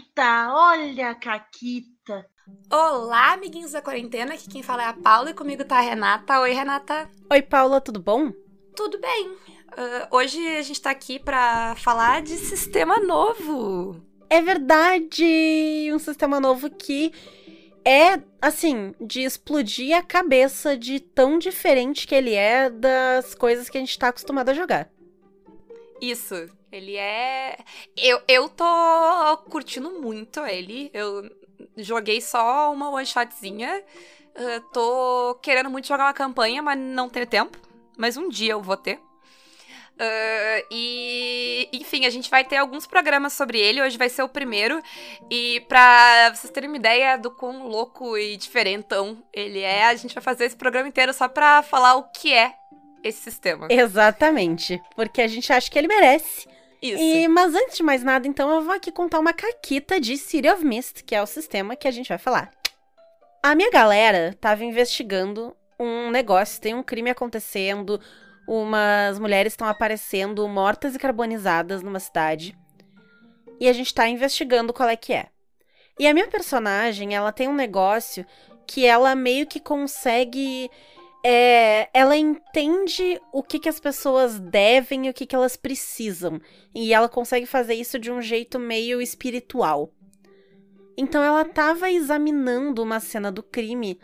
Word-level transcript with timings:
Caquita, 0.00 0.54
olha 0.54 1.10
a 1.10 1.14
Caquita. 1.14 2.26
Olá, 2.72 3.34
amiguinhos 3.34 3.72
da 3.72 3.82
quarentena. 3.82 4.34
Aqui 4.34 4.48
quem 4.48 4.62
fala 4.62 4.82
é 4.82 4.86
a 4.86 4.94
Paula 4.94 5.30
e 5.30 5.34
comigo 5.34 5.64
tá 5.64 5.78
a 5.78 5.82
Renata. 5.82 6.40
Oi, 6.40 6.52
Renata. 6.52 7.08
Oi, 7.30 7.42
Paula, 7.42 7.80
tudo 7.80 8.00
bom? 8.00 8.32
Tudo 8.74 8.98
bem. 8.98 9.28
Uh, 9.28 10.16
hoje 10.16 10.38
a 10.56 10.62
gente 10.62 10.80
tá 10.80 10.90
aqui 10.90 11.18
pra 11.18 11.74
falar 11.76 12.22
de 12.22 12.36
sistema 12.36 12.98
novo. 12.98 14.00
É 14.30 14.40
verdade! 14.40 15.90
Um 15.92 15.98
sistema 15.98 16.40
novo 16.40 16.70
que 16.70 17.12
é, 17.84 18.22
assim, 18.40 18.94
de 19.00 19.20
explodir 19.20 19.94
a 19.96 20.02
cabeça 20.02 20.76
de 20.78 20.98
tão 20.98 21.38
diferente 21.38 22.06
que 22.06 22.14
ele 22.14 22.34
é 22.34 22.70
das 22.70 23.34
coisas 23.34 23.68
que 23.68 23.76
a 23.76 23.80
gente 23.80 23.98
tá 23.98 24.08
acostumado 24.08 24.48
a 24.48 24.54
jogar. 24.54 24.88
Isso. 26.00 26.48
Ele 26.72 26.96
é. 26.96 27.58
Eu, 27.96 28.20
eu 28.28 28.48
tô 28.48 29.36
curtindo 29.50 29.90
muito 30.00 30.40
ele. 30.40 30.90
Eu 30.94 31.28
joguei 31.76 32.20
só 32.20 32.72
uma 32.72 32.90
one 32.90 33.06
shotzinha. 33.06 33.82
Tô 34.72 35.34
querendo 35.42 35.68
muito 35.68 35.88
jogar 35.88 36.04
uma 36.04 36.14
campanha, 36.14 36.62
mas 36.62 36.78
não 36.78 37.08
tenho 37.08 37.26
tempo. 37.26 37.58
Mas 37.98 38.16
um 38.16 38.28
dia 38.28 38.52
eu 38.52 38.62
vou 38.62 38.76
ter. 38.76 38.98
Uh, 40.00 40.64
e, 40.70 41.68
enfim, 41.74 42.06
a 42.06 42.10
gente 42.10 42.30
vai 42.30 42.42
ter 42.42 42.56
alguns 42.56 42.86
programas 42.86 43.34
sobre 43.34 43.60
ele. 43.60 43.82
Hoje 43.82 43.98
vai 43.98 44.08
ser 44.08 44.22
o 44.22 44.28
primeiro. 44.28 44.80
E 45.30 45.60
pra 45.68 46.34
vocês 46.34 46.50
terem 46.50 46.70
uma 46.70 46.78
ideia 46.78 47.18
do 47.18 47.30
quão 47.30 47.66
louco 47.66 48.16
e 48.16 48.34
diferentão 48.38 49.22
ele 49.30 49.60
é, 49.60 49.84
a 49.84 49.94
gente 49.94 50.14
vai 50.14 50.22
fazer 50.22 50.46
esse 50.46 50.56
programa 50.56 50.88
inteiro 50.88 51.12
só 51.12 51.28
pra 51.28 51.62
falar 51.62 51.96
o 51.96 52.04
que 52.04 52.32
é 52.32 52.54
esse 53.04 53.20
sistema. 53.20 53.66
Exatamente. 53.68 54.80
Porque 54.96 55.20
a 55.20 55.28
gente 55.28 55.52
acha 55.52 55.70
que 55.70 55.78
ele 55.78 55.88
merece. 55.88 56.48
Isso. 56.82 57.02
E, 57.02 57.28
mas 57.28 57.54
antes 57.54 57.76
de 57.76 57.82
mais 57.82 58.02
nada, 58.02 58.26
então, 58.26 58.50
eu 58.50 58.62
vou 58.62 58.74
aqui 58.74 58.90
contar 58.90 59.18
uma 59.18 59.32
caquita 59.32 60.00
de 60.00 60.16
City 60.16 60.48
of 60.48 60.64
Mist, 60.64 61.04
que 61.04 61.14
é 61.14 61.22
o 61.22 61.26
sistema 61.26 61.76
que 61.76 61.86
a 61.86 61.90
gente 61.90 62.08
vai 62.08 62.18
falar. 62.18 62.50
A 63.42 63.54
minha 63.54 63.70
galera 63.70 64.36
tava 64.40 64.64
investigando 64.64 65.54
um 65.78 66.10
negócio, 66.10 66.60
tem 66.60 66.74
um 66.74 66.82
crime 66.82 67.10
acontecendo, 67.10 68.00
umas 68.46 69.18
mulheres 69.18 69.52
estão 69.52 69.66
aparecendo 69.66 70.46
mortas 70.48 70.94
e 70.94 70.98
carbonizadas 70.98 71.82
numa 71.82 72.00
cidade. 72.00 72.56
E 73.58 73.68
a 73.68 73.72
gente 73.72 73.94
tá 73.94 74.08
investigando 74.08 74.72
qual 74.72 74.88
é 74.88 74.96
que 74.96 75.12
é. 75.12 75.26
E 75.98 76.06
a 76.06 76.14
minha 76.14 76.28
personagem, 76.28 77.14
ela 77.14 77.30
tem 77.30 77.46
um 77.46 77.54
negócio 77.54 78.24
que 78.66 78.86
ela 78.86 79.14
meio 79.14 79.46
que 79.46 79.60
consegue 79.60 80.70
é, 81.22 81.90
ela 81.92 82.16
entende 82.16 83.20
o 83.32 83.42
que, 83.42 83.58
que 83.58 83.68
as 83.68 83.78
pessoas 83.78 84.38
devem 84.38 85.06
e 85.06 85.10
o 85.10 85.14
que, 85.14 85.26
que 85.26 85.36
elas 85.36 85.56
precisam. 85.56 86.40
E 86.74 86.94
ela 86.94 87.08
consegue 87.08 87.46
fazer 87.46 87.74
isso 87.74 87.98
de 87.98 88.10
um 88.10 88.22
jeito 88.22 88.58
meio 88.58 89.00
espiritual. 89.00 89.92
Então 90.96 91.22
ela 91.22 91.42
estava 91.42 91.90
examinando 91.90 92.82
uma 92.82 93.00
cena 93.00 93.30
do 93.30 93.42
crime, 93.42 93.98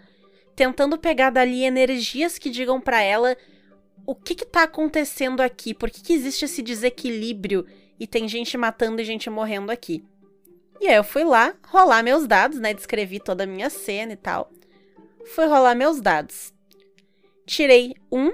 tentando 0.55 0.98
pegar 0.98 1.31
dali 1.31 1.64
energias 1.64 2.39
que 2.39 2.50
digam 2.50 2.81
para 2.81 3.03
ela 3.03 3.36
o 4.06 4.14
que 4.14 4.34
que 4.34 4.47
tá 4.47 4.62
acontecendo 4.62 5.41
aqui, 5.41 5.75
por 5.75 5.91
que, 5.91 6.01
que 6.01 6.12
existe 6.12 6.45
esse 6.45 6.62
desequilíbrio 6.62 7.67
e 7.98 8.06
tem 8.06 8.28
gente 8.28 8.56
matando 8.56 9.01
e 9.01 9.05
gente 9.05 9.28
morrendo 9.28 9.73
aqui. 9.73 10.05
E 10.80 10.86
aí 10.86 10.95
eu 10.95 11.05
fui 11.05 11.25
lá 11.25 11.55
rolar 11.67 12.03
meus 12.03 12.27
dados, 12.27 12.61
né? 12.61 12.75
Descrevi 12.75 13.19
toda 13.19 13.45
a 13.45 13.47
minha 13.47 13.70
cena 13.70 14.12
e 14.12 14.17
tal. 14.17 14.51
Fui 15.34 15.47
rolar 15.47 15.75
meus 15.75 16.01
dados 16.01 16.55
tirei 17.47 17.94
um 18.11 18.33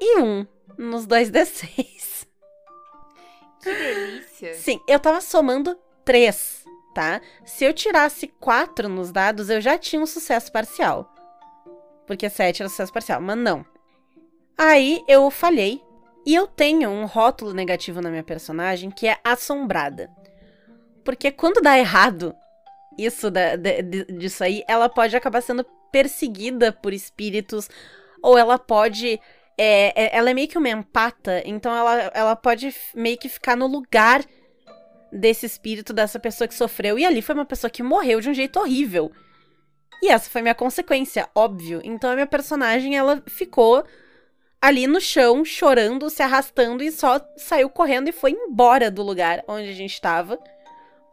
e 0.00 0.18
um 0.18 0.46
nos 0.76 1.06
dois 1.06 1.30
D6. 1.30 2.26
Que 3.62 3.74
delícia. 3.74 4.54
Sim, 4.54 4.80
eu 4.88 4.98
tava 4.98 5.20
somando 5.20 5.78
três, 6.04 6.64
tá? 6.94 7.20
Se 7.44 7.64
eu 7.64 7.72
tirasse 7.72 8.28
quatro 8.40 8.88
nos 8.88 9.12
dados, 9.12 9.50
eu 9.50 9.60
já 9.60 9.76
tinha 9.78 10.00
um 10.00 10.06
sucesso 10.06 10.50
parcial. 10.50 11.12
Porque 12.06 12.30
sete 12.30 12.62
era 12.62 12.68
sucesso 12.68 12.92
parcial, 12.92 13.20
mas 13.20 13.36
não. 13.36 13.64
Aí 14.56 15.04
eu 15.06 15.30
falhei. 15.30 15.82
E 16.24 16.34
eu 16.34 16.46
tenho 16.46 16.90
um 16.90 17.06
rótulo 17.06 17.52
negativo 17.52 18.00
na 18.00 18.10
minha 18.10 18.22
personagem 18.22 18.90
que 18.90 19.06
é 19.06 19.16
assombrada. 19.22 20.10
Porque 21.04 21.30
quando 21.30 21.62
dá 21.62 21.78
errado, 21.78 22.34
isso 22.98 23.30
da, 23.30 23.54
de, 23.54 23.82
disso 24.06 24.42
aí, 24.42 24.64
ela 24.66 24.88
pode 24.88 25.16
acabar 25.16 25.40
sendo 25.40 25.64
perseguida 25.92 26.72
por 26.72 26.92
espíritos 26.92 27.70
ou 28.26 28.36
ela 28.36 28.58
pode. 28.58 29.20
É, 29.56 30.04
é, 30.04 30.16
ela 30.16 30.30
é 30.30 30.34
meio 30.34 30.48
que 30.48 30.58
uma 30.58 30.68
empata, 30.68 31.40
então 31.46 31.74
ela, 31.74 32.10
ela 32.12 32.36
pode 32.36 32.74
meio 32.92 33.16
que 33.16 33.28
ficar 33.28 33.56
no 33.56 33.68
lugar 33.68 34.22
desse 35.12 35.46
espírito, 35.46 35.92
dessa 35.92 36.18
pessoa 36.18 36.48
que 36.48 36.54
sofreu. 36.54 36.98
E 36.98 37.06
ali 37.06 37.22
foi 37.22 37.36
uma 37.36 37.44
pessoa 37.46 37.70
que 37.70 37.84
morreu 37.84 38.20
de 38.20 38.28
um 38.28 38.34
jeito 38.34 38.58
horrível. 38.58 39.12
E 40.02 40.08
essa 40.08 40.28
foi 40.28 40.42
minha 40.42 40.54
consequência, 40.56 41.28
óbvio. 41.34 41.80
Então 41.84 42.10
a 42.10 42.14
minha 42.14 42.26
personagem, 42.26 42.96
ela 42.96 43.22
ficou 43.28 43.84
ali 44.60 44.88
no 44.88 45.00
chão, 45.00 45.44
chorando, 45.44 46.10
se 46.10 46.22
arrastando 46.22 46.82
e 46.82 46.90
só 46.90 47.20
saiu 47.36 47.70
correndo 47.70 48.08
e 48.08 48.12
foi 48.12 48.32
embora 48.32 48.90
do 48.90 49.02
lugar 49.02 49.44
onde 49.46 49.68
a 49.68 49.72
gente 49.72 49.94
estava. 49.94 50.36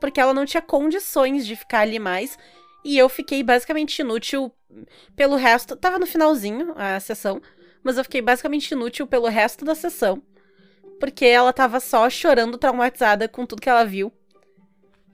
Porque 0.01 0.19
ela 0.19 0.33
não 0.33 0.45
tinha 0.45 0.61
condições 0.61 1.45
de 1.45 1.55
ficar 1.55 1.81
ali 1.81 1.99
mais. 1.99 2.37
E 2.83 2.97
eu 2.97 3.07
fiquei 3.07 3.43
basicamente 3.43 3.99
inútil 3.99 4.51
pelo 5.15 5.35
resto. 5.35 5.75
Tava 5.75 5.99
no 5.99 6.05
finalzinho 6.05 6.73
a 6.75 6.99
sessão, 6.99 7.41
mas 7.83 7.97
eu 7.97 8.03
fiquei 8.03 8.21
basicamente 8.21 8.71
inútil 8.71 9.07
pelo 9.07 9.27
resto 9.27 9.63
da 9.63 9.75
sessão. 9.75 10.21
Porque 10.99 11.25
ela 11.25 11.53
tava 11.53 11.79
só 11.79 12.09
chorando, 12.09 12.57
traumatizada 12.57 13.27
com 13.27 13.45
tudo 13.45 13.61
que 13.61 13.69
ela 13.69 13.85
viu. 13.85 14.11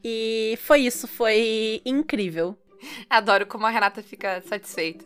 E 0.03 0.57
foi 0.61 0.81
isso, 0.81 1.07
foi 1.07 1.81
incrível. 1.85 2.57
Adoro 3.09 3.45
como 3.45 3.65
a 3.65 3.69
Renata 3.69 4.01
fica 4.01 4.41
satisfeita. 4.41 5.05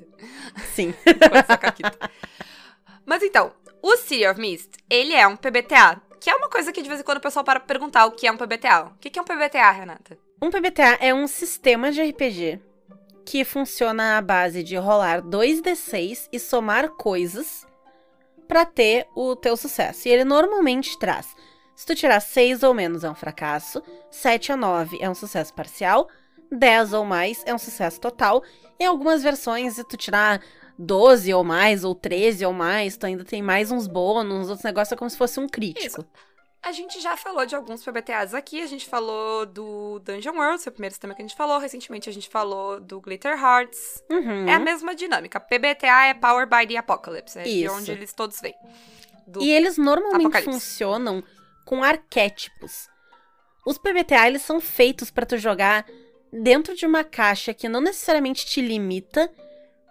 Sim. 0.74 0.94
Mas 3.06 3.24
então, 3.24 3.52
o 3.82 3.98
City 3.98 4.28
of 4.28 4.40
Mist, 4.40 4.72
ele 4.90 5.14
é 5.14 5.28
um 5.28 5.36
PBTA, 5.36 6.02
que 6.22 6.30
é 6.30 6.36
uma 6.36 6.50
coisa 6.50 6.72
que 6.72 6.82
de 6.82 6.88
vez 6.88 7.02
em 7.02 7.04
quando 7.04 7.18
o 7.18 7.22
pessoal 7.22 7.44
para 7.44 7.60
perguntar 7.60 8.06
o 8.06 8.12
que 8.12 8.28
é 8.28 8.32
um 8.32 8.38
PBTA. 8.38 8.84
O 8.84 8.98
que 8.98 9.18
é 9.18 9.22
um 9.22 9.26
PBTA, 9.26 9.72
Renata? 9.72 10.18
Um 10.44 10.50
PBTA 10.50 10.98
é 11.00 11.14
um 11.14 11.26
sistema 11.26 11.90
de 11.90 12.02
RPG 12.02 12.60
que 13.26 13.46
funciona 13.46 14.18
à 14.18 14.22
base 14.22 14.62
de 14.62 14.76
rolar 14.76 15.22
2d6 15.22 16.28
e 16.34 16.38
somar 16.38 16.90
coisas 16.90 17.66
para 18.46 18.66
ter 18.66 19.08
o 19.16 19.38
teu 19.38 19.56
sucesso. 19.56 20.06
E 20.06 20.12
ele 20.12 20.26
normalmente 20.26 21.00
traz: 21.00 21.34
se 21.74 21.86
tu 21.86 21.96
tirar 21.96 22.20
6 22.20 22.62
ou 22.62 22.74
menos 22.74 23.06
é 23.06 23.10
um 23.10 23.16
fracasso, 23.16 23.82
7 24.12 24.52
a 24.52 24.58
9 24.58 24.98
é 25.00 25.10
um 25.10 25.16
sucesso 25.16 25.54
parcial, 25.54 26.10
10 26.52 26.92
ou 26.92 27.06
mais 27.06 27.42
é 27.46 27.56
um 27.56 27.58
sucesso 27.58 28.02
total. 28.02 28.44
Em 28.78 28.86
algumas 28.86 29.24
versões, 29.24 29.76
se 29.76 29.84
tu 29.86 29.96
tirar 29.96 30.42
12 30.78 31.34
ou 31.34 31.46
mais, 31.46 31.86
ou 31.86 31.96
13 31.96 32.46
ou 32.46 32.52
mais, 32.52 32.98
tu 32.98 33.06
ainda 33.06 33.24
tem 33.24 33.42
mais 33.42 33.72
uns 33.72 33.88
bônus, 33.88 34.50
outros 34.50 34.66
negócios, 34.66 34.92
é 34.92 34.98
como 34.98 35.10
se 35.10 35.18
fosse 35.18 35.40
um 35.40 35.48
crítico. 35.48 36.02
Isso. 36.02 36.33
A 36.64 36.72
gente 36.72 37.02
já 37.02 37.18
falou 37.18 37.46
de 37.46 37.56
alguns 37.56 37.84
PBTAs 37.84 38.34
aqui. 38.34 38.62
A 38.62 38.66
gente 38.66 38.88
falou 38.88 39.46
do 39.46 40.00
Dungeon 40.00 40.34
World, 40.34 40.64
foi 40.64 40.70
o 40.70 40.74
primeiro 40.74 40.94
sistema 40.94 41.14
que 41.14 41.22
a 41.22 41.26
gente 41.26 41.36
falou. 41.36 41.60
Recentemente 41.60 42.10
a 42.10 42.14
gente 42.14 42.30
falou 42.30 42.80
do 42.80 43.02
Glitter 43.02 43.38
Hearts. 43.38 44.02
Uhum. 44.10 44.48
É 44.48 44.54
a 44.54 44.60
mesma 44.60 44.96
dinâmica. 44.96 45.42
PBTA 45.42 46.06
é 46.06 46.14
Power 46.14 46.48
by 46.48 46.66
the 46.66 46.78
Apocalypse. 46.78 47.38
É 47.38 47.44
de 47.44 47.66
Isso. 47.66 47.76
onde 47.76 47.92
eles 47.92 48.14
todos 48.14 48.40
vêm. 48.40 48.56
E 49.42 49.52
eles 49.52 49.78
normalmente 49.78 50.38
Apocalipse. 50.38 50.54
funcionam 50.54 51.22
com 51.66 51.84
arquétipos. 51.84 52.88
Os 53.66 53.78
PBTA 53.78 54.28
eles 54.28 54.42
são 54.42 54.62
feitos 54.62 55.12
para 55.12 55.26
tu 55.26 55.38
jogar 55.38 55.86
dentro 56.32 56.76
de 56.76 56.86
uma 56.86 57.04
caixa 57.04 57.54
que 57.54 57.68
não 57.68 57.82
necessariamente 57.82 58.46
te 58.46 58.62
limita, 58.62 59.30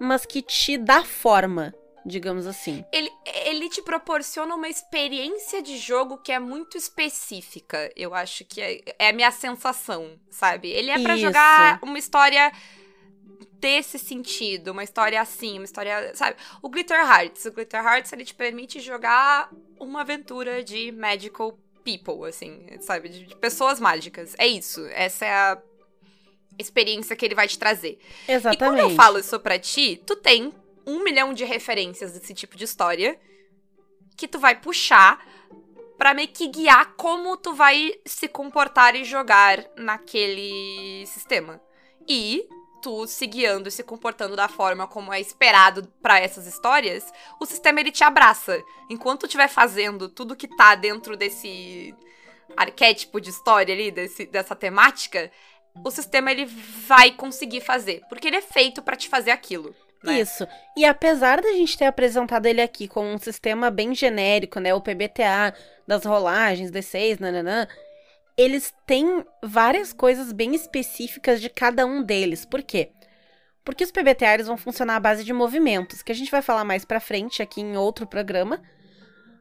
mas 0.01 0.25
que 0.25 0.43
te 0.43 0.77
dá 0.77 1.05
forma, 1.05 1.75
digamos 2.05 2.47
assim. 2.47 2.85
Ele, 2.93 3.11
ele 3.45 3.69
te 3.69 3.83
proporciona 3.83 4.55
uma 4.55 4.69
experiência 4.69 5.63
de 5.63 5.79
jogo 5.79 6.19
que 6.19 6.33
é 6.33 6.39
muito 6.39 6.77
específica. 6.77 7.91
Eu 7.97 8.15
acho 8.15 8.45
que 8.45 8.61
é, 8.61 8.81
é 8.99 9.09
a 9.09 9.13
minha 9.13 9.31
sensação, 9.31 10.19
sabe? 10.31 10.69
Ele 10.69 10.91
é 10.91 10.99
pra 10.99 11.15
Isso. 11.15 11.23
jogar 11.23 11.79
uma 11.83 11.99
história 11.99 12.53
desse 13.61 13.99
sentido, 13.99 14.73
uma 14.73 14.83
história 14.83 15.21
assim, 15.21 15.59
uma 15.59 15.65
história, 15.65 16.15
sabe? 16.15 16.37
O 16.61 16.69
Glitter 16.69 16.99
Hearts, 16.99 17.45
o 17.45 17.53
Glitter 17.53 17.85
Hearts 17.85 18.13
ele 18.13 18.25
te 18.25 18.35
permite 18.35 18.81
jogar 18.81 19.51
uma 19.79 20.01
aventura 20.01 20.65
de 20.65 20.91
magical 20.91 21.57
people, 21.85 22.29
assim, 22.29 22.67
sabe? 22.81 23.09
De, 23.09 23.37
pessoas 23.37 23.79
mágicas. 23.79 24.35
É 24.39 24.47
isso. 24.47 24.85
Essa 24.87 25.27
é 25.27 25.33
a 25.33 25.63
experiência 26.59 27.15
que 27.15 27.25
ele 27.25 27.35
vai 27.35 27.47
te 27.47 27.59
trazer. 27.59 27.99
E 28.29 28.33
Exatamente. 28.33 28.59
quando 28.59 28.79
eu 28.79 28.91
falo 28.91 29.19
isso 29.19 29.39
pra 29.39 29.59
ti, 29.59 30.01
tu 30.05 30.17
tem 30.17 30.53
um 30.87 31.03
milhão 31.03 31.33
de 31.33 31.45
referências 31.45 32.13
desse 32.13 32.35
tipo 32.35 32.57
de 32.57 32.65
história 32.65 33.19
que 34.17 34.29
tu 34.29 34.39
vai 34.39 34.61
puxar 34.61 35.25
pra 35.97 36.15
meio 36.15 36.29
que 36.29 36.49
guiar 36.49 36.95
como 36.97 37.37
tu 37.37 37.55
vai 37.55 37.95
se 38.05 38.29
comportar 38.29 38.97
e 38.97 39.05
jogar 39.05 39.65
naquele 39.77 41.07
sistema. 41.07 41.61
E 42.09 42.45
tu 42.83 43.07
se 43.07 43.27
guiando 43.27 43.69
e 43.69 43.73
se 43.73 43.85
comportando 43.85 44.35
da 44.35 44.49
forma 44.49 44.89
como 44.89 45.13
é 45.13 45.21
esperado 45.21 45.87
pra 46.03 46.19
essas 46.19 46.47
histórias, 46.47 47.11
o 47.41 47.47
sistema 47.47 47.81
ele 47.81 47.93
te 47.93 48.03
abraça. 48.03 48.61
Enquanto 48.91 49.21
tu 49.21 49.27
estiver 49.27 49.49
fazendo 49.49 50.09
tudo 50.09 50.37
que 50.37 50.49
tá 50.49 50.75
dentro 50.75 51.17
desse 51.17 51.95
arquétipo 52.57 53.21
de 53.21 53.31
história 53.31 53.73
ali, 53.73 53.91
desse, 53.91 54.27
dessa 54.27 54.57
temática, 54.57 55.31
o 55.85 55.91
sistema 55.91 56.33
ele 56.33 56.45
vai 56.45 57.13
conseguir 57.13 57.61
fazer. 57.61 58.03
Porque 58.09 58.27
ele 58.27 58.37
é 58.37 58.43
feito 58.43 58.83
para 58.83 58.97
te 58.97 59.09
fazer 59.09 59.31
aquilo. 59.31 59.75
Né? 60.03 60.21
Isso. 60.21 60.47
E 60.77 60.85
apesar 60.85 61.41
da 61.41 61.53
gente 61.53 61.79
ter 61.79 61.85
apresentado 61.85 62.47
ele 62.47 62.61
aqui 62.61 62.89
com 62.89 63.15
um 63.15 63.19
sistema 63.19 63.71
bem 63.71 63.95
genérico, 63.95 64.59
né? 64.59 64.75
O 64.75 64.81
PBTA 64.81 65.55
das 65.87 66.05
rolagens, 66.05 66.71
D6, 66.71 67.21
nananã, 67.21 67.69
eles 68.37 68.75
têm 68.87 69.25
várias 69.43 69.93
coisas 69.93 70.33
bem 70.33 70.55
específicas 70.55 71.41
de 71.41 71.49
cada 71.49 71.87
um 71.87 72.03
deles. 72.03 72.45
Por 72.45 72.63
quê? 72.63 72.91
Porque 73.65 73.85
os 73.85 73.93
PBTA 73.93 74.35
eles 74.35 74.47
vão 74.47 74.57
funcionar 74.57 74.97
à 74.97 75.01
base 75.01 75.23
de 75.23 75.33
movimentos, 75.33 76.03
que 76.03 76.11
a 76.11 76.15
gente 76.15 76.31
vai 76.31 76.43
falar 76.43 76.65
mais 76.65 76.85
pra 76.85 76.99
frente 76.99 77.43
aqui 77.43 77.61
em 77.61 77.77
outro 77.77 78.07
programa. 78.07 78.61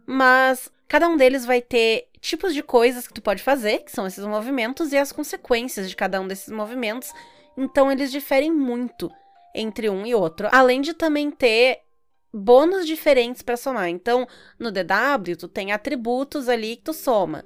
Mas 0.05 0.69
cada 0.87 1.07
um 1.07 1.17
deles 1.17 1.45
vai 1.45 1.61
ter 1.61 2.07
tipos 2.19 2.53
de 2.53 2.61
coisas 2.61 3.07
que 3.07 3.13
tu 3.13 3.21
pode 3.21 3.41
fazer, 3.41 3.79
que 3.79 3.91
são 3.91 4.05
esses 4.05 4.23
movimentos, 4.23 4.93
e 4.93 4.97
as 4.97 5.11
consequências 5.11 5.89
de 5.89 5.95
cada 5.95 6.21
um 6.21 6.27
desses 6.27 6.49
movimentos. 6.49 7.11
Então 7.57 7.91
eles 7.91 8.11
diferem 8.11 8.51
muito 8.51 9.11
entre 9.55 9.89
um 9.89 10.05
e 10.05 10.13
outro. 10.15 10.47
Além 10.51 10.81
de 10.81 10.93
também 10.93 11.31
ter 11.31 11.81
bônus 12.33 12.85
diferentes 12.85 13.41
para 13.41 13.57
somar. 13.57 13.89
Então, 13.89 14.27
no 14.57 14.71
DW, 14.71 15.35
tu 15.37 15.47
tem 15.47 15.71
atributos 15.71 16.47
ali 16.47 16.77
que 16.77 16.83
tu 16.83 16.93
soma. 16.93 17.43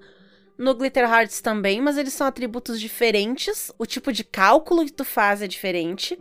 No 0.58 0.74
Glitter 0.74 1.04
Hearts 1.04 1.42
também, 1.42 1.82
mas 1.82 1.98
eles 1.98 2.14
são 2.14 2.28
atributos 2.28 2.80
diferentes. 2.80 3.72
O 3.78 3.86
tipo 3.86 4.12
de 4.14 4.24
cálculo 4.24 4.86
que 4.86 4.94
tu 4.94 5.04
faz 5.04 5.42
é 5.42 5.48
diferente. 5.48 6.18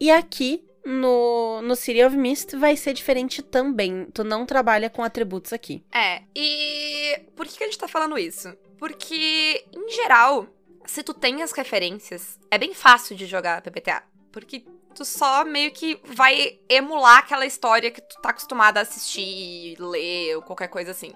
E 0.00 0.10
aqui, 0.10 0.64
no, 0.84 1.60
no 1.62 1.76
City 1.76 2.02
of 2.02 2.16
Mist, 2.16 2.56
vai 2.56 2.76
ser 2.76 2.94
diferente 2.94 3.42
também. 3.42 4.06
Tu 4.12 4.24
não 4.24 4.46
trabalha 4.46 4.88
com 4.88 5.02
atributos 5.02 5.52
aqui. 5.52 5.84
É, 5.94 6.22
e 6.34 7.20
por 7.36 7.46
que, 7.46 7.58
que 7.58 7.64
a 7.64 7.66
gente 7.66 7.78
tá 7.78 7.88
falando 7.88 8.16
isso? 8.16 8.56
Porque, 8.78 9.64
em 9.72 9.90
geral, 9.90 10.48
se 10.86 11.02
tu 11.02 11.12
tem 11.12 11.42
as 11.42 11.52
referências, 11.52 12.38
é 12.50 12.56
bem 12.58 12.72
fácil 12.74 13.14
de 13.14 13.26
jogar 13.26 13.60
PPTA. 13.60 14.02
Porque 14.32 14.64
tu 14.92 15.04
só 15.04 15.44
meio 15.44 15.72
que 15.72 16.00
vai 16.04 16.60
emular 16.68 17.18
aquela 17.18 17.46
história 17.46 17.90
que 17.90 18.00
tu 18.00 18.20
tá 18.20 18.30
acostumada 18.30 18.80
a 18.80 18.82
assistir, 18.82 19.76
ler 19.80 20.36
ou 20.36 20.42
qualquer 20.42 20.68
coisa 20.68 20.90
assim. 20.90 21.12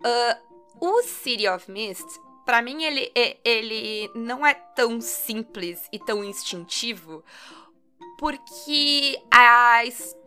Uh, 0.00 0.48
o 0.80 1.02
City 1.02 1.48
of 1.48 1.70
Mist, 1.70 2.06
para 2.46 2.62
mim, 2.62 2.84
ele, 2.84 3.12
ele 3.44 4.10
não 4.14 4.46
é 4.46 4.54
tão 4.54 5.00
simples 5.00 5.86
e 5.92 5.98
tão 5.98 6.24
instintivo, 6.24 7.24
porque 8.18 9.20
a, 9.30 9.82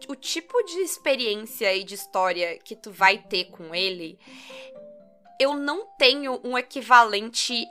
o 0.07 0.15
tipo 0.15 0.61
de 0.63 0.79
experiência 0.79 1.75
e 1.75 1.83
de 1.83 1.95
história 1.95 2.57
que 2.59 2.75
tu 2.75 2.91
vai 2.91 3.17
ter 3.17 3.45
com 3.45 3.73
ele, 3.73 4.19
eu 5.39 5.55
não 5.55 5.87
tenho 5.97 6.39
um 6.43 6.57
equivalente. 6.57 7.65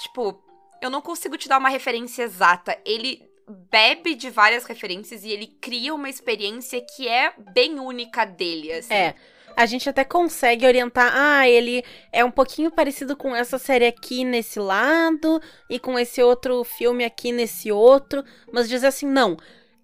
Tipo, 0.00 0.42
eu 0.82 0.90
não 0.90 1.00
consigo 1.00 1.38
te 1.38 1.48
dar 1.48 1.58
uma 1.58 1.68
referência 1.68 2.24
exata. 2.24 2.78
Ele 2.84 3.22
bebe 3.48 4.14
de 4.14 4.30
várias 4.30 4.64
referências 4.64 5.24
e 5.24 5.30
ele 5.30 5.46
cria 5.46 5.94
uma 5.94 6.08
experiência 6.08 6.80
que 6.80 7.08
é 7.08 7.32
bem 7.52 7.78
única 7.78 8.24
dele, 8.24 8.72
assim. 8.72 8.94
É. 8.94 9.14
A 9.56 9.66
gente 9.66 9.88
até 9.88 10.02
consegue 10.02 10.66
orientar, 10.66 11.12
ah, 11.14 11.48
ele 11.48 11.84
é 12.12 12.24
um 12.24 12.30
pouquinho 12.30 12.72
parecido 12.72 13.16
com 13.16 13.36
essa 13.36 13.56
série 13.56 13.86
aqui 13.86 14.24
nesse 14.24 14.58
lado 14.58 15.40
e 15.70 15.78
com 15.78 15.96
esse 15.96 16.20
outro 16.20 16.64
filme 16.64 17.04
aqui 17.04 17.30
nesse 17.30 17.70
outro, 17.70 18.24
mas 18.52 18.68
dizer 18.68 18.88
assim, 18.88 19.06
não, 19.06 19.36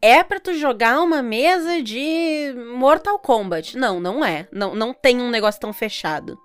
é 0.02 0.24
para 0.24 0.40
tu 0.40 0.54
jogar 0.54 1.00
uma 1.00 1.22
mesa 1.22 1.82
de 1.82 2.52
Mortal 2.74 3.18
Kombat. 3.18 3.76
Não, 3.76 4.00
não 4.00 4.24
é. 4.24 4.48
Não, 4.50 4.74
não 4.74 4.92
tem 4.94 5.20
um 5.20 5.30
negócio 5.30 5.60
tão 5.60 5.72
fechado. 5.72 6.38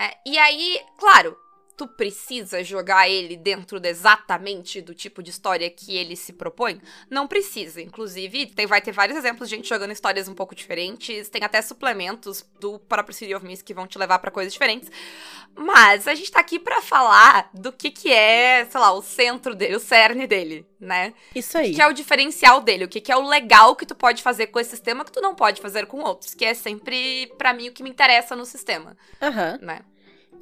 É, 0.00 0.16
e 0.26 0.36
aí, 0.38 0.80
claro, 0.98 1.36
tu 1.76 1.88
precisa 1.88 2.62
jogar 2.62 3.08
ele 3.08 3.36
dentro 3.36 3.80
de 3.80 3.88
exatamente 3.88 4.80
do 4.80 4.94
tipo 4.94 5.22
de 5.22 5.30
história 5.30 5.68
que 5.68 5.96
ele 5.96 6.16
se 6.16 6.32
propõe? 6.32 6.80
Não 7.10 7.26
precisa. 7.26 7.82
Inclusive, 7.82 8.46
tem, 8.46 8.66
vai 8.66 8.80
ter 8.80 8.92
vários 8.92 9.18
exemplos 9.18 9.48
de 9.48 9.56
gente 9.56 9.68
jogando 9.68 9.90
histórias 9.90 10.28
um 10.28 10.34
pouco 10.34 10.54
diferentes. 10.54 11.28
Tem 11.28 11.42
até 11.42 11.60
suplementos 11.60 12.44
do 12.60 12.78
próprio 12.78 13.14
City 13.14 13.34
of 13.34 13.44
Mist 13.44 13.64
que 13.64 13.74
vão 13.74 13.86
te 13.86 13.98
levar 13.98 14.18
para 14.18 14.30
coisas 14.30 14.52
diferentes. 14.52 14.90
Mas 15.56 16.06
a 16.06 16.14
gente 16.14 16.30
tá 16.30 16.40
aqui 16.40 16.58
para 16.58 16.80
falar 16.80 17.50
do 17.52 17.72
que 17.72 17.90
que 17.90 18.12
é, 18.12 18.64
sei 18.64 18.80
lá, 18.80 18.92
o 18.92 19.02
centro 19.02 19.54
dele, 19.54 19.76
o 19.76 19.80
cerne 19.80 20.26
dele, 20.26 20.66
né? 20.78 21.12
Isso 21.34 21.56
aí. 21.58 21.72
O 21.72 21.74
que 21.74 21.82
é 21.82 21.86
o 21.86 21.92
diferencial 21.92 22.60
dele, 22.60 22.84
o 22.84 22.88
que 22.88 23.00
que 23.00 23.12
é 23.12 23.16
o 23.16 23.26
legal 23.26 23.74
que 23.76 23.86
tu 23.86 23.94
pode 23.94 24.22
fazer 24.22 24.48
com 24.48 24.60
esse 24.60 24.70
sistema 24.70 25.04
que 25.04 25.12
tu 25.12 25.20
não 25.20 25.34
pode 25.34 25.60
fazer 25.60 25.86
com 25.86 26.00
outros, 26.00 26.34
que 26.34 26.44
é 26.44 26.54
sempre, 26.54 27.32
para 27.38 27.52
mim, 27.52 27.68
o 27.68 27.72
que 27.72 27.82
me 27.82 27.90
interessa 27.90 28.34
no 28.34 28.44
sistema. 28.44 28.96
Aham. 29.20 29.58
Né? 29.60 29.80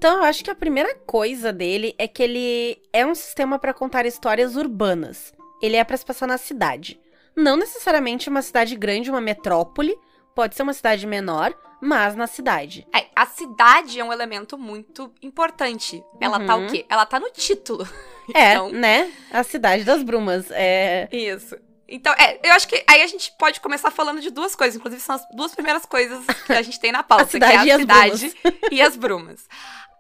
Então, 0.03 0.17
eu 0.17 0.25
acho 0.25 0.43
que 0.43 0.51
a 0.51 0.55
primeira 0.57 0.97
coisa 1.07 1.53
dele 1.53 1.95
é 1.97 2.09
que 2.09 2.21
ele 2.25 2.77
é 2.93 3.07
um 3.07 3.15
sistema 3.15 3.57
para 3.57 3.73
contar 3.73 4.05
histórias 4.05 4.57
urbanas. 4.57 5.33
Ele 5.63 5.77
é 5.77 5.85
para 5.85 5.97
se 5.97 6.05
passar 6.05 6.27
na 6.27 6.37
cidade. 6.37 6.99
Não 7.37 7.57
necessariamente 7.57 8.29
uma 8.29 8.43
cidade 8.43 8.75
grande, 8.75 9.11
uma 9.11 9.21
metrópole, 9.21 9.97
pode 10.35 10.57
ser 10.57 10.65
uma 10.65 10.73
cidade 10.75 11.07
menor, 11.07 11.55
mas 11.81 12.17
na 12.17 12.27
cidade. 12.27 12.85
É, 12.93 13.07
a 13.15 13.27
cidade 13.27 14.01
é 14.01 14.05
um 14.05 14.13
elemento 14.13 14.59
muito 14.59 15.15
importante. 15.23 16.03
Ela 16.21 16.41
uhum. 16.41 16.47
tá 16.47 16.57
o 16.57 16.61
Uhum. 16.63 16.67
quê? 16.67 16.85
Ela 16.89 17.07
tá 17.07 17.21
no 17.21 17.31
título. 17.31 17.87
É, 18.35 18.55
Então- 18.55 18.71
né? 18.73 19.09
A 19.33 19.45
cidade 19.45 19.85
das 19.85 20.03
brumas. 20.03 20.47
É. 20.51 21.09
Isso. 21.13 21.57
Então, 21.89 22.15
é, 22.15 22.41
eu 22.43 22.53
acho 22.55 22.67
que 22.67 22.83
aí 22.89 23.03
a 23.03 23.07
gente 23.07 23.31
pode 23.39 23.61
começar 23.61 23.91
falando 23.91 24.19
de 24.21 24.31
duas 24.31 24.57
coisas. 24.57 24.77
Inclusive, 24.77 25.03
são 25.03 25.17
as 25.17 25.29
duas 25.35 25.55
primeiras 25.55 25.85
coisas 25.85 26.25
que 26.47 26.53
a 26.55 26.63
gente 26.63 26.81
tem 26.81 26.91
na 26.91 27.03
pauta, 27.05 27.25
A 27.25 27.27
que 27.27 27.37
e 27.37 27.43
é 27.69 27.73
a 27.73 27.75
as 27.75 27.81
cidade 27.81 28.35
e 28.71 28.81
as 28.81 28.97
brumas. 28.97 29.47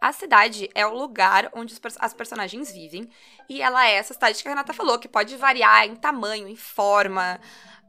A 0.02 0.12
cidade 0.12 0.68
é 0.74 0.84
o 0.84 0.92
lugar 0.92 1.48
onde 1.54 1.72
as 2.00 2.12
personagens 2.12 2.72
vivem. 2.72 3.08
E 3.48 3.62
ela 3.62 3.86
é 3.86 3.94
essa 3.94 4.12
cidade 4.12 4.42
que 4.42 4.48
a 4.48 4.50
Renata 4.50 4.72
falou, 4.72 4.98
que 4.98 5.06
pode 5.06 5.36
variar 5.36 5.86
em 5.86 5.94
tamanho, 5.94 6.48
em 6.48 6.56
forma, 6.56 7.38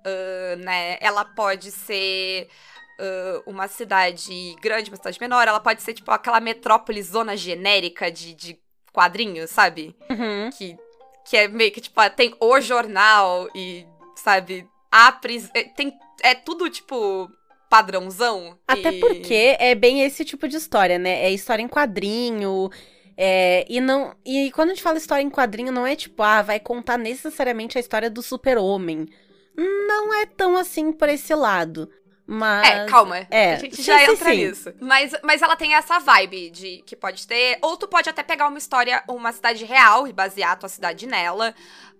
ah, 0.05 0.55
né? 0.57 0.95
Ela 1.01 1.25
pode 1.25 1.71
ser 1.71 2.47
ah, 2.99 3.41
uma 3.47 3.67
cidade 3.67 4.55
grande, 4.61 4.91
uma 4.91 4.97
cidade 4.97 5.19
menor. 5.19 5.47
Ela 5.47 5.59
pode 5.59 5.81
ser, 5.81 5.95
tipo, 5.95 6.11
aquela 6.11 6.39
metrópole 6.39 7.01
zona 7.01 7.35
genérica 7.35 8.11
de, 8.11 8.35
de 8.35 8.59
quadrinhos, 8.91 9.49
sabe? 9.49 9.95
Uhum. 10.07 10.51
que, 10.51 10.77
que 11.25 11.35
é 11.35 11.47
meio 11.47 11.71
que, 11.71 11.81
tipo, 11.81 11.99
ah, 11.99 12.11
tem 12.11 12.35
o 12.39 12.61
jornal 12.61 13.49
e, 13.55 13.87
sabe, 14.15 14.69
a 14.91 15.11
pris... 15.11 15.49
é, 15.55 15.63
tem 15.63 15.97
É 16.21 16.35
tudo, 16.35 16.69
tipo, 16.69 17.27
padrãozão. 17.73 18.55
Até 18.67 18.91
e- 18.91 18.99
porque 18.99 19.57
é 19.59 19.73
bem 19.73 20.03
esse 20.03 20.23
tipo 20.23 20.47
de 20.47 20.57
história, 20.57 20.99
né? 20.99 21.25
É 21.25 21.31
história 21.31 21.63
em 21.63 21.67
quadrinho. 21.67 22.69
É, 23.17 23.65
e 23.67 23.81
não 23.81 24.15
e 24.23 24.51
quando 24.51 24.69
a 24.69 24.73
gente 24.73 24.83
fala 24.83 24.97
história 24.97 25.23
em 25.23 25.29
quadrinho, 25.29 25.71
não 25.71 25.85
é 25.85 25.95
tipo, 25.95 26.21
ah, 26.21 26.43
vai 26.43 26.59
contar 26.59 26.99
necessariamente 26.99 27.75
a 27.77 27.81
história 27.81 28.11
do 28.11 28.21
super-homem. 28.21 29.07
Não 29.57 30.13
é 30.13 30.27
tão 30.27 30.55
assim 30.55 30.91
por 30.91 31.09
esse 31.09 31.33
lado. 31.33 31.89
Mas. 32.25 32.67
É, 32.67 32.85
calma. 32.85 33.17
é, 33.29 33.55
a 33.55 33.57
gente 33.57 33.81
já 33.81 33.97
sim, 33.97 34.11
entra 34.11 34.31
sim. 34.31 34.37
nisso. 34.37 34.73
Mas, 34.79 35.11
mas 35.23 35.41
ela 35.41 35.55
tem 35.55 35.73
essa 35.73 35.99
vibe 35.99 36.51
de 36.51 36.83
que 36.85 36.95
pode 36.95 37.27
ter. 37.27 37.57
Ou 37.61 37.75
tu 37.75 37.87
pode 37.87 38.09
até 38.09 38.23
pegar 38.23 38.47
uma 38.47 38.57
história, 38.57 39.03
uma 39.09 39.31
cidade 39.31 39.65
real 39.65 40.07
e 40.07 40.13
basear 40.13 40.51
a 40.51 40.55
tua 40.55 40.69
cidade 40.69 41.05
nela. 41.05 41.53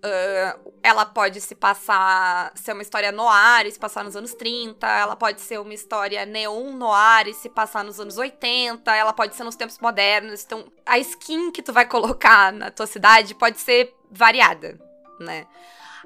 Ah, 0.04 0.58
ela 0.82 1.06
pode 1.06 1.40
se 1.40 1.56
passar. 1.56 2.52
ser 2.56 2.74
uma 2.74 2.82
história 2.82 3.12
noir 3.12 3.66
e 3.66 3.72
se 3.72 3.80
passar 3.80 4.04
nos 4.04 4.16
anos 4.16 4.34
30. 4.34 4.86
Ela 4.86 5.16
pode 5.16 5.40
ser 5.40 5.60
uma 5.60 5.74
história 5.74 6.26
neon 6.26 6.74
noir 6.74 7.28
e 7.30 7.34
se 7.34 7.50
passar 7.50 7.84
nos 7.86 8.00
anos 8.00 8.18
80. 8.18 8.94
Ela 8.94 9.14
pode 9.14 9.36
ser 9.36 9.44
nos 9.46 9.56
tempos 9.56 9.80
modernos. 9.80 10.44
Então, 10.44 10.66
a 10.86 11.00
skin 11.00 11.52
que 11.52 11.62
tu 11.64 11.72
vai 11.72 11.86
colocar 11.86 12.52
na 12.52 12.70
tua 12.70 12.86
cidade 12.86 13.34
pode 13.34 13.60
ser 13.60 13.96
variada, 14.12 14.78
né? 15.20 15.48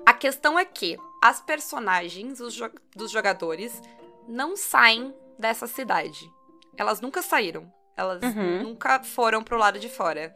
A 0.05 0.13
questão 0.13 0.59
é 0.59 0.63
que 0.65 0.95
as 1.23 1.41
personagens 1.41 2.39
os 2.39 2.53
jo- 2.53 2.69
dos 2.95 3.09
jogadores 3.09 3.81
não 4.27 4.55
saem 4.55 5.11
dessa 5.39 5.65
cidade. 5.65 6.31
Elas 6.77 7.01
nunca 7.01 7.23
saíram. 7.23 7.71
Elas 7.95 8.21
Uhum. 8.21 8.61
nunca 8.63 9.01
foram 9.03 9.43
pro 9.43 9.57
lado 9.57 9.79
de 9.79 9.89
fora. 9.89 10.35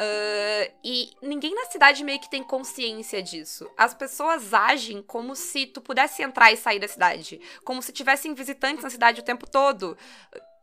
Ah, 0.00 0.70
e 0.84 1.10
ninguém 1.22 1.54
na 1.54 1.66
cidade 1.66 2.04
meio 2.04 2.20
que 2.20 2.30
tem 2.30 2.42
consciência 2.42 3.22
disso. 3.22 3.70
As 3.76 3.94
pessoas 3.94 4.52
agem 4.52 5.02
como 5.02 5.34
se 5.34 5.66
tu 5.66 5.80
pudesse 5.80 6.22
entrar 6.22 6.52
e 6.52 6.56
sair 6.56 6.78
da 6.78 6.88
cidade. 6.88 7.40
Como 7.64 7.82
se 7.82 7.92
tivessem 7.92 8.34
visitantes 8.34 8.84
na 8.84 8.90
cidade 8.90 9.20
o 9.20 9.24
tempo 9.24 9.48
todo. 9.48 9.96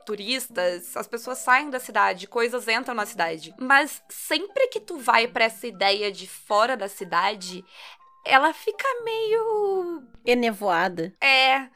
Turistas, 0.06 0.98
as 0.98 1.08
pessoas 1.08 1.38
saem 1.38 1.70
da 1.70 1.80
cidade, 1.80 2.28
coisas 2.28 2.68
entram 2.68 2.94
na 2.94 3.06
cidade. 3.06 3.56
Mas 3.58 4.04
sempre 4.10 4.68
que 4.68 4.82
tu 4.82 4.98
vai 4.98 5.28
pra 5.28 5.46
essa 5.46 5.66
ideia 5.66 6.12
de 6.12 6.28
fora 6.28 6.76
da 6.76 6.90
cidade, 6.90 7.64
ela 8.26 8.54
fica 8.54 8.86
meio 9.04 10.04
Enevoada. 10.26 11.14
é. 11.22 11.70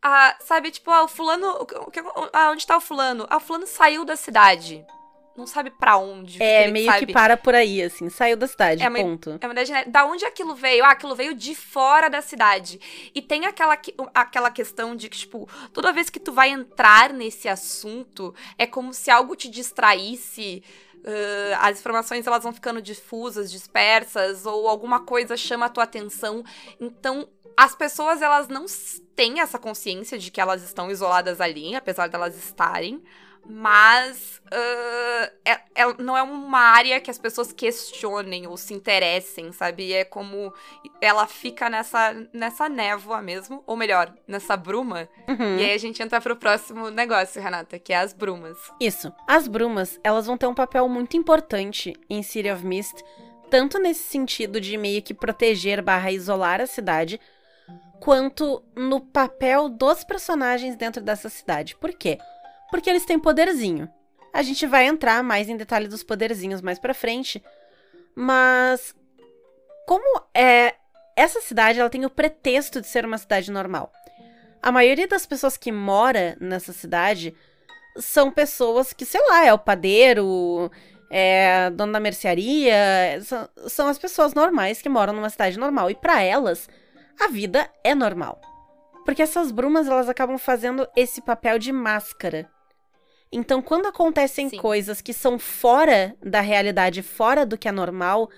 Ah, 0.00 0.36
sabe, 0.40 0.70
tipo, 0.70 0.90
ah, 0.92 1.02
o 1.02 1.08
fulano. 1.08 1.66
ah, 2.32 2.50
onde 2.52 2.64
tá 2.64 2.76
o 2.76 2.80
fulano? 2.80 3.26
Ah, 3.28 3.38
o 3.38 3.40
fulano 3.40 3.66
saiu 3.66 4.04
da 4.04 4.14
cidade. 4.14 4.86
Não 5.38 5.46
sabe 5.46 5.70
para 5.70 5.96
onde. 5.96 6.42
É, 6.42 6.68
meio 6.68 6.86
sabe? 6.86 7.06
que 7.06 7.12
para 7.12 7.36
por 7.36 7.54
aí, 7.54 7.80
assim. 7.82 8.10
Saiu 8.10 8.36
da 8.36 8.46
cidade, 8.46 8.82
É 8.82 8.88
uma- 8.88 8.98
ponto. 8.98 9.38
É 9.40 9.46
uma 9.46 9.52
ideia. 9.58 9.84
Da 9.86 10.04
onde 10.04 10.24
aquilo 10.24 10.54
veio? 10.54 10.84
Ah, 10.84 10.90
aquilo 10.90 11.14
veio 11.14 11.32
de 11.34 11.54
fora 11.54 12.10
da 12.10 12.20
cidade. 12.20 12.80
E 13.14 13.22
tem 13.22 13.46
aquela, 13.46 13.76
que- 13.76 13.94
aquela 14.12 14.50
questão 14.50 14.96
de 14.96 15.08
que, 15.08 15.16
tipo, 15.18 15.48
toda 15.72 15.92
vez 15.92 16.10
que 16.10 16.18
tu 16.20 16.32
vai 16.32 16.50
entrar 16.50 17.12
nesse 17.12 17.48
assunto, 17.48 18.34
é 18.58 18.66
como 18.66 18.92
se 18.92 19.10
algo 19.10 19.34
te 19.36 19.48
distraísse. 19.48 20.62
ah, 21.06 21.68
as 21.68 21.78
informações 21.78 22.26
elas 22.26 22.42
vão 22.42 22.52
ficando 22.52 22.82
difusas, 22.82 23.50
dispersas, 23.50 24.44
ou 24.44 24.66
alguma 24.68 25.00
coisa 25.00 25.36
chama 25.36 25.66
a 25.66 25.68
tua 25.68 25.84
atenção. 25.84 26.42
Então, 26.80 27.28
as 27.56 27.74
pessoas 27.74 28.20
elas 28.20 28.48
não 28.48 28.66
têm 29.14 29.40
essa 29.40 29.58
consciência 29.58 30.18
de 30.18 30.30
que 30.30 30.40
elas 30.40 30.62
estão 30.62 30.90
isoladas 30.90 31.40
ali, 31.40 31.74
apesar 31.74 32.08
delas 32.08 32.36
estarem. 32.36 33.02
Mas 33.48 34.38
ah, 34.50 35.30
é- 35.44 35.60
é- 35.74 36.02
não 36.02 36.16
é 36.16 36.22
uma 36.22 36.58
área 36.58 37.00
que 37.00 37.10
as 37.10 37.18
pessoas 37.18 37.52
questionem 37.52 38.46
ou 38.46 38.56
se 38.56 38.74
interessem, 38.74 39.52
sabe? 39.52 39.92
É 39.92 40.04
como 40.04 40.52
ela 41.00 41.26
fica 41.26 41.68
nessa, 41.68 42.14
nessa 42.32 42.68
névoa 42.68 43.20
mesmo, 43.20 43.62
ou 43.66 43.76
melhor, 43.76 44.12
nessa 44.26 44.56
bruma. 44.56 45.08
Uhum. 45.28 45.58
E 45.58 45.64
aí 45.64 45.72
a 45.72 45.78
gente 45.78 46.02
entra 46.02 46.20
pro 46.20 46.36
próximo 46.36 46.90
negócio, 46.90 47.40
Renata, 47.42 47.78
que 47.78 47.92
é 47.92 47.96
as 47.96 48.12
brumas. 48.12 48.58
Isso. 48.80 49.12
As 49.26 49.46
brumas, 49.46 49.98
elas 50.02 50.26
vão 50.26 50.36
ter 50.36 50.46
um 50.46 50.54
papel 50.54 50.88
muito 50.88 51.16
importante 51.16 51.94
em 52.08 52.22
City 52.22 52.50
of 52.50 52.64
Mist, 52.64 53.02
tanto 53.50 53.78
nesse 53.78 54.02
sentido 54.04 54.60
de 54.60 54.76
meio 54.76 55.02
que 55.02 55.14
proteger 55.14 55.82
barra 55.82 56.10
isolar 56.10 56.60
a 56.60 56.66
cidade, 56.66 57.20
quanto 58.00 58.62
no 58.76 59.00
papel 59.00 59.68
dos 59.68 60.04
personagens 60.04 60.76
dentro 60.76 61.02
dessa 61.02 61.28
cidade. 61.28 61.74
Por 61.76 61.92
quê? 61.92 62.18
Porque 62.70 62.88
eles 62.90 63.04
têm 63.04 63.18
poderzinho. 63.18 63.88
A 64.32 64.42
gente 64.42 64.66
vai 64.66 64.86
entrar 64.86 65.22
mais 65.22 65.48
em 65.48 65.56
detalhe 65.56 65.88
dos 65.88 66.02
poderzinhos 66.02 66.60
mais 66.60 66.78
pra 66.78 66.94
frente, 66.94 67.42
mas 68.14 68.94
como 69.86 70.22
é 70.34 70.74
essa 71.16 71.40
cidade, 71.40 71.80
ela 71.80 71.90
tem 71.90 72.04
o 72.04 72.10
pretexto 72.10 72.80
de 72.80 72.86
ser 72.86 73.04
uma 73.04 73.18
cidade 73.18 73.50
normal. 73.50 73.92
A 74.62 74.70
maioria 74.70 75.08
das 75.08 75.26
pessoas 75.26 75.56
que 75.56 75.72
mora 75.72 76.36
nessa 76.40 76.72
cidade 76.72 77.34
são 77.96 78.30
pessoas 78.30 78.92
que, 78.92 79.04
sei 79.04 79.20
lá, 79.28 79.44
é 79.44 79.52
o 79.52 79.58
padeiro, 79.58 80.70
é 81.10 81.70
dono 81.70 81.92
da 81.92 81.98
mercearia, 81.98 83.20
são, 83.22 83.48
são 83.66 83.88
as 83.88 83.98
pessoas 83.98 84.34
normais 84.34 84.82
que 84.82 84.88
moram 84.88 85.12
numa 85.12 85.30
cidade 85.30 85.58
normal. 85.58 85.90
E 85.90 85.94
pra 85.94 86.22
elas, 86.22 86.68
a 87.18 87.28
vida 87.28 87.68
é 87.82 87.94
normal. 87.94 88.40
Porque 89.04 89.22
essas 89.22 89.50
brumas, 89.50 89.88
elas 89.88 90.08
acabam 90.08 90.38
fazendo 90.38 90.86
esse 90.94 91.20
papel 91.20 91.58
de 91.58 91.72
máscara. 91.72 92.48
Então, 93.30 93.60
quando 93.60 93.86
acontecem 93.86 94.48
Sim. 94.48 94.56
coisas 94.56 95.00
que 95.00 95.12
são 95.12 95.38
fora 95.38 96.16
da 96.22 96.40
realidade, 96.40 97.02
fora 97.02 97.44
do 97.44 97.58
que 97.58 97.68
é 97.68 97.72
normal, 97.72 98.30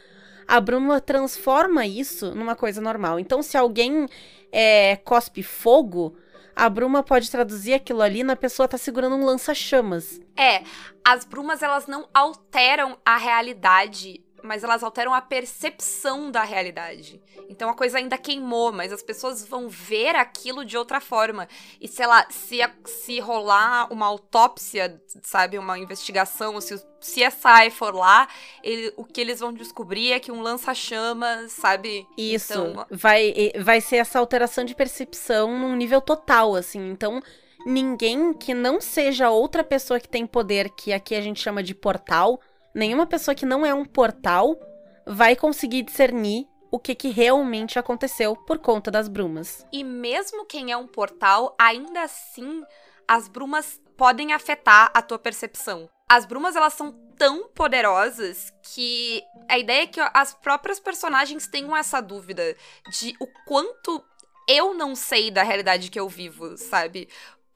a 0.47 0.61
bruma 0.61 1.01
transforma 1.01 1.87
isso 1.87 2.35
numa 2.35 2.57
coisa 2.57 2.81
normal. 2.81 3.21
Então, 3.21 3.43
se 3.43 3.57
alguém 3.57 4.09
é, 4.51 4.97
cospe 4.97 5.43
fogo, 5.43 6.17
a 6.57 6.69
bruma 6.69 7.03
pode 7.03 7.31
traduzir 7.31 7.75
aquilo 7.75 8.03
ali 8.03 8.25
na 8.25 8.35
pessoa 8.35 8.69
tá 8.69 8.77
segurando 8.77 9.15
um 9.15 9.25
lança-chamas. 9.25 10.21
É, 10.37 10.63
as 11.05 11.25
brumas 11.25 11.63
elas 11.63 11.87
não 11.87 12.09
alteram 12.13 12.99
a 13.05 13.17
realidade, 13.17 14.23
mas 14.43 14.65
elas 14.65 14.83
alteram 14.83 15.13
a 15.15 15.21
percepção 15.21 16.31
da 16.31 16.43
realidade. 16.43 17.21
Então 17.49 17.69
a 17.69 17.75
coisa 17.75 17.99
ainda 17.99 18.17
queimou, 18.17 18.73
mas 18.73 18.93
as 18.93 19.03
pessoas 19.03 19.47
vão 19.47 19.69
ver 19.69 20.15
aquilo 20.17 20.65
de 20.65 20.77
outra 20.77 21.01
forma. 21.01 21.49
E 21.81 21.89
sei 21.89 22.07
lá, 22.07 22.27
se, 22.31 22.59
se 22.87 23.21
rolar 23.21 23.93
uma 23.93 24.07
autópsia, 24.07 25.01
sabe, 25.23 25.59
uma 25.59 25.79
investigação, 25.79 26.61
se 26.61 26.75
o 26.75 26.81
CSI 27.01 27.71
for 27.71 27.95
lá, 27.95 28.29
ele- 28.63 28.93
o 28.97 29.05
que 29.05 29.21
eles 29.21 29.41
vão 29.41 29.53
descobrir 29.53 30.13
é 30.13 30.21
que 30.21 30.31
um 30.33 30.43
lança-chamas, 30.43 31.53
sabe? 31.53 32.07
Isso 32.17 32.53
Então, 32.53 32.87
vai, 32.91 33.53
vai 33.59 33.81
ser 33.81 33.97
essa 33.97 34.19
alteração 34.19 34.65
de 34.65 34.75
percepção 34.75 35.59
num 35.59 35.75
nível 35.75 36.01
total, 36.01 36.55
assim. 36.55 36.91
Então, 36.91 37.23
ninguém 37.67 38.33
que 38.33 38.55
não 38.55 38.81
seja 38.81 39.31
outra 39.31 39.63
pessoa 39.65 40.01
que 40.01 40.09
tem 40.09 40.27
poder, 40.27 40.71
que 40.71 40.93
aqui 40.93 41.15
a 41.15 41.21
gente 41.21 41.41
chama 41.41 41.63
de 41.63 41.75
portal, 41.75 42.41
nenhuma 42.75 43.07
pessoa 43.07 43.35
que 43.35 43.47
não 43.47 43.65
é 43.65 43.75
um 43.75 43.85
portal 43.85 44.59
vai 45.07 45.35
conseguir 45.35 45.83
discernir 45.83 46.47
o 46.71 46.79
que, 46.79 46.95
que 46.95 47.09
realmente 47.09 47.79
aconteceu 47.79 48.37
por 48.37 48.59
conta 48.59 48.91
das 48.91 49.09
brumas. 49.09 49.67
E 49.73 49.83
mesmo 49.83 50.47
quem 50.47 50.71
é 50.71 50.77
um 50.77 50.87
portal, 50.87 51.55
ainda 51.59 52.03
assim, 52.03 52.63
as 53.09 53.27
brumas 53.27 53.81
podem 53.97 54.33
afetar 54.33 54.91
a 54.95 55.03
tua 55.03 55.19
percepção. 55.19 55.91
As 56.09 56.25
brumas, 56.25 56.57
elas 56.57 56.75
são 56.75 56.93
tão 57.19 57.49
poderosas 57.49 58.53
que 58.63 59.23
a 59.49 59.59
ideia 59.59 59.83
é 59.83 59.87
que 59.87 60.01
as 60.15 60.33
próprias 60.33 60.81
personagens 60.81 61.47
tenham 61.47 61.77
essa 61.77 62.01
dúvida 62.01 62.57
de 62.99 63.15
o 63.21 63.27
quanto 63.47 64.03
eu 64.49 64.75
não 64.75 64.97
sei 64.97 65.31
da 65.31 65.43
realidade 65.43 65.91
que 65.91 66.01
eu 66.01 66.09
vivo, 66.09 66.57
sabe? 66.57 67.09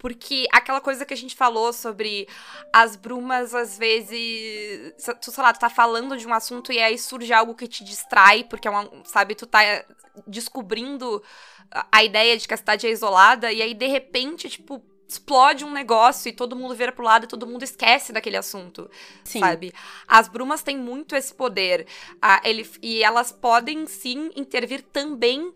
Porque 0.04 0.46
aquela 0.52 0.82
coisa 0.82 1.06
que 1.06 1.14
a 1.14 1.16
gente 1.16 1.34
falou 1.34 1.72
sobre 1.72 2.28
as 2.70 2.94
brumas, 2.94 3.54
às 3.54 3.78
vezes. 3.78 4.92
Tu, 5.18 5.32
sei 5.32 5.42
lá, 5.42 5.50
tu 5.50 5.58
tá 5.58 5.70
falando 5.70 6.14
de 6.18 6.26
um 6.26 6.34
assunto 6.34 6.70
e 6.70 6.78
aí 6.78 6.98
surge 6.98 7.32
algo 7.32 7.54
que 7.54 7.66
te 7.66 7.82
distrai, 7.82 8.44
porque 8.44 8.68
é 8.68 8.70
uma. 8.70 8.86
Sabe, 9.06 9.34
tu 9.34 9.46
tá 9.46 9.60
descobrindo 10.26 11.22
a- 11.70 11.86
a 11.90 12.04
ideia 12.04 12.36
de 12.36 12.46
que 12.46 12.52
a 12.52 12.56
cidade 12.58 12.86
é 12.86 12.90
isolada, 12.90 13.50
e 13.50 13.62
aí, 13.62 13.72
de 13.72 13.86
repente, 13.86 14.50
tipo, 14.50 14.84
explode 15.08 15.64
um 15.64 15.70
negócio 15.70 16.28
e 16.28 16.32
todo 16.32 16.54
mundo 16.54 16.74
vira 16.74 16.92
pro 16.92 17.02
lado 17.04 17.24
e 17.24 17.28
todo 17.28 17.46
mundo 17.46 17.62
esquece 17.62 18.12
daquele 18.12 18.36
assunto 18.36 18.90
Sim. 19.22 19.40
sabe? 19.40 19.72
As 20.08 20.28
brumas 20.28 20.62
têm 20.62 20.76
muito 20.76 21.14
esse 21.16 21.32
poder. 21.32 21.86
Ah, 22.20 22.40
ele, 22.44 22.68
e 22.82 23.02
elas 23.02 23.32
podem 23.32 23.86
sim 23.86 24.30
intervir 24.36 24.82
também 24.82 25.52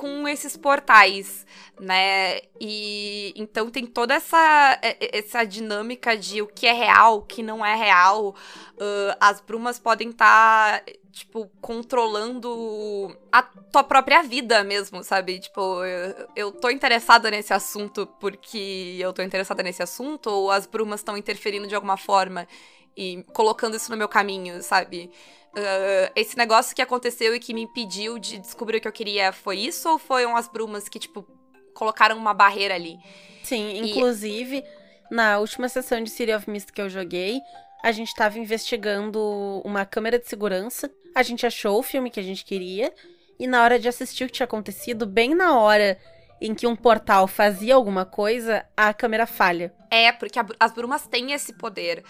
com 0.00 0.26
esses 0.26 0.56
portais, 0.56 1.44
né? 1.78 2.40
E 2.58 3.34
então 3.36 3.68
tem 3.70 3.84
toda 3.84 4.14
essa, 4.14 4.78
essa 5.12 5.44
dinâmica 5.44 6.16
de 6.16 6.40
o 6.40 6.46
que 6.46 6.66
é 6.66 6.72
real, 6.72 7.18
o 7.18 7.22
que 7.22 7.42
não 7.42 7.62
é 7.62 7.74
real. 7.74 8.34
Ah, 8.80 9.16
as 9.28 9.42
brumas 9.42 9.78
podem 9.78 10.08
estar, 10.08 10.82
tipo, 11.12 11.50
controlando 11.60 13.14
a 13.30 13.42
tua 13.42 13.84
própria 13.84 14.22
vida 14.22 14.64
mesmo, 14.64 15.04
sabe? 15.04 15.38
Tipo, 15.38 15.84
eu, 15.84 16.28
eu 16.34 16.52
tô 16.52 16.70
interessada 16.70 17.30
nesse 17.30 17.52
assunto 17.52 18.06
porque 18.18 18.96
eu 18.98 19.12
tô 19.12 19.20
interessada 19.20 19.62
nesse 19.62 19.82
assunto, 19.82 20.30
ou 20.30 20.50
as 20.50 20.66
brumas 20.66 21.00
estão 21.00 21.14
interferindo 21.14 21.66
de 21.66 21.74
alguma 21.74 21.98
forma 21.98 22.48
e 22.96 23.22
colocando 23.34 23.76
isso 23.76 23.90
no 23.90 23.98
meu 23.98 24.08
caminho, 24.08 24.62
sabe? 24.62 25.10
Ah, 25.54 26.12
esse 26.14 26.36
negócio 26.36 26.74
que 26.74 26.82
aconteceu 26.82 27.34
e 27.34 27.40
que 27.40 27.52
me 27.52 27.62
impediu 27.62 28.18
de 28.18 28.38
descobrir 28.38 28.78
o 28.78 28.80
que 28.80 28.88
eu 28.88 28.92
queria 28.92 29.32
foi 29.32 29.58
isso 29.58 29.88
ou 29.88 29.98
foram 29.98 30.36
as 30.36 30.48
brumas 30.48 30.88
que, 30.88 30.98
tipo, 30.98 31.26
colocaram 31.74 32.16
uma 32.16 32.32
barreira 32.34 32.74
ali? 32.74 32.98
Sim, 33.42 33.68
E- 33.72 33.90
inclusive, 33.90 34.64
na 35.10 35.38
última 35.38 35.68
sessão 35.68 36.02
de 36.02 36.10
City 36.10 36.32
of 36.32 36.48
Mist 36.48 36.72
que 36.72 36.80
eu 36.80 36.88
joguei, 36.88 37.40
a 37.82 37.90
gente 37.92 38.14
tava 38.14 38.38
investigando 38.38 39.20
uma 39.64 39.84
câmera 39.84 40.18
de 40.18 40.28
segurança. 40.28 40.90
A 41.14 41.22
gente 41.22 41.44
achou 41.46 41.78
o 41.78 41.82
filme 41.82 42.10
que 42.10 42.20
a 42.20 42.22
gente 42.22 42.44
queria. 42.44 42.92
E 43.38 43.46
na 43.46 43.62
hora 43.64 43.78
de 43.78 43.88
assistir 43.88 44.24
o 44.24 44.26
que 44.26 44.34
tinha 44.34 44.44
acontecido, 44.44 45.06
bem 45.06 45.34
na 45.34 45.58
hora 45.58 45.98
em 46.40 46.54
que 46.54 46.66
um 46.66 46.74
portal 46.74 47.26
fazia 47.26 47.74
alguma 47.74 48.04
coisa, 48.06 48.64
a 48.76 48.94
câmera 48.94 49.26
falha. 49.26 49.74
É, 49.90 50.10
porque 50.12 50.38
a 50.38 50.46
as 50.58 50.72
brumas 50.72 51.06
têm 51.06 51.32
esse 51.32 51.52
poder. 51.52 52.02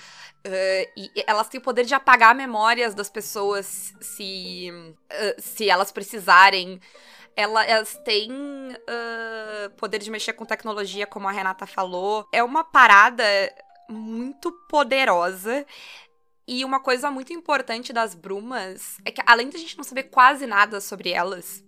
Ah, 0.45 0.91
e 0.97 1.11
elas 1.27 1.49
têm 1.49 1.59
o 1.61 1.63
poder 1.63 1.85
de 1.85 1.95
apagar 1.95 2.35
memórias 2.35 2.95
das 2.95 3.11
pessoas 3.11 3.93
se, 4.01 4.71
ah, 5.11 5.35
se 5.39 5.69
elas 5.69 5.91
precisarem. 5.93 6.81
Ela- 7.37 7.65
Elas 7.65 7.97
têm 8.05 8.31
ah, 8.89 9.71
poder 9.77 9.99
de 9.99 10.11
mexer 10.11 10.33
com 10.35 10.45
tecnologia, 10.45 11.07
como 11.07 11.27
a 11.29 11.33
Renata 11.33 11.67
falou. 11.67 12.27
É 12.33 12.43
uma 12.43 12.63
parada 12.65 13.25
muito 13.89 14.53
poderosa. 14.69 15.67
E 16.47 16.65
uma 16.65 16.81
coisa 16.81 17.11
muito 17.13 17.33
importante 17.33 17.93
das 17.93 18.13
brumas 18.15 18.97
é 19.05 19.11
que, 19.13 19.23
além 19.25 19.49
de 19.49 19.57
a 19.57 19.61
gente 19.61 19.77
não 19.77 19.85
saber 19.85 20.05
quase 20.05 20.47
nada 20.49 20.81
sobre 20.81 21.11
elas, 21.11 21.63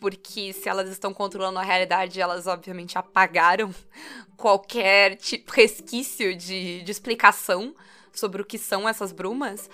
porque 0.00 0.52
se 0.52 0.68
elas 0.68 0.88
estão 0.88 1.12
controlando 1.12 1.58
a 1.58 1.62
realidade, 1.62 2.20
elas 2.20 2.46
obviamente 2.46 2.96
apagaram 2.96 3.72
qualquer 4.36 5.16
tipo, 5.16 5.52
resquício 5.52 6.34
de, 6.34 6.82
de 6.82 6.90
explicação 6.90 7.74
sobre 8.12 8.42
o 8.42 8.44
que 8.44 8.58
são 8.58 8.88
essas 8.88 9.12
brumas, 9.12 9.70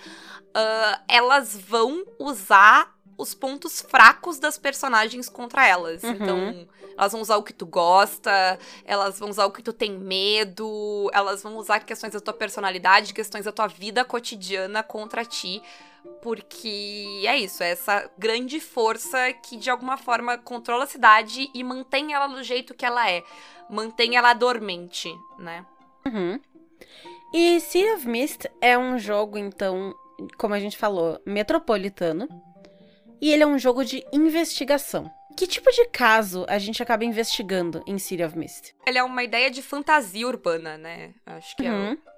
ah, 0.53 1.01
elas 1.07 1.57
vão 1.57 2.05
usar 2.19 2.95
os 3.17 3.33
pontos 3.33 3.81
fracos 3.81 4.37
das 4.37 4.57
personagens 4.57 5.27
contra 5.27 5.65
elas. 5.65 6.03
Uhum. 6.03 6.11
Então, 6.11 6.67
elas 6.95 7.11
vão 7.11 7.21
usar 7.21 7.37
o 7.37 7.43
que 7.43 7.53
tu 7.53 7.65
gosta, 7.65 8.59
elas 8.85 9.17
vão 9.17 9.29
usar 9.29 9.45
o 9.45 9.51
que 9.51 9.63
tu 9.63 9.73
tem 9.73 9.97
medo, 9.97 11.09
elas 11.13 11.41
vão 11.41 11.57
usar 11.57 11.79
questões 11.79 12.13
da 12.13 12.19
tua 12.19 12.33
personalidade, 12.33 13.13
questões 13.13 13.45
da 13.45 13.51
tua 13.51 13.67
vida 13.67 14.05
cotidiana 14.05 14.83
contra 14.83 15.25
ti. 15.25 15.61
Porque 16.21 17.23
é 17.25 17.37
isso, 17.37 17.63
é 17.63 17.69
essa 17.71 18.09
grande 18.17 18.59
força 18.59 19.31
que 19.33 19.57
de 19.57 19.69
alguma 19.69 19.97
forma 19.97 20.37
controla 20.37 20.83
a 20.83 20.87
cidade 20.87 21.49
e 21.53 21.63
mantém 21.63 22.13
ela 22.13 22.27
do 22.27 22.43
jeito 22.43 22.73
que 22.73 22.85
ela 22.85 23.09
é. 23.09 23.23
Mantém 23.69 24.15
ela 24.15 24.33
dormente, 24.33 25.13
né? 25.37 25.65
Uhum. 26.05 26.39
E 27.33 27.59
City 27.59 27.89
of 27.91 28.07
Mist 28.07 28.47
é 28.61 28.77
um 28.77 28.97
jogo, 28.97 29.37
então, 29.37 29.93
como 30.37 30.53
a 30.53 30.59
gente 30.59 30.77
falou, 30.77 31.21
metropolitano. 31.25 32.27
E 33.21 33.31
ele 33.31 33.43
é 33.43 33.47
um 33.47 33.57
jogo 33.59 33.83
de 33.83 34.05
investigação. 34.13 35.11
Que 35.35 35.45
tipo 35.45 35.69
de 35.71 35.85
caso 35.89 36.45
a 36.47 36.57
gente 36.57 36.81
acaba 36.81 37.03
investigando 37.05 37.83
em 37.85 37.99
City 37.99 38.23
of 38.23 38.37
Mist? 38.37 38.73
Ele 38.87 38.97
é 38.97 39.03
uma 39.03 39.23
ideia 39.23 39.51
de 39.51 39.61
fantasia 39.61 40.25
urbana, 40.27 40.77
né? 40.77 41.13
Acho 41.25 41.55
que 41.55 41.65
é. 41.65 41.71
Uhum. 41.71 41.93
o- 41.93 42.16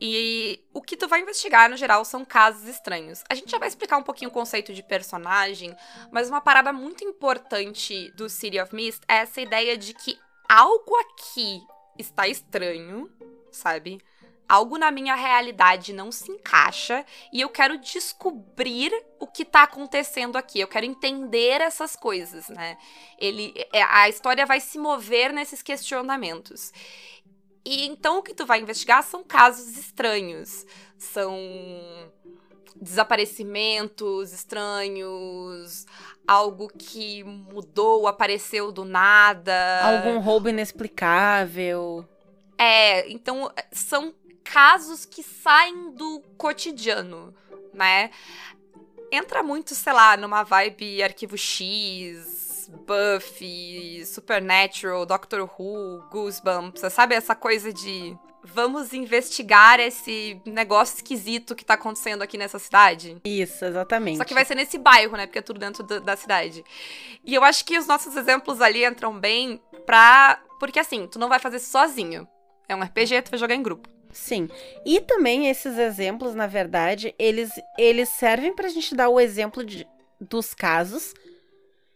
E 0.00 0.60
o 0.72 0.80
que 0.80 0.96
tu 0.96 1.08
vai 1.08 1.20
investigar, 1.20 1.68
no 1.68 1.76
geral, 1.76 2.04
são 2.04 2.24
casos 2.24 2.68
estranhos. 2.68 3.22
A 3.28 3.34
gente 3.34 3.50
já 3.50 3.58
vai 3.58 3.68
explicar 3.68 3.96
um 3.96 4.02
pouquinho 4.02 4.30
o 4.30 4.34
conceito 4.34 4.72
de 4.72 4.82
personagem, 4.82 5.76
mas 6.10 6.28
uma 6.28 6.40
parada 6.40 6.72
muito 6.72 7.04
importante 7.04 8.10
do 8.12 8.28
City 8.28 8.60
of 8.60 8.74
Mist 8.74 9.02
é 9.08 9.16
essa 9.16 9.40
ideia 9.40 9.76
de 9.76 9.94
que 9.94 10.18
algo 10.48 10.94
aqui 10.96 11.60
está 11.98 12.28
estranho, 12.28 13.10
sabe? 13.50 14.00
Algo 14.48 14.76
na 14.76 14.90
minha 14.90 15.14
realidade 15.14 15.94
não 15.94 16.12
se 16.12 16.30
encaixa 16.30 17.06
e 17.32 17.40
eu 17.40 17.48
quero 17.48 17.78
descobrir 17.78 18.92
o 19.18 19.26
que 19.26 19.46
tá 19.46 19.62
acontecendo 19.62 20.36
aqui. 20.36 20.60
Eu 20.60 20.68
quero 20.68 20.84
entender 20.84 21.60
essas 21.62 21.96
coisas, 21.96 22.48
né? 22.48 22.76
Ele, 23.18 23.54
é, 23.72 23.82
a 23.82 24.10
história 24.10 24.44
vai 24.44 24.60
se 24.60 24.78
mover 24.78 25.32
nesses 25.32 25.62
questionamentos. 25.62 26.70
E 27.64 27.86
então 27.86 28.18
o 28.18 28.22
que 28.22 28.34
tu 28.34 28.44
vai 28.44 28.60
investigar 28.60 29.02
são 29.02 29.22
casos 29.22 29.76
estranhos. 29.76 30.66
São 30.98 31.36
desaparecimentos 32.74 34.32
estranhos, 34.32 35.86
algo 36.26 36.68
que 36.68 37.22
mudou, 37.22 38.06
apareceu 38.06 38.72
do 38.72 38.84
nada. 38.84 39.80
Algum 39.82 40.18
roubo 40.18 40.48
inexplicável. 40.48 42.06
É, 42.58 43.08
então 43.10 43.52
são 43.70 44.14
casos 44.42 45.04
que 45.04 45.22
saem 45.22 45.92
do 45.92 46.20
cotidiano, 46.36 47.34
né? 47.72 48.10
Entra 49.10 49.42
muito, 49.42 49.74
sei 49.74 49.92
lá, 49.92 50.16
numa 50.16 50.42
vibe 50.42 51.02
Arquivo 51.02 51.36
X, 51.36 52.31
Buffy, 52.86 54.04
Supernatural, 54.06 55.04
Doctor 55.06 55.42
Who, 55.42 56.02
Goosebumps, 56.10 56.92
sabe 56.92 57.14
essa 57.14 57.34
coisa 57.34 57.72
de 57.72 58.16
vamos 58.44 58.92
investigar 58.92 59.78
esse 59.78 60.40
negócio 60.44 60.96
esquisito 60.96 61.54
que 61.54 61.64
tá 61.64 61.74
acontecendo 61.74 62.22
aqui 62.22 62.36
nessa 62.36 62.58
cidade? 62.58 63.16
Isso, 63.24 63.64
exatamente. 63.64 64.18
Só 64.18 64.24
que 64.24 64.34
vai 64.34 64.44
ser 64.44 64.54
nesse 64.54 64.78
bairro, 64.78 65.16
né? 65.16 65.26
Porque 65.26 65.38
é 65.38 65.42
tudo 65.42 65.60
dentro 65.60 65.82
da, 65.84 65.98
da 66.00 66.16
cidade. 66.16 66.64
E 67.24 67.34
eu 67.34 67.44
acho 67.44 67.64
que 67.64 67.78
os 67.78 67.86
nossos 67.86 68.16
exemplos 68.16 68.60
ali 68.60 68.84
entram 68.84 69.18
bem 69.18 69.60
pra. 69.86 70.40
Porque 70.58 70.80
assim, 70.80 71.06
tu 71.06 71.18
não 71.18 71.28
vai 71.28 71.38
fazer 71.38 71.58
sozinho. 71.60 72.26
É 72.68 72.74
um 72.74 72.82
RPG, 72.82 73.22
tu 73.22 73.30
vai 73.30 73.38
jogar 73.38 73.54
em 73.54 73.62
grupo. 73.62 73.88
Sim. 74.10 74.48
E 74.84 75.00
também 75.00 75.48
esses 75.48 75.78
exemplos, 75.78 76.34
na 76.34 76.46
verdade, 76.46 77.14
eles, 77.18 77.50
eles 77.78 78.08
servem 78.10 78.54
pra 78.54 78.68
gente 78.68 78.94
dar 78.94 79.08
o 79.08 79.18
exemplo 79.18 79.64
de, 79.64 79.86
dos 80.20 80.52
casos 80.54 81.14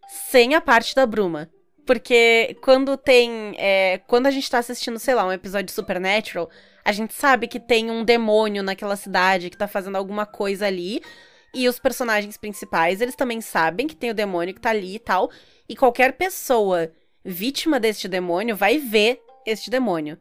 sem 0.07 0.55
a 0.55 0.61
parte 0.61 0.95
da 0.95 1.07
Bruma. 1.07 1.51
Porque 1.87 2.57
quando 2.63 2.97
tem. 2.97 3.55
é, 3.57 3.99
quando 4.07 4.27
a 4.27 4.31
gente 4.31 4.51
tá 4.51 4.59
assistindo, 4.59 4.99
sei 4.99 5.15
lá, 5.15 5.25
um 5.25 5.33
episódio 5.33 5.67
de 5.67 5.73
Supernatural, 5.73 6.51
a 6.85 6.91
gente 6.91 7.15
sabe 7.15 7.47
que 7.47 7.61
tem 7.61 7.91
um 7.91 8.05
demônio 8.05 8.63
naquela 8.63 8.97
cidade 8.97 9.51
que 9.51 9.57
tá 9.57 9.69
fazendo 9.69 9.97
alguma 9.97 10.27
coisa 10.27 10.67
ali. 10.67 11.01
E 11.55 11.69
os 11.69 11.79
personagens 11.79 12.37
principais, 12.37 13.01
eles 13.01 13.15
também 13.15 13.41
sabem 13.41 13.87
que 13.87 13.97
tem 13.97 14.11
o 14.11 14.15
demônio 14.15 14.53
que 14.53 14.61
tá 14.61 14.71
ali 14.71 14.97
e 14.97 14.99
tal. 14.99 15.31
E 15.69 15.77
qualquer 15.77 16.13
pessoa 16.13 16.93
vítima 17.25 17.81
deste 17.81 18.09
demônio 18.09 18.55
vai 18.55 18.79
ver 18.79 19.23
este 19.47 19.71
demônio, 19.71 20.19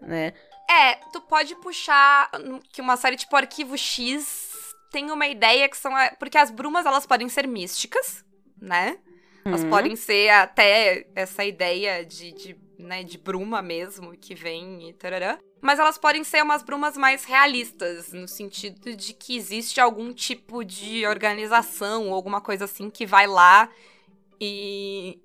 né? 0.00 0.32
É, 0.70 0.94
tu 1.12 1.20
pode 1.20 1.56
puxar 1.56 2.30
que 2.72 2.80
uma 2.80 2.96
série 2.96 3.16
tipo 3.16 3.34
Arquivo 3.34 3.76
X 3.76 4.50
tem 4.92 5.10
uma 5.10 5.26
ideia 5.26 5.68
que 5.68 5.76
são. 5.76 5.92
Porque 6.18 6.38
as 6.38 6.50
brumas, 6.50 6.86
elas 6.86 7.04
podem 7.04 7.28
ser 7.28 7.48
místicas, 7.48 8.24
né? 8.60 8.96
Elas 9.44 9.62
Uhum. 9.62 9.70
podem 9.70 9.96
ser 9.96 10.28
até 10.30 11.06
essa 11.14 11.44
ideia 11.44 12.04
de, 12.04 12.32
de, 12.32 12.56
né, 12.78 13.02
de 13.02 13.16
bruma 13.18 13.62
mesmo, 13.62 14.16
que 14.16 14.34
vem 14.34 14.88
e 14.88 14.92
tarará. 14.92 15.38
Mas 15.62 15.78
elas 15.78 15.98
podem 15.98 16.24
ser 16.24 16.42
umas 16.42 16.62
brumas 16.62 16.96
mais 16.96 17.24
realistas, 17.24 18.12
no 18.12 18.26
sentido 18.26 18.94
de 18.96 19.12
que 19.12 19.36
existe 19.36 19.78
algum 19.80 20.12
tipo 20.12 20.64
de 20.64 21.06
organização 21.06 22.08
ou 22.08 22.14
alguma 22.14 22.40
coisa 22.40 22.64
assim 22.64 22.88
que 22.90 23.04
vai 23.06 23.26
lá 23.26 23.68
e. 24.40 25.18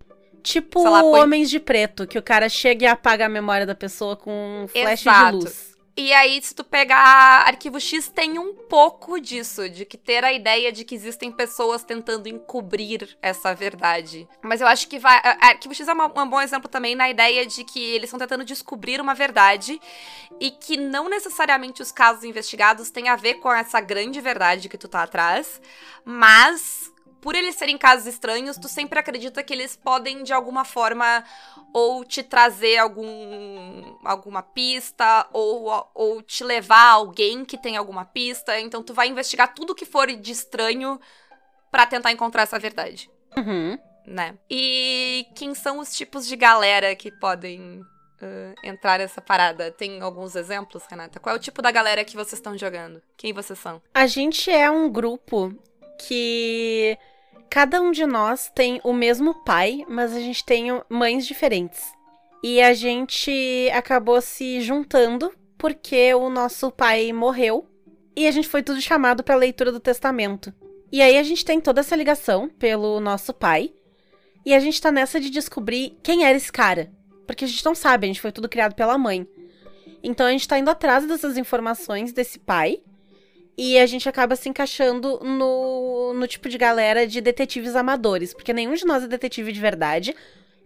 Tipo 0.43 0.79
Sei 0.81 0.89
lá, 0.91 1.01
põe- 1.01 1.21
Homens 1.21 1.49
de 1.49 1.59
Preto, 1.59 2.05
que 2.05 2.19
o 2.19 2.21
cara 2.23 2.47
chega 2.47 2.85
e 2.85 2.87
apaga 2.87 3.25
a 3.25 3.29
memória 3.29 3.65
da 3.65 3.73
pessoa 3.73 4.15
com 4.15 4.63
um 4.63 4.67
flash 4.67 5.01
Exato. 5.01 5.39
de 5.39 5.43
luz. 5.45 5.74
E 5.97 6.11
aí, 6.11 6.41
se 6.41 6.53
tu 6.53 6.61
pegar 6.61 7.47
Arquivo 7.47 7.79
X, 7.79 8.09
tem 8.09 8.37
um 8.37 8.53
pouco 8.53 9.17
disso, 9.17 9.69
de 9.69 9.85
que 9.85 9.97
ter 9.97 10.25
a 10.25 10.33
ideia 10.33 10.69
de 10.69 10.83
que 10.83 10.93
existem 10.93 11.31
pessoas 11.31 11.85
tentando 11.85 12.27
encobrir 12.27 13.17
essa 13.21 13.55
verdade. 13.55 14.27
Mas 14.41 14.59
eu 14.59 14.67
acho 14.67 14.89
que 14.89 14.99
vai. 14.99 15.21
Arquivo 15.39 15.73
X 15.73 15.87
é 15.87 15.93
um 15.93 16.29
bom 16.29 16.41
exemplo 16.41 16.69
também 16.69 16.95
na 16.95 17.09
ideia 17.09 17.45
de 17.45 17.63
que 17.63 17.81
eles 17.81 18.09
estão 18.09 18.19
tentando 18.19 18.43
descobrir 18.43 18.99
uma 18.99 19.13
verdade 19.13 19.79
e 20.37 20.51
que 20.51 20.75
não 20.75 21.07
necessariamente 21.07 21.81
os 21.81 21.93
casos 21.93 22.25
investigados 22.25 22.89
têm 22.89 23.07
a 23.07 23.15
ver 23.15 23.35
com 23.35 23.53
essa 23.53 23.79
grande 23.79 24.19
verdade 24.19 24.67
que 24.67 24.77
tu 24.77 24.89
tá 24.89 25.03
atrás, 25.03 25.61
mas. 26.03 26.84
Por 27.25 27.33
eles 27.33 27.55
serem 27.55 27.75
casos 27.75 28.05
estranhos, 28.05 28.55
tu 28.55 28.67
sempre 28.67 28.99
acredita 28.99 29.41
que 29.41 29.51
eles 29.51 29.75
podem, 29.75 30.21
de 30.21 30.31
alguma 30.31 30.63
forma, 30.63 31.23
ou 31.73 32.05
te 32.05 32.21
trazer 32.21 32.77
algum 32.77 33.97
alguma 34.05 34.43
pista 34.43 35.25
ou, 35.33 35.89
ou 35.95 36.21
te 36.21 36.43
levar 36.43 36.77
a 36.77 36.91
alguém 36.91 37.43
que 37.43 37.57
tem 37.57 37.77
alguma 37.77 38.05
pista. 38.05 38.59
Então 38.59 38.83
tu 38.83 38.93
vai 38.93 39.07
investigar 39.07 39.55
tudo 39.55 39.73
que 39.73 39.85
for 39.87 40.05
de 40.05 40.31
estranho 40.31 40.99
pra 41.71 41.87
tentar 41.87 42.11
encontrar 42.11 42.43
essa 42.43 42.59
verdade, 42.59 43.09
Uhum. 43.35 43.75
né? 44.05 44.37
E 44.47 45.25
quem 45.35 45.55
são 45.55 45.79
os 45.79 45.97
tipos 45.97 46.27
de 46.27 46.35
galera 46.35 46.95
que 46.95 47.09
podem 47.11 47.81
ah, 48.21 48.53
entrar 48.63 48.99
nessa 48.99 49.19
parada? 49.19 49.71
Tem 49.71 49.99
alguns 49.99 50.35
exemplos, 50.35 50.83
Renata? 50.87 51.19
Qual 51.19 51.33
é 51.33 51.39
o 51.39 51.41
tipo 51.41 51.59
da 51.59 51.71
galera 51.71 52.05
que 52.05 52.15
vocês 52.15 52.33
estão 52.33 52.55
jogando? 52.55 53.01
Quem 53.17 53.33
vocês 53.33 53.57
são? 53.57 53.81
A 53.95 54.05
gente 54.05 54.51
é 54.51 54.69
um 54.69 54.87
grupo 54.91 55.51
que 56.07 56.95
cada 57.49 57.81
um 57.81 57.91
de 57.91 58.05
nós 58.05 58.51
tem 58.53 58.79
o 58.83 58.93
mesmo 58.93 59.43
pai, 59.43 59.85
mas 59.87 60.13
a 60.13 60.19
gente 60.19 60.43
tem 60.43 60.67
mães 60.89 61.25
diferentes. 61.25 61.93
E 62.43 62.61
a 62.61 62.73
gente 62.73 63.69
acabou 63.73 64.21
se 64.21 64.61
juntando 64.61 65.31
porque 65.57 66.13
o 66.13 66.29
nosso 66.29 66.71
pai 66.71 67.11
morreu 67.11 67.67
e 68.15 68.27
a 68.27 68.31
gente 68.31 68.47
foi 68.47 68.61
tudo 68.61 68.79
chamado 68.81 69.23
para 69.23 69.35
leitura 69.35 69.71
do 69.71 69.79
testamento. 69.79 70.53
E 70.91 71.01
aí 71.01 71.17
a 71.17 71.23
gente 71.23 71.43
tem 71.43 71.59
toda 71.59 71.81
essa 71.81 71.95
ligação 71.95 72.47
pelo 72.47 72.99
nosso 72.99 73.33
pai 73.33 73.73
e 74.45 74.53
a 74.53 74.59
gente 74.59 74.81
tá 74.81 74.91
nessa 74.91 75.19
de 75.19 75.29
descobrir 75.29 75.97
quem 76.03 76.23
era 76.23 76.37
esse 76.37 76.51
cara, 76.51 76.91
porque 77.25 77.45
a 77.45 77.47
gente 77.47 77.65
não 77.65 77.73
sabe, 77.73 78.05
a 78.05 78.07
gente 78.07 78.21
foi 78.21 78.31
tudo 78.31 78.47
criado 78.47 78.75
pela 78.75 78.97
mãe. 78.97 79.27
Então 80.03 80.27
a 80.27 80.31
gente 80.31 80.47
tá 80.47 80.59
indo 80.59 80.69
atrás 80.69 81.05
dessas 81.07 81.37
informações 81.37 82.13
desse 82.13 82.37
pai 82.37 82.81
e 83.57 83.79
a 83.79 83.85
gente 83.85 84.07
acaba 84.09 84.35
se 84.35 84.49
encaixando 84.49 85.19
no, 85.23 86.13
no 86.13 86.27
tipo 86.27 86.49
de 86.49 86.57
galera 86.57 87.07
de 87.07 87.21
detetives 87.21 87.75
amadores, 87.75 88.33
porque 88.33 88.53
nenhum 88.53 88.73
de 88.73 88.85
nós 88.85 89.03
é 89.03 89.07
detetive 89.07 89.51
de 89.51 89.59
verdade. 89.59 90.15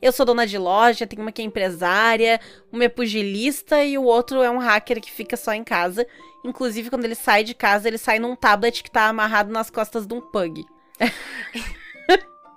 Eu 0.01 0.11
sou 0.11 0.25
dona 0.25 0.47
de 0.47 0.57
loja, 0.57 1.05
tem 1.05 1.19
uma 1.19 1.31
que 1.31 1.41
é 1.41 1.45
empresária, 1.45 2.39
uma 2.71 2.85
é 2.85 2.89
pugilista 2.89 3.83
e 3.83 3.97
o 3.97 4.03
outro 4.03 4.41
é 4.41 4.49
um 4.49 4.57
hacker 4.57 5.01
que 5.01 5.11
fica 5.11 5.35
só 5.35 5.53
em 5.53 5.63
casa. 5.63 6.07
Inclusive, 6.43 6.89
quando 6.89 7.03
ele 7.03 7.15
sai 7.15 7.43
de 7.43 7.53
casa, 7.53 7.87
ele 7.87 7.97
sai 7.97 8.17
num 8.17 8.35
tablet 8.35 8.81
que 8.81 8.89
tá 8.89 9.07
amarrado 9.07 9.51
nas 9.51 9.69
costas 9.69 10.07
de 10.07 10.13
um 10.13 10.21
pug. 10.21 10.65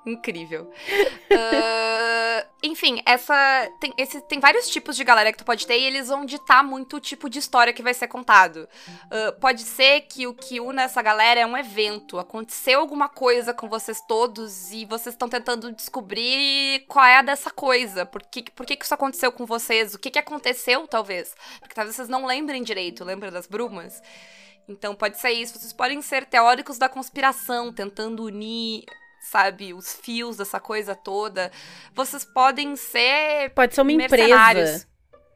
Incrível. 0.05 0.71
Ah, 1.35 2.47
enfim, 2.63 3.01
essa. 3.07 3.35
Tem, 3.81 3.95
esse, 3.97 4.21
tem 4.23 4.39
vários 4.39 4.69
tipos 4.69 4.97
de 4.97 5.03
galera 5.03 5.33
que 5.33 5.39
tu 5.39 5.47
pode 5.47 5.67
ter 5.67 5.79
e 5.79 5.85
eles 5.85 6.09
vão 6.09 6.27
ditar 6.27 6.63
muito 6.63 6.97
o 6.97 7.01
tipo 7.01 7.31
de 7.31 7.39
história 7.39 7.73
que 7.73 7.83
vai 7.83 7.95
ser 7.95 8.07
contado. 8.07 8.69
Ah, 9.11 9.33
pode 9.41 9.63
ser 9.63 10.03
que 10.03 10.27
o 10.27 10.35
que 10.35 10.61
une 10.61 10.83
essa 10.83 11.01
galera 11.01 11.41
é 11.41 11.47
um 11.47 11.57
evento. 11.57 12.19
Aconteceu 12.19 12.81
alguma 12.81 13.09
coisa 13.09 13.55
com 13.55 13.67
vocês 13.67 13.99
todos 14.07 14.73
e 14.73 14.85
vocês 14.85 15.15
estão 15.15 15.27
tentando 15.27 15.73
descobrir 15.73 16.85
qual 16.87 17.07
é 17.07 17.17
a 17.17 17.23
dessa 17.23 17.51
coisa. 17.51 18.05
Por 18.05 18.23
que, 18.23 18.51
por 18.51 18.67
que, 18.67 18.77
que 18.77 18.85
isso 18.85 18.95
aconteceu 18.95 19.33
com 19.33 19.47
vocês? 19.47 19.95
O 19.95 19.99
que, 19.99 20.11
que 20.11 20.19
aconteceu, 20.19 20.87
talvez? 20.87 21.35
Porque 21.61 21.75
talvez 21.75 21.97
vocês 21.97 22.11
não 22.11 22.27
lembrem 22.27 22.63
direito. 22.63 23.05
Lembra 23.05 23.31
das 23.31 23.47
brumas? 23.47 24.03
Então 24.69 24.95
pode 24.95 25.19
ser 25.19 25.31
isso. 25.31 25.59
Vocês 25.59 25.73
podem 25.73 26.03
ser 26.03 26.27
teóricos 26.27 26.77
da 26.77 26.91
conspiração, 26.91 27.73
tentando 27.73 28.25
unir 28.25 28.85
sabe, 29.23 29.73
os 29.73 29.95
fios 29.95 30.37
dessa 30.37 30.61
coisa 30.61 30.95
toda. 30.95 31.51
Vocês 31.95 32.25
podem 32.25 32.77
ser 32.77 33.51
Pode 33.55 33.75
ser 33.75 33.81
uma 33.81 33.93
empresa. 33.93 34.87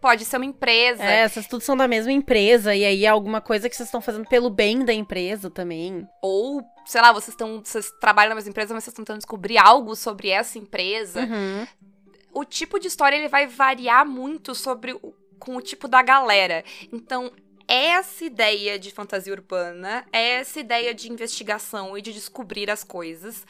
Pode 0.00 0.24
ser 0.24 0.36
uma 0.36 0.44
empresa. 0.44 1.02
É, 1.02 1.26
vocês 1.26 1.46
tudo 1.46 1.62
são 1.62 1.76
da 1.76 1.88
mesma 1.88 2.12
empresa, 2.12 2.74
e 2.74 2.84
aí 2.84 3.04
é 3.04 3.08
alguma 3.08 3.40
coisa 3.40 3.68
que 3.68 3.74
vocês 3.74 3.88
estão 3.88 4.00
fazendo 4.00 4.28
pelo 4.28 4.50
bem 4.50 4.84
da 4.84 4.92
empresa 4.92 5.50
também. 5.50 6.06
Ou, 6.22 6.62
sei 6.84 7.00
lá, 7.00 7.12
vocês 7.12 7.30
estão. 7.30 7.62
Vocês 7.64 7.90
trabalham 8.00 8.28
na 8.30 8.34
mesma 8.34 8.50
empresa, 8.50 8.74
mas 8.74 8.84
vocês 8.84 8.92
estão 8.92 9.04
tentando 9.04 9.18
descobrir 9.18 9.58
algo 9.58 9.96
sobre 9.96 10.28
essa 10.28 10.58
empresa. 10.58 11.20
Uhum. 11.20 11.66
O 12.32 12.44
tipo 12.44 12.78
de 12.78 12.88
história 12.88 13.16
ele 13.16 13.28
vai 13.28 13.46
variar 13.46 14.06
muito 14.06 14.54
sobre 14.54 14.92
o, 14.92 15.14
com 15.38 15.56
o 15.56 15.62
tipo 15.62 15.88
da 15.88 16.02
galera. 16.02 16.62
Então, 16.92 17.32
essa 17.68 18.24
ideia 18.24 18.78
de 18.78 18.90
fantasia 18.90 19.32
urbana, 19.32 20.06
é 20.12 20.34
essa 20.34 20.60
ideia 20.60 20.94
de 20.94 21.10
investigação 21.10 21.96
e 21.98 22.02
de 22.02 22.12
descobrir 22.12 22.70
as 22.70 22.84
coisas, 22.84 23.44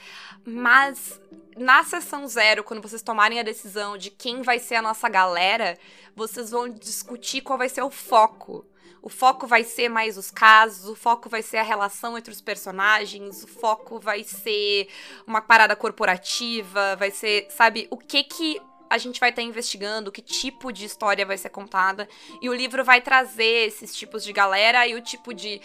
mas 0.45 1.21
na 1.57 1.83
sessão 1.85 2.27
zero, 2.29 2.63
quando 2.65 2.83
vocês 2.83 3.03
tomarem 3.03 3.41
a 3.41 3.43
decisão 3.43 3.97
de 3.97 4.11
quem 4.11 4.43
vai 4.43 4.59
ser 4.59 4.77
a 4.77 4.83
nossa 4.83 5.09
galera, 5.09 5.79
vocês 6.15 6.51
vão 6.51 6.69
discutir 6.69 7.41
qual 7.41 7.59
vai 7.59 7.69
ser 7.69 7.83
o 7.83 7.91
foco. 7.91 8.67
O 9.03 9.09
foco 9.09 9.47
vai 9.47 9.63
ser 9.63 9.89
mais 9.89 10.19
os 10.19 10.31
casos, 10.31 10.89
o 10.89 10.97
foco 10.97 11.29
vai 11.29 11.41
ser 11.41 11.59
a 11.59 11.63
relação 11.63 12.19
entre 12.19 12.33
os 12.33 12.41
personagens, 12.41 13.45
o 13.45 13.47
foco 13.47 14.01
vai 14.01 14.25
ser 14.25 14.89
uma 15.27 15.41
parada 15.41 15.77
corporativa, 15.77 16.97
vai 16.97 17.11
ser, 17.11 17.47
sabe, 17.51 17.87
o 17.91 17.97
que 17.97 18.25
que 18.25 18.61
a 18.88 18.99
gente 18.99 19.20
vai 19.20 19.31
estar 19.31 19.42
tá 19.42 19.49
investigando, 19.49 20.12
que 20.12 20.22
tipo 20.22 20.72
de 20.72 20.85
história 20.85 21.27
vai 21.27 21.37
ser 21.37 21.51
contada. 21.51 22.09
E 22.40 22.49
o 22.49 22.55
livro 22.55 22.85
vai 22.85 23.01
trazer 23.01 23.66
esses 23.66 23.94
tipos 23.94 24.25
de 24.25 24.33
galera 24.33 24.87
e 24.87 24.94
o 24.94 25.01
tipo 25.01 25.33
de. 25.35 25.61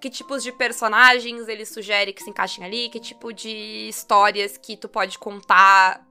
Que 0.00 0.10
tipos 0.10 0.42
de 0.42 0.52
personagens 0.52 1.48
ele 1.48 1.64
sugere 1.64 2.12
que 2.12 2.22
se 2.22 2.28
encaixem 2.28 2.64
ali, 2.64 2.88
que 2.90 3.00
tipo 3.00 3.32
de 3.32 3.88
histórias 3.88 4.58
que 4.58 4.76
tu 4.76 4.88
pode 4.88 5.18
contar 5.18 6.06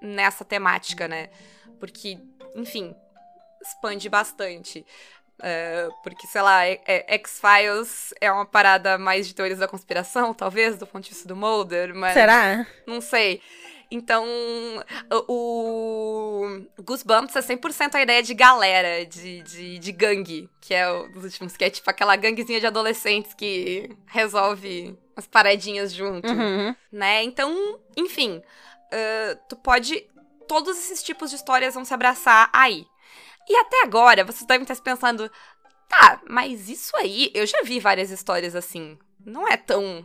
nessa 0.00 0.44
temática, 0.44 1.08
né? 1.08 1.30
Porque, 1.78 2.18
enfim, 2.54 2.94
expande 3.62 4.08
bastante. 4.08 4.84
É, 5.42 5.88
porque, 6.02 6.26
sei 6.26 6.42
lá, 6.42 6.66
é, 6.66 6.80
é, 6.86 7.14
X-Files 7.14 8.12
é 8.20 8.30
uma 8.30 8.44
parada 8.44 8.98
mais 8.98 9.26
de 9.26 9.34
teorias 9.34 9.58
da 9.58 9.68
conspiração, 9.68 10.34
talvez, 10.34 10.76
do 10.76 10.86
ponto 10.86 11.04
de 11.04 11.10
vista 11.10 11.26
do 11.26 11.36
Mulder, 11.36 11.94
mas. 11.94 12.12
Será? 12.12 12.66
Não 12.86 13.00
sei. 13.00 13.40
Então, 13.90 14.24
o 15.26 16.62
Goosebumps 16.80 17.34
é 17.34 17.40
100% 17.40 17.96
a 17.96 18.02
ideia 18.02 18.22
de 18.22 18.34
galera, 18.34 19.04
de, 19.04 19.42
de, 19.42 19.78
de 19.78 19.92
gangue, 19.92 20.48
que 20.60 20.72
é 20.72 20.88
o 20.88 21.08
dos 21.08 21.24
últimos, 21.24 21.56
que 21.56 21.64
é 21.64 21.70
tipo 21.70 21.90
aquela 21.90 22.14
ganguezinha 22.14 22.60
de 22.60 22.66
adolescentes 22.66 23.34
que 23.34 23.90
resolve 24.06 24.96
as 25.16 25.26
paradinhas 25.26 25.92
junto, 25.92 26.28
uhum. 26.32 26.74
né? 26.92 27.24
Então, 27.24 27.80
enfim, 27.96 28.36
uh, 28.38 29.38
tu 29.48 29.56
pode... 29.56 30.06
Todos 30.46 30.78
esses 30.78 31.02
tipos 31.02 31.30
de 31.30 31.36
histórias 31.36 31.74
vão 31.74 31.84
se 31.84 31.94
abraçar 31.94 32.48
aí. 32.52 32.86
E 33.48 33.56
até 33.56 33.82
agora, 33.82 34.24
vocês 34.24 34.46
devem 34.46 34.62
estar 34.62 34.76
pensando, 34.76 35.30
tá, 35.88 36.20
mas 36.28 36.68
isso 36.68 36.96
aí, 36.96 37.30
eu 37.34 37.46
já 37.46 37.62
vi 37.62 37.80
várias 37.80 38.10
histórias 38.10 38.54
assim. 38.54 38.96
Não 39.24 39.48
é 39.48 39.56
tão. 39.56 40.04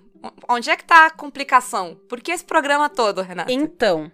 Onde 0.49 0.69
é 0.69 0.75
que 0.75 0.83
tá 0.83 1.05
a 1.05 1.11
complicação? 1.11 1.95
Por 2.09 2.21
que 2.21 2.31
esse 2.31 2.43
programa 2.43 2.89
todo, 2.89 3.21
Renata? 3.21 3.51
Então, 3.51 4.11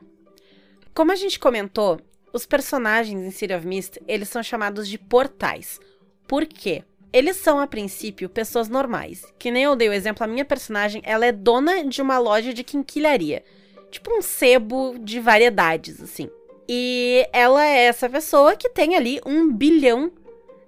como 0.93 1.11
a 1.11 1.15
gente 1.15 1.39
comentou, 1.39 1.99
os 2.33 2.45
personagens 2.45 3.21
em 3.21 3.31
City 3.31 3.53
of 3.53 3.65
Mist, 3.65 3.99
eles 4.07 4.29
são 4.29 4.43
chamados 4.43 4.87
de 4.87 4.97
portais. 4.97 5.79
Por 6.27 6.45
quê? 6.45 6.83
Eles 7.13 7.37
são, 7.37 7.59
a 7.59 7.67
princípio, 7.67 8.29
pessoas 8.29 8.69
normais. 8.69 9.25
Que 9.37 9.51
nem 9.51 9.63
eu 9.63 9.75
dei 9.75 9.89
o 9.89 9.93
exemplo, 9.93 10.23
a 10.23 10.27
minha 10.27 10.45
personagem, 10.45 11.01
ela 11.05 11.25
é 11.25 11.31
dona 11.31 11.83
de 11.83 12.01
uma 12.01 12.17
loja 12.17 12.53
de 12.53 12.63
quinquilharia. 12.63 13.43
Tipo 13.89 14.17
um 14.17 14.21
sebo 14.21 14.95
de 14.99 15.19
variedades, 15.19 16.01
assim. 16.01 16.29
E 16.69 17.27
ela 17.33 17.65
é 17.65 17.83
essa 17.83 18.09
pessoa 18.09 18.55
que 18.55 18.69
tem 18.69 18.95
ali 18.95 19.19
um 19.25 19.51
bilhão 19.51 20.11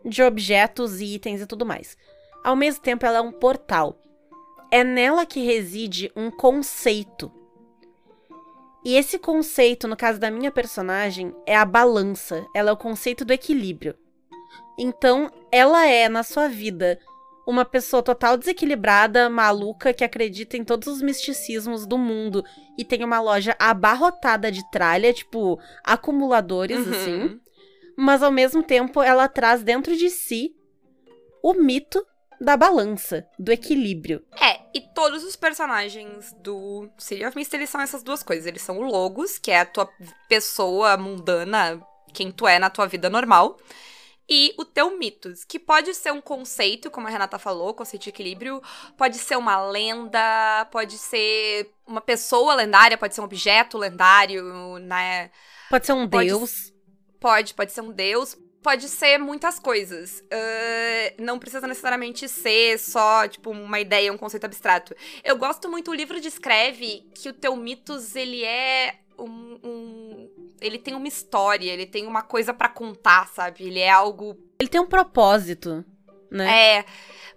de 0.04 0.22
objetos 0.22 1.00
e 1.00 1.16
itens 1.16 1.40
e 1.40 1.48
tudo 1.48 1.66
mais. 1.66 1.98
Ao 2.44 2.58
mesmo 2.58 2.82
tempo, 2.82 3.06
ela 3.06 3.20
é 3.20 3.22
um 3.22 3.32
portal. 3.32 3.98
É 4.74 4.84
nela 4.84 5.24
que 5.24 5.40
reside 5.40 6.12
um 6.16 6.32
conceito. 6.32 7.32
E 8.84 8.96
esse 8.96 9.20
conceito, 9.20 9.88
no 9.88 9.96
caso 9.96 10.20
da 10.20 10.32
minha 10.32 10.52
personagem, 10.52 11.32
é 11.46 11.56
a 11.56 11.64
balança. 11.64 12.44
Ela 12.56 12.72
é 12.72 12.74
o 12.74 12.78
conceito 12.78 13.24
do 13.24 13.32
equilíbrio. 13.32 13.96
Então, 14.78 15.32
ela 15.52 15.86
é, 15.86 16.10
na 16.10 16.24
sua 16.24 16.48
vida, 16.48 17.00
uma 17.48 17.64
pessoa 17.64 18.02
total 18.02 18.36
desequilibrada, 18.36 19.30
maluca, 19.30 19.94
que 19.94 20.04
acredita 20.04 20.58
em 20.58 20.64
todos 20.64 20.88
os 20.88 21.04
misticismos 21.04 21.86
do 21.86 21.98
mundo 21.98 22.44
e 22.76 22.84
tem 22.84 23.04
uma 23.04 23.22
loja 23.22 23.56
abarrotada 23.60 24.52
de 24.52 24.68
tralha, 24.72 25.14
tipo, 25.14 25.60
acumuladores, 25.84 26.86
Uhum. 26.86 26.92
assim. 26.92 27.40
Mas 27.96 28.24
ao 28.24 28.32
mesmo 28.32 28.64
tempo 28.64 29.04
ela 29.04 29.28
traz 29.28 29.62
dentro 29.62 29.96
de 29.96 30.10
si 30.10 30.56
o 31.44 31.54
mito 31.54 32.04
da 32.42 32.58
balança, 32.58 33.26
do 33.38 33.52
equilíbrio. 33.52 34.24
É, 34.42 34.63
e 34.74 34.82
todos 34.82 35.24
os 35.24 35.36
personagens 35.36 36.34
do 36.40 36.90
City 36.98 37.24
of 37.26 37.38
Mist, 37.38 37.54
eles 37.54 37.70
são 37.70 37.80
essas 37.80 38.02
duas 38.02 38.24
coisas. 38.24 38.46
Eles 38.46 38.62
são 38.62 38.80
o 38.80 38.84
Logos, 38.84 39.38
que 39.38 39.52
é 39.52 39.60
a 39.60 39.66
tua 39.66 39.88
pessoa 40.28 40.98
mundana, 40.98 41.80
quem 42.12 42.32
tu 42.32 42.48
é 42.48 42.58
na 42.58 42.70
tua 42.70 42.88
vida 42.88 43.10
normal. 43.10 43.58
E 44.28 44.56
o 44.58 44.64
teu 44.64 44.98
mitos, 44.98 45.44
que 45.44 45.60
pode 45.60 45.94
ser 45.94 46.12
um 46.12 46.22
conceito, 46.22 46.90
como 46.90 47.08
a 47.08 47.10
Renata 47.10 47.38
falou, 47.38 47.74
conceito 47.74 48.04
de 48.04 48.10
equilíbrio, 48.10 48.62
pode 48.98 49.18
ser 49.18 49.36
uma 49.36 49.62
lenda, 49.64 50.66
pode 50.72 50.98
ser 50.98 51.70
uma 51.86 52.00
pessoa 52.02 52.56
lendária, 52.56 52.98
pode 52.98 53.14
ser 53.14 53.22
um 53.22 53.26
objeto 53.26 53.78
lendário, 53.78 54.80
né? 54.80 55.30
Pode 55.70 55.86
ser 55.86 55.94
um 55.94 56.08
Pode 56.08 56.28
deus. 56.28 56.74
Pode, 57.20 57.54
pode 57.54 57.72
ser 57.72 57.82
um 57.82 57.92
deus, 57.92 58.36
pode 58.64 58.88
ser 58.90 59.20
muitas 59.20 59.60
coisas. 59.60 60.24
Ah, 60.32 61.14
não 61.20 61.38
precisa 61.38 61.68
necessariamente 61.68 62.28
ser 62.28 62.80
só, 62.80 63.28
tipo, 63.28 63.52
uma 63.52 63.80
ideia, 63.80 64.12
um 64.12 64.18
conceito 64.18 64.46
abstrato. 64.46 64.96
Eu 65.24 65.38
gosto 65.38 65.70
muito, 65.70 65.92
o 65.92 65.94
livro 65.94 66.20
descreve 66.20 67.06
que 67.14 67.30
o 67.30 67.34
teu 67.34 67.56
mitos, 67.56 68.16
ele 68.16 68.44
é 68.44 68.96
um... 69.20 69.60
um- 69.64 70.30
ele 70.62 70.80
tem 70.80 70.96
uma 70.96 71.08
história, 71.10 71.70
ele 71.72 71.86
tem 71.86 72.08
uma 72.08 72.22
coisa 72.22 72.54
pra 72.54 72.70
contar, 72.70 73.28
sabe? 73.28 73.66
Ele 73.66 73.80
é 73.80 73.90
algo 73.90 74.38
Ele 74.58 74.70
tem 74.70 74.80
um 74.80 74.86
propósito, 74.88 75.84
né? 76.32 76.78
é, 76.80 76.86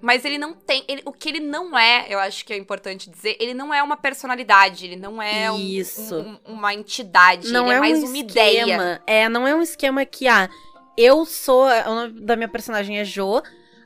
mas 0.01 0.25
ele 0.25 0.39
não 0.39 0.55
tem. 0.55 0.85
ele- 0.87 1.03
o 1.05 1.13
que 1.13 1.29
ele 1.29 1.41
não 1.41 1.77
é, 1.77 2.07
eu 2.09 2.21
acho 2.21 2.45
que 2.47 2.53
é 2.53 2.57
importante 2.57 3.11
dizer, 3.11 3.37
ele 3.41 3.53
não 3.53 3.75
é 3.75 3.83
uma 3.83 3.97
personalidade, 3.97 4.87
ele 4.87 4.95
não 4.97 5.21
é 5.21 5.51
um- 5.51 5.59
Isso. 5.59 6.15
um- 6.15 6.39
uma 6.53 6.73
entidade, 6.73 7.51
não 7.53 7.65
ele 7.67 7.73
é, 7.75 7.77
é 7.77 7.81
mais 7.81 7.99
um 7.99 8.07
uma 8.07 8.17
esquema. 8.17 8.31
ideia. 8.31 9.03
É, 9.09 9.29
não 9.29 9.45
é 9.47 9.53
um 9.55 9.61
esquema 9.63 10.05
que, 10.07 10.29
ah, 10.29 10.49
eu 10.97 11.25
sou. 11.25 11.67
O 11.67 11.95
nome 11.95 12.21
da 12.21 12.37
minha 12.37 12.49
personagem 12.49 12.99
é 12.99 13.05
Jo. 13.05 13.43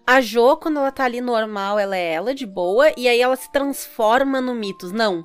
A 0.06 0.20
Jo, 0.20 0.56
quando 0.56 0.78
ela 0.78 0.90
tá 0.90 1.04
ali 1.04 1.20
normal, 1.20 1.78
ela 1.78 1.96
é 1.96 2.12
ela, 2.12 2.34
de 2.34 2.46
boa, 2.46 2.92
e 2.96 3.08
aí 3.08 3.20
ela 3.20 3.36
se 3.36 3.50
transforma 3.52 4.40
no 4.40 4.54
mitos. 4.54 4.92
Não. 4.92 5.24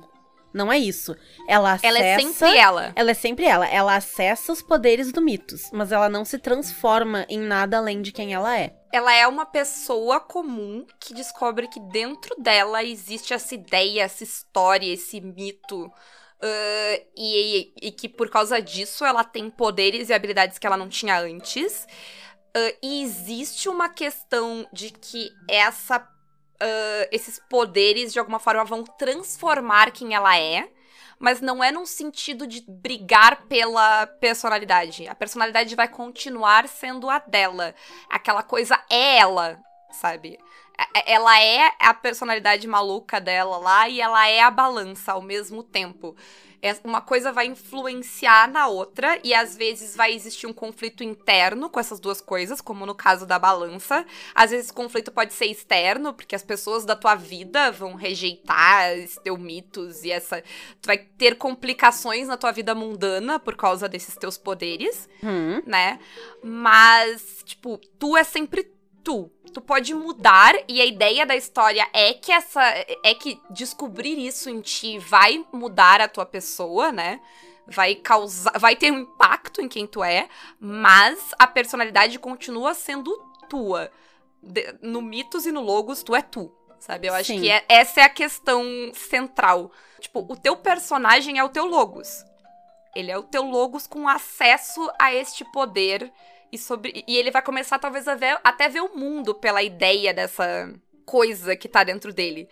Não 0.56 0.72
é 0.72 0.78
isso. 0.78 1.14
Ela 1.46 1.72
acessa. 1.72 1.86
Ela 1.86 1.98
é 1.98 2.18
sempre 2.18 2.56
ela. 2.56 2.92
Ela 2.96 3.10
é 3.10 3.14
sempre 3.14 3.44
ela. 3.44 3.68
Ela 3.68 3.96
acessa 3.96 4.52
os 4.52 4.62
poderes 4.62 5.12
do 5.12 5.20
mitos, 5.20 5.70
mas 5.70 5.92
ela 5.92 6.08
não 6.08 6.24
se 6.24 6.38
transforma 6.38 7.26
em 7.28 7.38
nada 7.38 7.76
além 7.76 8.00
de 8.00 8.10
quem 8.10 8.32
ela 8.32 8.58
é. 8.58 8.74
Ela 8.90 9.12
é 9.14 9.26
uma 9.26 9.44
pessoa 9.44 10.18
comum 10.18 10.86
que 10.98 11.12
descobre 11.12 11.68
que 11.68 11.78
dentro 11.78 12.34
dela 12.40 12.82
existe 12.82 13.34
essa 13.34 13.54
ideia, 13.54 14.04
essa 14.04 14.24
história, 14.24 14.90
esse 14.90 15.20
mito. 15.20 15.90
Ah, 16.42 17.00
e, 17.16 17.72
e 17.80 17.90
que 17.90 18.08
por 18.08 18.28
causa 18.28 18.60
disso 18.60 19.04
ela 19.04 19.24
tem 19.24 19.50
poderes 19.50 20.08
e 20.08 20.14
habilidades 20.14 20.58
que 20.58 20.66
ela 20.66 20.76
não 20.76 20.88
tinha 20.88 21.18
antes. 21.18 21.86
Ah, 22.54 22.74
e 22.82 23.02
existe 23.02 23.68
uma 23.68 23.88
questão 23.88 24.66
de 24.72 24.90
que 24.90 25.30
essa, 25.48 25.96
ah, 26.60 27.08
esses 27.10 27.40
poderes 27.50 28.12
de 28.12 28.18
alguma 28.18 28.38
forma 28.38 28.64
vão 28.64 28.84
transformar 28.84 29.90
quem 29.92 30.14
ela 30.14 30.38
é. 30.38 30.68
Mas 31.18 31.40
não 31.40 31.64
é 31.64 31.72
num 31.72 31.86
sentido 31.86 32.46
de 32.46 32.62
brigar 32.68 33.46
pela 33.46 34.06
personalidade. 34.06 35.08
A 35.08 35.14
personalidade 35.14 35.74
vai 35.74 35.88
continuar 35.88 36.68
sendo 36.68 37.08
a 37.08 37.18
dela 37.18 37.74
aquela 38.10 38.42
coisa 38.42 38.78
é 38.90 39.16
ela, 39.16 39.58
sabe? 39.90 40.38
É- 40.94 41.12
Ela 41.14 41.40
é 41.42 41.72
a 41.80 41.94
personalidade 41.94 42.66
maluca 42.66 43.20
dela 43.20 43.58
lá 43.58 43.88
e 43.88 44.00
ela 44.00 44.28
é 44.28 44.40
a 44.40 44.50
balança 44.50 45.12
ao 45.12 45.22
mesmo 45.22 45.62
tempo. 45.62 46.14
É- 46.62 46.74
Uma 46.84 47.00
coisa 47.00 47.30
vai 47.32 47.46
influenciar 47.46 48.48
na 48.50 48.66
outra 48.66 49.18
e 49.22 49.32
às 49.34 49.54
vezes 49.56 49.94
vai 49.94 50.12
existir 50.12 50.46
um 50.46 50.52
conflito 50.52 51.04
interno 51.04 51.68
com 51.70 51.78
essas 51.78 52.00
duas 52.00 52.20
coisas, 52.20 52.60
como 52.60 52.84
no 52.86 52.94
caso 52.94 53.24
da 53.26 53.38
balança. 53.38 54.04
Às 54.34 54.50
vezes 54.50 54.70
o 54.70 54.74
conflito 54.74 55.12
pode 55.12 55.32
ser 55.34 55.46
externo, 55.46 56.12
porque 56.14 56.34
as 56.34 56.42
pessoas 56.42 56.84
da 56.84 56.96
tua 56.96 57.14
vida 57.14 57.70
vão 57.70 57.94
rejeitar 57.94 58.90
esse 58.98 59.20
teu 59.22 59.36
mitos 59.36 60.02
e 60.02 60.10
essa. 60.10 60.42
Tu 60.80 60.86
vai 60.86 60.98
ter 60.98 61.36
complicações 61.36 62.26
na 62.26 62.36
tua 62.36 62.52
vida 62.52 62.74
mundana 62.74 63.38
por 63.38 63.54
causa 63.54 63.88
desses 63.88 64.16
teus 64.16 64.36
poderes 64.38 65.08
Hum. 65.22 65.62
né? 65.66 65.98
Mas, 66.42 67.42
tipo, 67.44 67.78
tu 67.98 68.16
é 68.16 68.24
sempre 68.24 68.64
tu. 69.06 69.30
Tu 69.54 69.60
pode 69.60 69.94
mudar 69.94 70.52
e 70.68 70.80
a 70.82 70.84
ideia 70.84 71.24
da 71.24 71.36
história 71.36 71.88
é 71.92 72.12
que 72.12 72.32
essa 72.32 72.60
é 73.04 73.14
que 73.14 73.40
descobrir 73.48 74.18
isso 74.18 74.50
em 74.50 74.60
ti 74.60 74.98
vai 74.98 75.46
mudar 75.52 76.00
a 76.00 76.08
tua 76.08 76.26
pessoa, 76.26 76.90
né? 76.90 77.20
Vai 77.68 77.94
causar, 77.94 78.58
vai 78.58 78.74
ter 78.74 78.90
um 78.92 78.98
impacto 78.98 79.62
em 79.62 79.68
quem 79.68 79.86
tu 79.86 80.02
é, 80.02 80.28
mas 80.58 81.30
a 81.38 81.46
personalidade 81.46 82.18
continua 82.18 82.74
sendo 82.74 83.16
tua. 83.48 83.90
De- 84.42 84.76
no 84.82 85.00
mitos 85.00 85.46
e 85.46 85.52
no 85.52 85.60
logos 85.60 86.02
tu 86.02 86.14
é 86.14 86.20
tu, 86.22 86.52
sabe? 86.78 87.06
Eu 87.06 87.14
acho 87.14 87.32
Sim. 87.32 87.40
que 87.40 87.50
é- 87.50 87.64
essa 87.68 88.00
é 88.00 88.04
a 88.04 88.08
questão 88.08 88.62
central. 88.92 89.70
Tipo, 90.00 90.20
o 90.28 90.36
teu 90.36 90.56
personagem 90.56 91.38
é 91.38 91.44
o 91.44 91.48
teu 91.48 91.64
logos. 91.64 92.24
Ele 92.94 93.10
é 93.10 93.16
o 93.16 93.22
teu 93.22 93.42
logos 93.44 93.86
com 93.86 94.08
acesso 94.08 94.90
a 95.00 95.12
este 95.14 95.44
poder 95.52 96.12
e 96.52 96.58
sobre 96.58 97.04
e 97.06 97.16
ele 97.16 97.30
vai 97.30 97.42
começar 97.42 97.78
talvez 97.78 98.06
a 98.06 98.14
ver 98.14 98.38
até 98.42 98.68
ver 98.68 98.80
o 98.80 98.96
mundo 98.96 99.34
pela 99.34 99.62
ideia 99.62 100.12
dessa 100.14 100.72
coisa 101.04 101.56
que 101.56 101.68
tá 101.68 101.84
dentro 101.84 102.12
dele. 102.12 102.48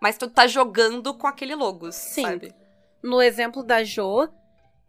Mas 0.00 0.18
tu 0.18 0.28
tá 0.28 0.46
jogando 0.46 1.14
com 1.14 1.26
aquele 1.26 1.54
logos, 1.54 1.94
Sim. 1.94 2.22
sabe? 2.22 2.54
No 3.02 3.22
exemplo 3.22 3.62
da 3.62 3.82
Jo, 3.82 4.28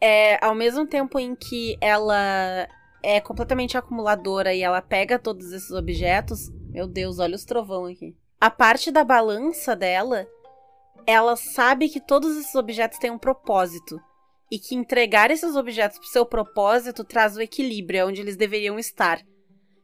é, 0.01 0.43
ao 0.43 0.53
mesmo 0.53 0.85
tempo 0.85 1.19
em 1.19 1.35
que 1.35 1.77
ela 1.79 2.67
é 3.01 3.21
completamente 3.21 3.77
acumuladora 3.77 4.53
e 4.53 4.61
ela 4.61 4.81
pega 4.81 5.17
todos 5.17 5.51
esses 5.51 5.71
objetos. 5.71 6.49
Meu 6.69 6.87
Deus, 6.87 7.19
olha 7.19 7.35
os 7.35 7.45
trovão 7.45 7.85
aqui. 7.85 8.15
A 8.39 8.49
parte 8.49 8.91
da 8.91 9.03
balança 9.03 9.75
dela, 9.75 10.27
ela 11.05 11.35
sabe 11.35 11.89
que 11.89 11.99
todos 11.99 12.37
esses 12.37 12.53
objetos 12.55 12.99
têm 12.99 13.09
um 13.09 13.17
propósito. 13.17 13.99
E 14.49 14.57
que 14.57 14.75
entregar 14.75 15.29
esses 15.29 15.55
objetos 15.55 15.99
pro 15.99 16.07
seu 16.07 16.25
propósito 16.25 17.03
traz 17.03 17.35
o 17.35 17.41
equilíbrio, 17.41 17.99
é 17.99 18.05
onde 18.05 18.21
eles 18.21 18.37
deveriam 18.37 18.79
estar. 18.79 19.21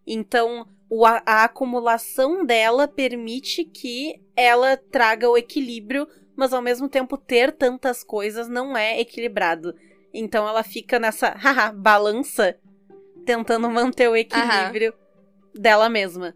Então, 0.08 0.65
o, 0.89 1.06
a, 1.06 1.21
a 1.26 1.43
acumulação 1.45 2.45
dela 2.45 2.88
permite 2.88 3.65
que 3.65 4.21
ela 4.36 4.78
traga 4.78 5.30
o 5.30 5.38
equilíbrio, 5.38 6.08
mas 6.36 6.54
ao 6.54 6.62
mesmo 6.62 6.88
tempo 6.88 7.17
ter 7.17 7.52
tantas 7.52 8.04
coisas 8.04 8.47
não 8.47 8.78
é 8.78 8.99
equilibrado. 8.99 9.73
Então 10.13 10.47
ela 10.47 10.63
fica 10.63 10.99
nessa 10.99 11.30
haha, 11.36 11.71
balança, 11.71 12.56
tentando 13.26 13.69
manter 13.69 14.08
o 14.08 14.15
equilíbrio 14.15 14.93
dela 15.54 15.89
mesma. 15.89 16.36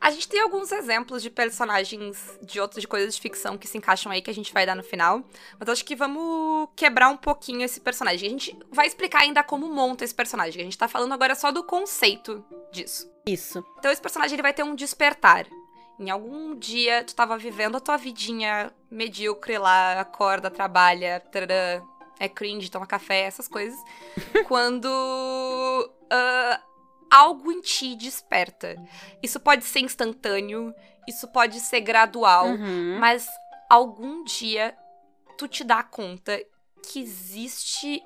A 0.00 0.10
gente 0.10 0.28
tem 0.28 0.40
alguns 0.40 0.72
exemplos 0.72 1.22
de 1.22 1.30
personagens 1.30 2.38
de 2.42 2.60
outras 2.60 2.80
de 2.80 2.88
coisas 2.88 3.14
de 3.14 3.20
ficção 3.20 3.58
que 3.58 3.68
se 3.68 3.78
encaixam 3.78 4.10
aí 4.10 4.22
que 4.22 4.30
a 4.30 4.34
gente 4.34 4.52
vai 4.52 4.66
dar 4.66 4.74
no 4.74 4.82
final. 4.82 5.22
Mas 5.58 5.68
acho 5.68 5.84
que 5.84 5.96
vamos 5.96 6.68
quebrar 6.76 7.08
um 7.08 7.16
pouquinho 7.16 7.62
esse 7.62 7.80
personagem. 7.80 8.28
A 8.28 8.30
gente 8.30 8.58
vai 8.70 8.86
explicar 8.86 9.22
ainda 9.22 9.42
como 9.42 9.68
monta 9.68 10.04
esse 10.04 10.14
personagem. 10.14 10.60
A 10.60 10.64
gente 10.64 10.78
tá 10.78 10.88
falando 10.88 11.12
agora 11.12 11.34
só 11.34 11.50
do 11.50 11.64
conceito 11.64 12.44
disso. 12.72 13.10
Isso. 13.26 13.64
Então 13.78 13.90
esse 13.90 14.00
personagem 14.00 14.34
ele 14.34 14.42
vai 14.42 14.52
ter 14.52 14.62
um 14.62 14.74
despertar. 14.74 15.46
Em 15.98 16.08
algum 16.10 16.54
dia 16.56 17.04
tu 17.04 17.14
tava 17.14 17.36
vivendo 17.36 17.76
a 17.76 17.80
tua 17.80 17.96
vidinha 17.96 18.72
medíocre 18.90 19.58
lá, 19.58 20.00
acorda, 20.00 20.50
trabalha, 20.50 21.20
tarará, 21.20 21.82
é 22.18 22.28
cringe, 22.28 22.70
toma 22.70 22.86
café, 22.86 23.22
essas 23.22 23.48
coisas. 23.48 23.78
quando 24.48 24.86
uh, 24.86 26.69
algo 27.10 27.50
em 27.52 27.60
ti 27.60 27.96
desperta. 27.96 28.76
Isso 29.22 29.40
pode 29.40 29.64
ser 29.64 29.80
instantâneo, 29.80 30.74
isso 31.08 31.26
pode 31.28 31.58
ser 31.60 31.80
gradual, 31.80 32.46
Uhum. 32.46 32.98
mas 32.98 33.26
algum 33.68 34.24
dia 34.24 34.76
tu 35.36 35.48
te 35.48 35.64
dá 35.64 35.82
conta 35.82 36.40
que 36.86 37.00
existe 37.00 38.02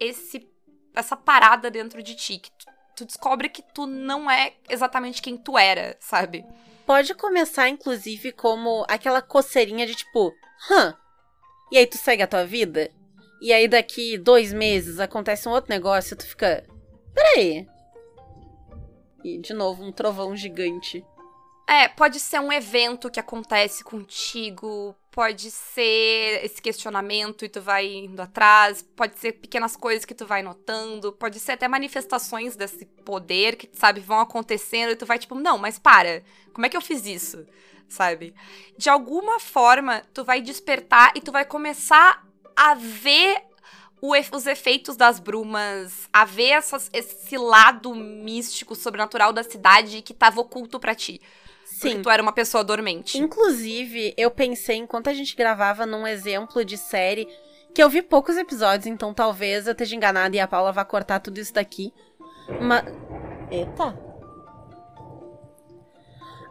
esse 0.00 0.46
essa 0.94 1.14
parada 1.16 1.70
dentro 1.70 2.02
de 2.02 2.14
ti, 2.14 2.38
que 2.38 2.50
tu, 2.52 2.66
tu 2.96 3.04
descobre 3.04 3.50
que 3.50 3.60
tu 3.62 3.86
não 3.86 4.30
é 4.30 4.54
exatamente 4.68 5.20
quem 5.20 5.36
tu 5.36 5.58
era, 5.58 5.94
sabe? 6.00 6.42
Pode 6.86 7.14
começar, 7.14 7.68
inclusive, 7.68 8.32
como 8.32 8.82
aquela 8.88 9.20
coceirinha 9.20 9.86
de 9.86 9.94
tipo, 9.94 10.32
hã? 10.70 10.96
E 11.70 11.76
aí 11.76 11.86
tu 11.86 11.98
segue 11.98 12.22
a 12.22 12.26
tua 12.26 12.46
vida? 12.46 12.90
E 13.42 13.52
aí 13.52 13.68
daqui 13.68 14.16
dois 14.16 14.54
meses 14.54 14.98
acontece 14.98 15.46
um 15.46 15.52
outro 15.52 15.68
negócio 15.68 16.14
e 16.14 16.16
tu 16.16 16.26
fica. 16.26 16.64
Peraí. 17.12 17.68
E 19.26 19.38
de 19.38 19.52
novo, 19.52 19.82
um 19.82 19.90
trovão 19.90 20.36
gigante. 20.36 21.04
É, 21.68 21.88
pode 21.88 22.20
ser 22.20 22.38
um 22.38 22.52
evento 22.52 23.10
que 23.10 23.18
acontece 23.18 23.82
contigo, 23.82 24.94
pode 25.10 25.50
ser 25.50 26.44
esse 26.44 26.62
questionamento 26.62 27.44
e 27.44 27.48
tu 27.48 27.60
vai 27.60 27.92
indo 27.92 28.22
atrás, 28.22 28.82
pode 28.94 29.18
ser 29.18 29.32
pequenas 29.32 29.74
coisas 29.74 30.04
que 30.04 30.14
tu 30.14 30.24
vai 30.24 30.44
notando, 30.44 31.12
pode 31.12 31.40
ser 31.40 31.52
até 31.52 31.66
manifestações 31.66 32.54
desse 32.54 32.86
poder 33.04 33.56
que, 33.56 33.68
sabe, 33.72 33.98
vão 33.98 34.20
acontecendo 34.20 34.92
e 34.92 34.96
tu 34.96 35.04
vai 35.04 35.18
tipo, 35.18 35.34
não, 35.34 35.58
mas 35.58 35.76
para, 35.76 36.22
como 36.52 36.64
é 36.64 36.68
que 36.68 36.76
eu 36.76 36.80
fiz 36.80 37.04
isso? 37.04 37.44
Sabe? 37.88 38.32
De 38.78 38.88
alguma 38.88 39.40
forma, 39.40 40.02
tu 40.14 40.22
vai 40.22 40.40
despertar 40.40 41.12
e 41.16 41.20
tu 41.20 41.32
vai 41.32 41.44
começar 41.44 42.24
a 42.54 42.74
ver 42.74 43.42
os 44.02 44.46
efeitos 44.46 44.96
das 44.96 45.18
brumas, 45.18 46.08
a 46.12 46.24
ver 46.24 46.50
essas- 46.50 46.90
esse 46.92 47.36
lado 47.36 47.94
místico, 47.94 48.74
sobrenatural 48.74 49.32
da 49.32 49.42
cidade 49.42 50.02
que 50.02 50.12
tava 50.14 50.40
oculto 50.40 50.78
pra 50.78 50.94
ti. 50.94 51.20
Porque 51.78 51.96
Sim. 51.96 52.02
tu 52.02 52.08
era 52.10 52.22
uma 52.22 52.32
pessoa 52.32 52.62
dormente. 52.64 53.18
Inclusive, 53.18 54.14
eu 54.16 54.30
pensei, 54.30 54.76
enquanto 54.76 55.08
a 55.08 55.14
gente 55.14 55.34
gravava, 55.36 55.84
num 55.84 56.06
exemplo 56.06 56.64
de 56.64 56.76
série 56.78 57.28
que 57.74 57.82
eu 57.82 57.90
vi 57.90 58.00
poucos 58.00 58.36
episódios, 58.36 58.86
então 58.86 59.12
talvez 59.12 59.66
eu 59.66 59.72
esteja 59.72 59.94
enganada 59.96 60.34
e 60.34 60.40
a 60.40 60.46
Paula 60.48 60.72
vá 60.72 60.84
cortar 60.84 61.20
tudo 61.20 61.38
isso 61.38 61.52
daqui. 61.52 61.92
Mas. 62.60 62.84
Eita! 63.50 64.05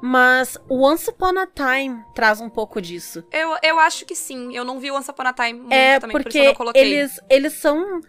Mas 0.07 0.55
o 0.69 0.85
Once 0.87 1.09
Upon 1.09 1.33
a 1.39 1.47
Time 1.47 2.05
traz 2.13 2.39
um 2.39 2.47
pouco 2.47 2.79
disso. 2.79 3.23
Eu, 3.31 3.57
eu 3.63 3.79
acho 3.79 4.05
que 4.05 4.15
sim. 4.15 4.55
Eu 4.55 4.63
não 4.63 4.79
vi 4.79 4.91
o 4.91 4.95
Once 4.95 5.09
Upon 5.09 5.23
a 5.23 5.33
Time 5.33 5.53
muito 5.53 5.73
é 5.73 5.99
também, 5.99 6.11
por 6.11 6.19
isso 6.21 6.29
porque 6.29 6.47
eu 6.47 6.53
coloquei. 6.53 6.79
eles, 6.79 7.19
eles 7.27 7.53
são 7.53 8.01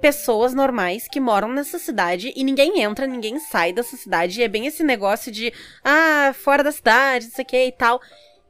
pessoas 0.00 0.54
normais 0.54 1.06
que 1.06 1.20
moram 1.20 1.48
nessa 1.48 1.78
cidade 1.78 2.32
e 2.34 2.42
ninguém 2.42 2.80
entra, 2.80 3.06
ninguém 3.06 3.38
sai 3.38 3.74
dessa 3.74 3.94
cidade. 3.94 4.40
E 4.40 4.42
é 4.42 4.48
bem 4.48 4.66
esse 4.66 4.82
negócio 4.82 5.30
de, 5.30 5.52
ah, 5.84 6.32
fora 6.32 6.64
da 6.64 6.72
cidade, 6.72 7.26
não 7.26 7.32
sei 7.34 7.44
o 7.44 7.46
que 7.46 7.66
e 7.66 7.72
tal. 7.72 8.00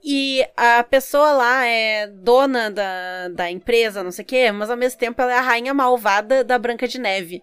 E 0.05 0.47
a 0.57 0.85
pessoa 0.85 1.33
lá 1.33 1.67
é 1.67 2.07
dona 2.07 2.71
da, 2.71 3.29
da 3.31 3.51
empresa, 3.51 4.05
não 4.05 4.13
sei 4.13 4.23
o 4.23 4.29
que, 4.29 4.53
mas 4.53 4.71
ao 4.71 4.77
mesmo 4.77 5.01
tempo 5.01 5.21
ela 5.21 5.33
é 5.33 5.39
a 5.39 5.41
rainha 5.41 5.75
malvada 5.75 6.45
da 6.45 6.57
Branca 6.61 6.87
de 6.87 7.01
Neve. 7.01 7.43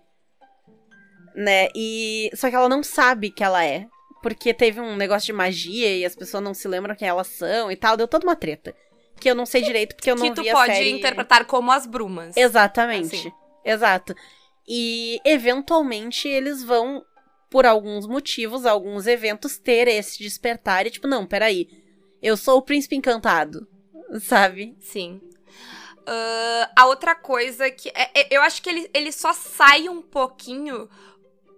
Né? 1.35 1.67
E. 1.75 2.29
Só 2.35 2.49
que 2.49 2.55
ela 2.55 2.69
não 2.69 2.81
sabe 2.81 3.31
que 3.31 3.43
ela 3.43 3.65
é. 3.65 3.85
Porque 4.21 4.53
teve 4.53 4.79
um 4.79 4.95
negócio 4.95 5.25
de 5.27 5.33
magia 5.33 5.95
e 5.97 6.05
as 6.05 6.15
pessoas 6.15 6.43
não 6.43 6.53
se 6.53 6.67
lembram 6.67 6.95
quem 6.95 7.07
elas 7.07 7.27
são 7.27 7.71
e 7.71 7.75
tal. 7.75 7.97
Deu 7.97 8.07
toda 8.07 8.25
uma 8.25 8.35
treta. 8.35 8.75
Que 9.19 9.29
eu 9.29 9.35
não 9.35 9.45
sei 9.45 9.61
direito 9.61 9.95
porque 9.95 10.09
eu 10.09 10.15
não 10.15 10.29
que 10.29 10.35
tu 10.35 10.41
vi 10.41 10.49
a 10.49 10.53
pode 10.53 10.73
série. 10.73 10.91
interpretar 10.91 11.45
como 11.45 11.71
as 11.71 11.85
brumas. 11.85 12.35
Exatamente. 12.37 13.15
Assim. 13.15 13.31
Exato. 13.63 14.15
E 14.67 15.19
eventualmente 15.25 16.27
eles 16.27 16.63
vão, 16.63 17.03
por 17.49 17.65
alguns 17.65 18.07
motivos, 18.07 18.65
alguns 18.65 19.05
eventos, 19.07 19.57
ter 19.57 19.87
esse 19.87 20.19
despertar 20.19 20.85
e 20.87 20.91
tipo, 20.91 21.07
não, 21.07 21.25
peraí. 21.25 21.67
Eu 22.21 22.37
sou 22.37 22.57
o 22.57 22.61
príncipe 22.61 22.95
encantado. 22.95 23.67
Sabe? 24.21 24.75
Sim. 24.79 25.21
Ah, 26.05 26.71
a 26.77 26.85
outra 26.87 27.13
coisa 27.15 27.69
que. 27.69 27.89
é- 27.89 28.09
é- 28.21 28.27
eu 28.31 28.41
acho 28.41 28.61
que 28.61 28.69
ele, 28.69 28.89
ele 28.93 29.11
só 29.11 29.33
sai 29.33 29.87
um 29.87 30.01
pouquinho 30.01 30.89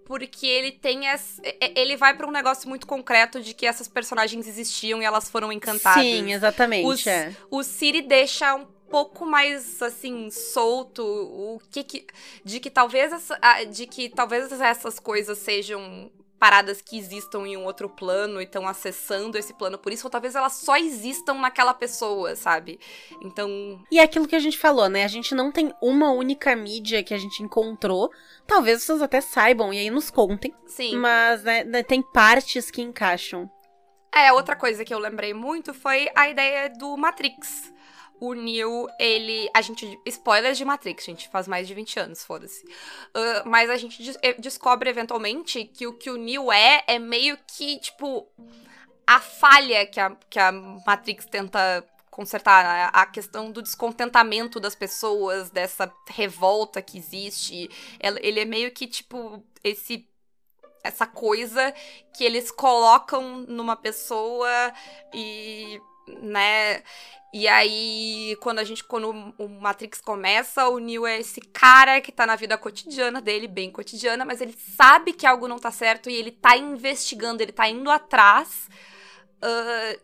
porque 0.06 0.46
ele 0.46 0.72
tem 0.72 1.08
essa. 1.08 1.42
Ele 1.76 1.96
vai 1.98 2.16
pra 2.16 2.28
um 2.28 2.32
negócio 2.32 2.68
muito 2.70 2.86
concreto 2.88 3.42
de 3.42 3.54
que 3.54 3.66
essas 3.66 3.88
personagens 3.88 4.48
existiam 4.48 5.02
e 5.02 5.06
elas 5.06 5.30
foram 5.30 5.52
encantadas. 5.52 6.04
Sim, 6.04 6.32
exatamente. 6.34 6.86
Os- 6.88 7.08
é. 7.08 7.36
o 7.50 7.64
Siri 7.64 8.02
deixa 8.02 8.54
um 8.56 8.66
pouco 8.90 9.26
mais 9.26 9.82
assim 9.82 10.30
solto 10.30 11.02
o 11.04 11.60
que 11.72 11.84
que 11.84 12.06
de 12.46 12.60
que 12.60 12.70
talvez 12.70 13.12
essa, 13.12 13.40
de 13.72 13.88
que 13.88 14.08
talvez 14.10 14.52
essas 14.52 15.00
coisas 15.00 15.38
sejam 15.40 16.12
paradas 16.44 16.82
que 16.82 17.00
existam 17.00 17.48
em 17.48 17.56
um 17.56 17.64
outro 17.64 17.88
plano 17.88 18.42
e 18.42 18.44
estão 18.44 18.68
acessando 18.68 19.38
esse 19.38 19.54
plano 19.54 19.78
por 19.78 19.94
isso 19.94 20.06
ou 20.06 20.12
talvez 20.12 20.36
elas 20.36 20.52
só 20.52 20.76
existam 20.76 21.36
naquela 21.36 21.74
pessoa 21.74 22.36
sabe 22.36 22.82
então 23.22 23.82
E 23.90 23.98
é 23.98 24.04
aquilo 24.04 24.28
que 24.28 24.36
a 24.36 24.40
gente 24.40 24.58
falou, 24.58 24.90
né? 24.90 25.06
A 25.06 25.08
gente 25.08 25.34
não 25.34 25.54
tem 25.54 25.74
uma 25.82 26.12
única 26.12 26.54
mídia 26.54 27.02
que 27.02 27.14
a 27.14 27.18
gente 27.18 27.42
encontrou. 27.42 28.12
Talvez 28.46 28.84
vocês 28.84 29.02
até 29.02 29.22
saibam 29.22 29.74
e 29.74 29.80
aí 29.80 29.90
nos 29.90 30.12
contem. 30.12 30.54
sim 30.68 30.98
Mas 30.98 31.44
né, 31.44 31.64
né, 31.64 31.82
tem 31.82 32.02
partes 32.02 32.70
que 32.70 32.82
encaixam. 32.82 33.50
É, 34.14 34.34
outra 34.34 34.58
coisa 34.58 34.84
que 34.84 34.94
eu 34.94 35.00
lembrei 35.00 35.34
muito 35.34 35.74
foi 35.74 36.10
a 36.14 36.28
ideia 36.28 36.70
do 36.70 36.98
Matrix. 36.98 37.72
O 38.26 38.34
Neo, 38.34 38.88
ele. 39.00 39.50
A 39.54 39.62
gente. 39.62 40.00
Spoilers 40.06 40.58
de 40.58 40.64
Matrix, 40.64 41.04
gente. 41.04 41.28
Faz 41.28 41.46
mais 41.48 41.68
de 41.68 41.74
20 41.74 42.00
anos, 42.00 42.24
foda-se. 42.24 42.64
Ah, 43.14 43.44
mas 43.46 43.70
a 43.70 43.76
gente 43.76 44.02
des- 44.02 44.18
eh, 44.22 44.34
descobre 44.40 44.90
eventualmente 44.90 45.66
que 45.66 45.86
o 45.88 45.94
que 45.94 46.10
o 46.10 46.16
Neo 46.18 46.52
é 46.52 46.84
é 46.88 46.98
meio 47.00 47.38
que, 47.48 47.80
tipo. 47.80 48.28
A 49.06 49.20
falha 49.20 49.86
que 49.86 50.00
a, 50.00 50.16
que 50.30 50.40
a 50.40 50.52
Matrix 50.52 51.26
tenta 51.26 51.86
consertar. 52.10 52.64
né? 52.64 52.90
A 52.94 53.06
questão 53.06 53.52
do 53.52 53.62
descontentamento 53.62 54.60
das 54.60 54.76
pessoas, 54.76 55.50
dessa 55.50 55.92
revolta 56.10 56.82
que 56.82 56.98
existe. 56.98 57.70
Ele 58.00 58.40
é 58.40 58.46
meio 58.46 58.72
que, 58.72 58.88
tipo, 58.88 59.44
esse 59.64 60.08
essa 60.84 61.08
coisa 61.08 61.74
que 62.16 62.24
eles 62.26 62.52
colocam 62.52 63.40
numa 63.48 63.76
pessoa 63.76 64.50
e, 65.14 65.82
né? 66.08 66.84
E 67.34 67.48
aí, 67.48 68.38
quando 68.42 68.60
a 68.60 68.64
gente, 68.64 68.84
quando 68.84 69.10
o 69.40 69.48
Matrix 69.48 70.00
começa, 70.00 70.68
o 70.70 70.78
Neo 70.78 71.06
é 71.08 71.20
esse 71.20 71.42
cara 71.42 72.00
que 72.00 72.12
tá 72.12 72.28
na 72.28 72.36
vida 72.36 72.56
cotidiana 72.60 73.20
dele, 73.20 73.48
bem 73.48 73.72
cotidiana, 73.72 74.24
mas 74.24 74.40
ele 74.40 74.56
sabe 74.56 75.14
que 75.14 75.26
algo 75.26 75.48
não 75.48 75.58
tá 75.58 75.72
certo 75.72 76.12
e 76.12 76.16
ele 76.16 76.30
tá 76.30 76.56
investigando, 76.56 77.42
ele 77.42 77.52
tá 77.52 77.68
indo 77.68 77.90
atrás 77.90 78.70
ah, 79.42 79.98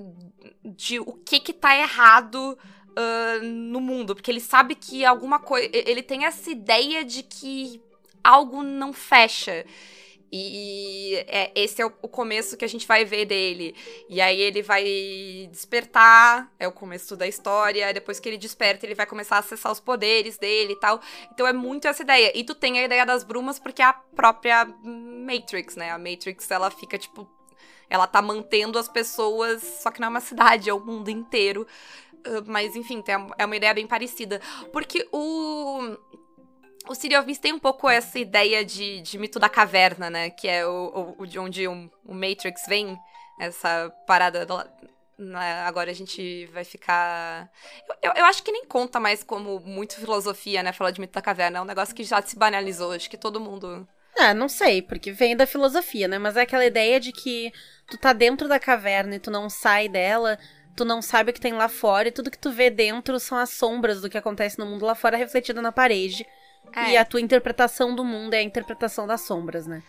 de 0.66 1.00
o 1.00 1.14
que 1.14 1.40
que 1.40 1.54
tá 1.54 1.78
errado 1.78 2.58
ah, 2.96 3.40
no 3.44 3.80
mundo, 3.80 4.16
porque 4.16 4.32
ele 4.32 4.42
sabe 4.42 4.74
que 4.74 5.06
alguma 5.06 5.40
coisa, 5.40 5.70
ele 5.72 6.02
tem 6.02 6.26
essa 6.26 6.50
ideia 6.50 7.06
de 7.06 7.22
que 7.24 7.80
algo 8.24 8.64
não 8.64 8.92
fecha. 8.92 9.66
E 10.32 11.16
é, 11.28 11.52
esse 11.56 11.82
é 11.82 11.86
o, 11.86 11.92
o, 12.04 12.08
começo 12.08 12.56
que 12.56 12.64
a 12.64 12.68
gente 12.68 12.86
vai 12.86 13.04
ver 13.04 13.26
dele. 13.26 13.76
E 14.08 14.22
aí 14.22 14.40
ele 14.40 14.62
vai 14.62 14.84
despertar, 15.52 16.52
é 16.60 16.68
o 16.68 16.72
começo 16.72 17.16
da 17.16 17.28
história. 17.28 17.92
Depois 17.94 18.20
que 18.20 18.30
ele 18.30 18.38
desperta, 18.38 18.86
ele 18.86 18.94
vai 18.94 19.08
começar 19.08 19.38
a 19.38 19.40
acessar 19.40 19.72
os 19.72 19.80
poderes 19.80 20.38
dele 20.38 20.74
e 20.74 20.80
tal. 20.80 21.02
Então 21.34 21.48
é 21.48 21.54
muito 21.54 21.88
essa 21.88 22.04
ideia. 22.04 22.32
E 22.36 22.44
tu 22.44 22.54
tem 22.54 22.80
a 22.80 22.84
ideia 22.84 23.06
das 23.06 23.24
brumas 23.24 23.58
porque 23.58 23.82
é 23.82 23.86
a 23.86 23.94
própria 23.94 24.66
Matrix, 24.84 25.76
né? 25.76 25.92
A 25.92 25.98
Matrix, 25.98 26.50
ela 26.52 26.70
fica, 26.70 26.98
tipo. 26.98 27.28
Ela 27.90 28.06
tá 28.06 28.22
mantendo 28.22 28.78
as 28.78 28.88
pessoas, 28.88 29.64
só 29.64 29.90
que 29.90 30.00
não 30.00 30.06
é 30.06 30.10
uma 30.12 30.22
cidade, 30.22 30.70
é 30.70 30.74
o 30.74 30.80
mundo 30.80 31.10
inteiro. 31.10 31.66
Uh, 32.18 32.44
mas, 32.46 32.76
enfim, 32.76 33.04
é 33.36 33.46
uma 33.46 33.56
ideia 33.56 33.74
bem 33.74 33.88
parecida. 33.88 34.40
Porque 34.72 35.08
o 35.12 35.98
o 36.90 37.26
Mist 37.26 37.42
tem 37.42 37.54
um 37.54 37.60
pouco 37.60 37.90
essa 37.90 38.18
ideia 38.18 38.66
de, 38.66 39.02
de 39.02 39.18
mito 39.18 39.40
da 39.40 39.48
caverna, 39.48 40.10
né? 40.10 40.30
Que 40.30 40.48
é 40.48 40.66
o, 40.66 41.16
o, 41.18 41.26
de 41.26 41.38
onde 41.38 41.68
o, 41.68 41.92
o 42.06 42.14
Matrix 42.14 42.64
vem, 42.68 42.98
essa 43.40 43.94
parada. 44.08 44.46
Do, 44.46 44.58
né? 45.18 45.62
Agora 45.64 45.92
a 45.92 45.94
gente 45.94 46.48
vai 46.48 46.64
ficar. 46.64 47.50
Eu, 48.02 48.12
eu, 48.12 48.18
eu, 48.18 48.26
acho 48.26 48.42
que 48.42 48.52
nem 48.52 48.66
conta 48.66 49.00
mais 49.00 49.24
como 49.24 49.60
muito 49.60 49.96
filosofia, 49.96 50.64
né? 50.64 50.72
Falar 50.72 50.92
de 50.92 51.02
mito 51.02 51.14
da 51.14 51.22
caverna. 51.22 51.60
É 51.60 51.62
um 51.62 51.66
negócio 51.66 51.94
que 51.94 52.04
já 52.04 52.22
se 52.22 52.36
banalizou. 52.36 52.92
Acho 52.92 53.10
que 53.10 53.18
todo 53.18 53.40
mundo. 53.40 53.88
É, 54.18 54.34
não 54.34 54.50
sei, 54.50 54.82
porque 54.82 55.12
vem 55.12 55.36
da 55.36 55.46
filosofia, 55.46 56.08
né? 56.08 56.18
Mas 56.18 56.36
é 56.36 56.42
aquela 56.42 56.66
ideia 56.66 57.00
de 57.00 57.12
que 57.12 57.54
tu 57.88 57.98
tá 57.98 58.14
dentro 58.14 58.48
da 58.48 58.60
caverna 58.60 59.16
e 59.16 59.20
tu 59.20 59.30
não 59.30 59.50
sai 59.50 59.88
dela, 59.88 60.38
tu 60.76 60.84
não 60.84 61.02
sabe 61.02 61.32
o 61.32 61.34
que 61.34 61.40
tem 61.40 61.54
lá 61.54 61.70
fora, 61.70 62.08
e 62.08 62.12
tudo 62.12 62.32
que 62.32 62.38
tu 62.38 62.52
vê 62.52 62.70
dentro 62.70 63.20
são 63.20 63.38
as 63.38 63.52
sombras 63.52 64.02
do 64.02 64.10
que 64.10 64.18
acontece 64.18 64.58
no 64.58 64.66
mundo 64.66 64.86
lá 64.86 64.96
fora 64.96 65.16
refletida 65.16 65.62
na 65.62 65.72
parede. 65.72 66.26
É. 66.74 66.92
E 66.92 66.98
a 66.98 67.06
tua 67.06 67.22
interpretação 67.22 67.96
do 67.96 68.04
mundo 68.04 68.34
é 68.34 68.40
a 68.40 68.44
interpretação 68.44 69.08
das 69.08 69.22
sombras, 69.22 69.68
né? 69.68 69.84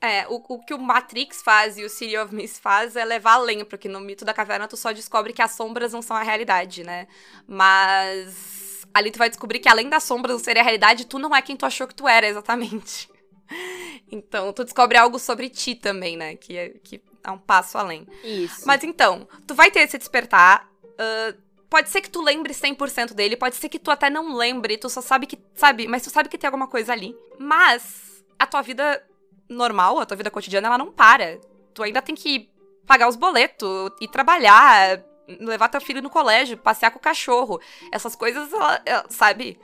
É, 0.00 0.26
o, 0.28 0.34
o 0.48 0.58
que 0.62 0.74
o 0.74 0.78
Matrix 0.78 1.40
faz 1.40 1.78
e 1.78 1.84
o 1.84 1.88
City 1.88 2.16
of 2.18 2.34
Mist 2.34 2.60
faz 2.60 2.94
é 2.94 3.04
levar 3.04 3.34
além, 3.34 3.64
porque 3.64 3.88
no 3.88 4.00
mito 4.00 4.24
da 4.24 4.34
caverna 4.34 4.68
tu 4.68 4.76
só 4.76 4.92
descobre 4.92 5.32
que 5.32 5.40
as 5.40 5.52
sombras 5.52 5.94
não 5.94 6.02
são 6.02 6.14
a 6.14 6.22
realidade, 6.22 6.84
né? 6.84 7.06
Mas 7.46 8.86
ali 8.92 9.10
tu 9.10 9.18
vai 9.18 9.30
descobrir 9.30 9.60
que 9.60 9.68
além 9.68 9.88
das 9.88 10.02
sombras 10.02 10.36
não 10.36 10.44
serem 10.44 10.60
a 10.60 10.64
realidade, 10.64 11.06
tu 11.06 11.18
não 11.18 11.34
é 11.34 11.40
quem 11.40 11.56
tu 11.56 11.64
achou 11.64 11.86
que 11.86 11.94
tu 11.94 12.06
era 12.06 12.26
exatamente. 12.26 13.08
Então, 14.10 14.52
tu 14.52 14.64
descobre 14.64 14.96
algo 14.96 15.18
sobre 15.18 15.48
ti 15.48 15.74
também, 15.74 16.16
né? 16.16 16.36
Que 16.36 16.56
é, 16.56 16.68
que 16.82 17.02
é 17.24 17.30
um 17.30 17.38
passo 17.38 17.76
além. 17.76 18.06
Isso. 18.22 18.62
Mas 18.64 18.84
então, 18.84 19.26
tu 19.46 19.54
vai 19.54 19.70
ter 19.70 19.80
esse 19.80 19.98
despertar. 19.98 20.70
Uh, 20.84 21.36
Pode 21.74 21.90
ser 21.90 22.02
que 22.02 22.08
tu 22.08 22.22
lembre 22.22 22.54
100% 22.54 23.14
dele, 23.14 23.36
pode 23.36 23.56
ser 23.56 23.68
que 23.68 23.80
tu 23.80 23.90
até 23.90 24.08
não 24.08 24.36
lembre, 24.36 24.78
tu 24.78 24.88
só 24.88 25.00
sabe 25.00 25.26
que, 25.26 25.36
sabe, 25.56 25.88
mas 25.88 26.04
tu 26.04 26.08
sabe 26.08 26.28
que 26.28 26.38
tem 26.38 26.46
alguma 26.46 26.68
coisa 26.68 26.92
ali. 26.92 27.16
Mas 27.36 28.24
a 28.38 28.46
tua 28.46 28.62
vida 28.62 29.04
normal, 29.48 29.98
a 29.98 30.06
tua 30.06 30.16
vida 30.16 30.30
cotidiana, 30.30 30.68
ela 30.68 30.78
não 30.78 30.92
para. 30.92 31.40
Tu 31.74 31.82
ainda 31.82 32.00
tem 32.00 32.14
que 32.14 32.48
pagar 32.86 33.08
os 33.08 33.16
boletos, 33.16 33.90
ir 34.00 34.06
trabalhar, 34.06 35.02
levar 35.26 35.68
teu 35.68 35.80
filho 35.80 36.00
no 36.00 36.08
colégio, 36.08 36.56
passear 36.56 36.92
com 36.92 36.98
o 37.00 37.02
cachorro. 37.02 37.60
Essas 37.90 38.14
coisas, 38.14 38.52
ela, 38.52 38.82
ela, 38.86 39.06
sabe, 39.08 39.58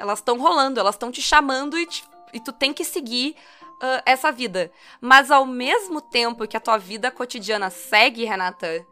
elas 0.00 0.18
estão 0.18 0.36
rolando, 0.36 0.80
elas 0.80 0.96
estão 0.96 1.12
te 1.12 1.22
chamando 1.22 1.78
e, 1.78 1.86
te, 1.86 2.02
e 2.32 2.40
tu 2.40 2.50
tem 2.50 2.72
que 2.72 2.84
seguir 2.84 3.36
uh, 3.74 4.02
essa 4.04 4.32
vida. 4.32 4.72
Mas 5.00 5.30
ao 5.30 5.46
mesmo 5.46 6.00
tempo 6.00 6.48
que 6.48 6.56
a 6.56 6.60
tua 6.60 6.78
vida 6.78 7.12
cotidiana 7.12 7.70
segue, 7.70 8.24
Renata, 8.24 8.84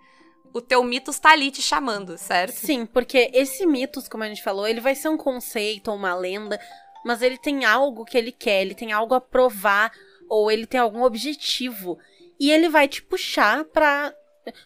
o 0.53 0.61
teu 0.61 0.83
mitos 0.83 1.19
tá 1.19 1.31
ali 1.31 1.51
te 1.51 1.62
chamando, 1.62 2.17
certo? 2.19 2.55
Sim, 2.55 2.87
porque 2.87 3.31
esse 3.33 3.67
mitos, 3.67 4.09
como 4.09 4.25
a 4.25 4.29
gente 4.29 4.43
falou, 4.43 4.67
ele 4.67 4.81
vai 4.81 4.95
ser 4.95 5.09
um 5.09 5.17
conceito 5.17 5.91
ou 5.91 5.97
uma 5.97 6.15
lenda, 6.15 6.61
mas 7.05 7.23
ele 7.23 7.38
tem 7.38 7.65
algo 7.65 8.05
que 8.05 8.17
ele 8.17 8.33
quer, 8.33 8.62
ele 8.62 8.75
tem 8.75 8.93
algo 8.93 9.15
a 9.15 9.21
provar, 9.21 9.93
ou 10.29 10.51
ele 10.51 10.67
tem 10.67 10.81
algum 10.81 11.03
objetivo. 11.03 11.99
E 12.38 12.51
ele 12.51 12.69
vai 12.69 12.88
te 12.88 13.03
puxar 13.03 13.65
pra. 13.65 14.15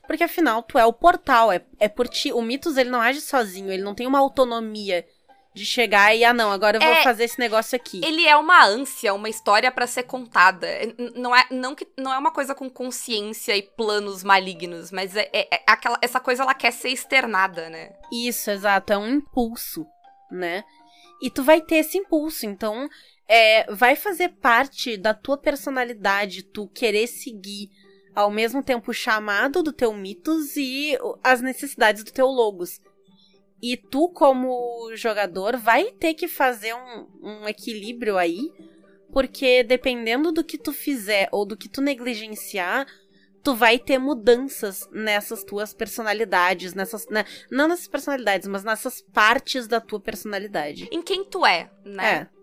Porque 0.07 0.25
afinal, 0.25 0.63
tu 0.63 0.79
é 0.79 0.87
o 0.87 0.93
portal, 0.93 1.53
é, 1.53 1.61
é 1.79 1.89
por 1.89 2.09
ti. 2.09 2.33
O 2.33 2.41
mitos 2.41 2.77
ele 2.77 2.89
não 2.89 3.01
age 3.01 3.21
sozinho, 3.21 3.71
ele 3.71 3.83
não 3.83 3.95
tem 3.95 4.07
uma 4.07 4.19
autonomia 4.19 5.05
de 5.57 5.65
chegar 5.65 6.15
e, 6.15 6.23
ah, 6.23 6.35
não, 6.35 6.53
agora 6.53 6.77
eu 6.77 6.81
vou 6.83 6.91
é, 6.91 7.03
fazer 7.03 7.25
esse 7.25 7.39
negócio 7.39 7.75
aqui. 7.75 8.03
Ele 8.05 8.27
é 8.27 8.37
uma 8.37 8.63
ânsia, 8.63 9.15
uma 9.15 9.29
história 9.29 9.73
para 9.73 9.87
ser 9.87 10.03
contada. 10.03 10.69
Não 11.15 11.35
é, 11.35 11.47
não, 11.51 11.75
que, 11.75 11.89
não 11.97 12.13
é 12.13 12.19
uma 12.19 12.31
coisa 12.31 12.55
com 12.55 12.69
consciência 12.69 13.57
e 13.57 13.63
planos 13.63 14.23
malignos, 14.23 14.93
mas 14.93 15.17
é, 15.17 15.31
é, 15.33 15.55
é, 15.55 15.63
aquela, 15.67 15.99
essa 16.03 16.21
coisa 16.21 16.43
ela 16.43 16.53
quer 16.53 16.73
ser 16.73 16.91
externada, 16.91 17.71
né? 17.71 17.89
Isso, 18.13 18.51
exato. 18.51 18.93
É 18.93 18.99
um 18.99 19.09
impulso, 19.09 19.87
né? 20.31 20.63
E 21.23 21.31
tu 21.31 21.43
vai 21.43 21.63
ter 21.63 21.77
esse 21.77 21.97
impulso, 21.97 22.45
então 22.45 22.87
é, 23.27 23.73
vai 23.73 23.97
fazer 23.97 24.29
parte 24.29 24.99
da 24.99 25.15
tua 25.15 25.39
personalidade, 25.39 26.43
tu 26.43 26.69
querer 26.69 27.07
seguir 27.07 27.71
ao 28.15 28.31
mesmo 28.31 28.63
tempo 28.63 28.91
o 28.91 28.95
chamado 28.95 29.63
do 29.63 29.73
teu 29.73 29.95
mitos 29.95 30.55
e 30.55 30.99
as 31.25 31.41
necessidades 31.41 32.05
do 32.05 32.13
teu 32.13 32.27
logos. 32.27 32.79
E 33.63 33.77
tu, 33.77 34.09
como 34.11 34.95
jogador, 34.95 35.57
vai 35.57 35.91
ter 35.93 36.15
que 36.15 36.29
fazer 36.29 36.75
um, 36.75 37.07
um 37.23 37.49
equilíbrio 37.49 38.19
aí, 38.19 38.53
porque 39.13 39.63
dependendo 39.63 40.31
do 40.31 40.45
que 40.45 40.59
tu 40.59 40.73
fizer 40.73 41.29
ou 41.33 41.47
do 41.47 41.57
que 41.57 41.69
tu 41.69 41.81
negligenciar, 41.81 42.87
tu 43.43 43.55
vai 43.55 43.79
ter 43.79 43.99
mudanças 43.99 44.89
nessas 44.91 45.45
tuas 45.45 45.73
personalidades, 45.73 46.75
nessas. 46.75 47.07
Né, 47.09 47.25
não 47.51 47.69
nessas 47.69 47.89
personalidades, 47.89 48.49
mas 48.49 48.65
nessas 48.65 49.01
partes 49.01 49.67
da 49.67 49.81
tua 49.81 50.01
personalidade. 50.01 50.89
Em 50.91 51.01
quem 51.01 51.25
tu 51.25 51.47
é, 51.47 51.71
né? 51.85 52.29
É. 52.33 52.36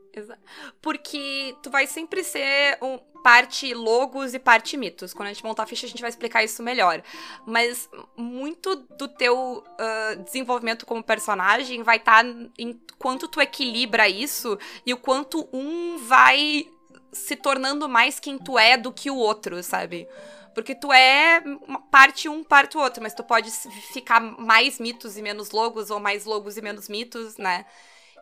Porque 0.81 1.55
tu 1.61 1.69
vai 1.69 1.87
sempre 1.87 2.23
ser 2.23 2.77
um, 2.81 2.97
parte 3.23 3.73
logos 3.73 4.33
e 4.33 4.39
parte 4.39 4.75
mitos. 4.77 5.13
Quando 5.13 5.29
a 5.29 5.33
gente 5.33 5.43
montar 5.43 5.63
a 5.63 5.65
ficha, 5.65 5.85
a 5.85 5.89
gente 5.89 6.01
vai 6.01 6.09
explicar 6.09 6.43
isso 6.43 6.61
melhor. 6.61 7.01
Mas 7.45 7.89
muito 8.15 8.75
do 8.75 9.07
teu 9.07 9.63
uh, 9.63 10.23
desenvolvimento 10.23 10.85
como 10.85 11.01
personagem 11.01 11.81
vai 11.81 11.97
estar 11.97 12.23
tá 12.23 12.29
em 12.59 12.79
quanto 12.99 13.27
tu 13.27 13.41
equilibra 13.41 14.07
isso 14.07 14.59
e 14.85 14.93
o 14.93 14.97
quanto 14.97 15.47
um 15.53 15.97
vai 15.97 16.67
se 17.11 17.35
tornando 17.35 17.87
mais 17.87 18.19
quem 18.19 18.37
tu 18.37 18.57
é 18.57 18.75
do 18.75 18.91
que 18.91 19.09
o 19.09 19.15
outro, 19.15 19.61
sabe? 19.63 20.07
Porque 20.53 20.75
tu 20.75 20.91
é 20.91 21.41
parte 21.89 22.29
um, 22.29 22.43
parte 22.43 22.77
o 22.77 22.81
outro, 22.81 23.01
mas 23.01 23.13
tu 23.13 23.23
pode 23.23 23.49
ficar 23.91 24.19
mais 24.19 24.79
mitos 24.79 25.17
e 25.17 25.21
menos 25.21 25.51
logos, 25.51 25.89
ou 25.89 25.99
mais 25.99 26.25
logos 26.25 26.57
e 26.57 26.61
menos 26.61 26.87
mitos, 26.87 27.37
né? 27.37 27.65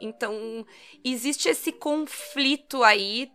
Então, 0.02 0.66
existe 1.04 1.48
esse 1.48 1.72
conflito 1.72 2.84
aí 2.84 3.32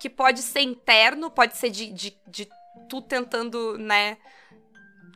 que 0.00 0.08
pode 0.08 0.42
ser 0.42 0.62
interno, 0.62 1.30
pode 1.30 1.56
ser 1.56 1.70
de, 1.70 1.92
de, 1.92 2.18
de 2.26 2.48
tu 2.88 3.00
tentando, 3.02 3.78
né? 3.78 4.16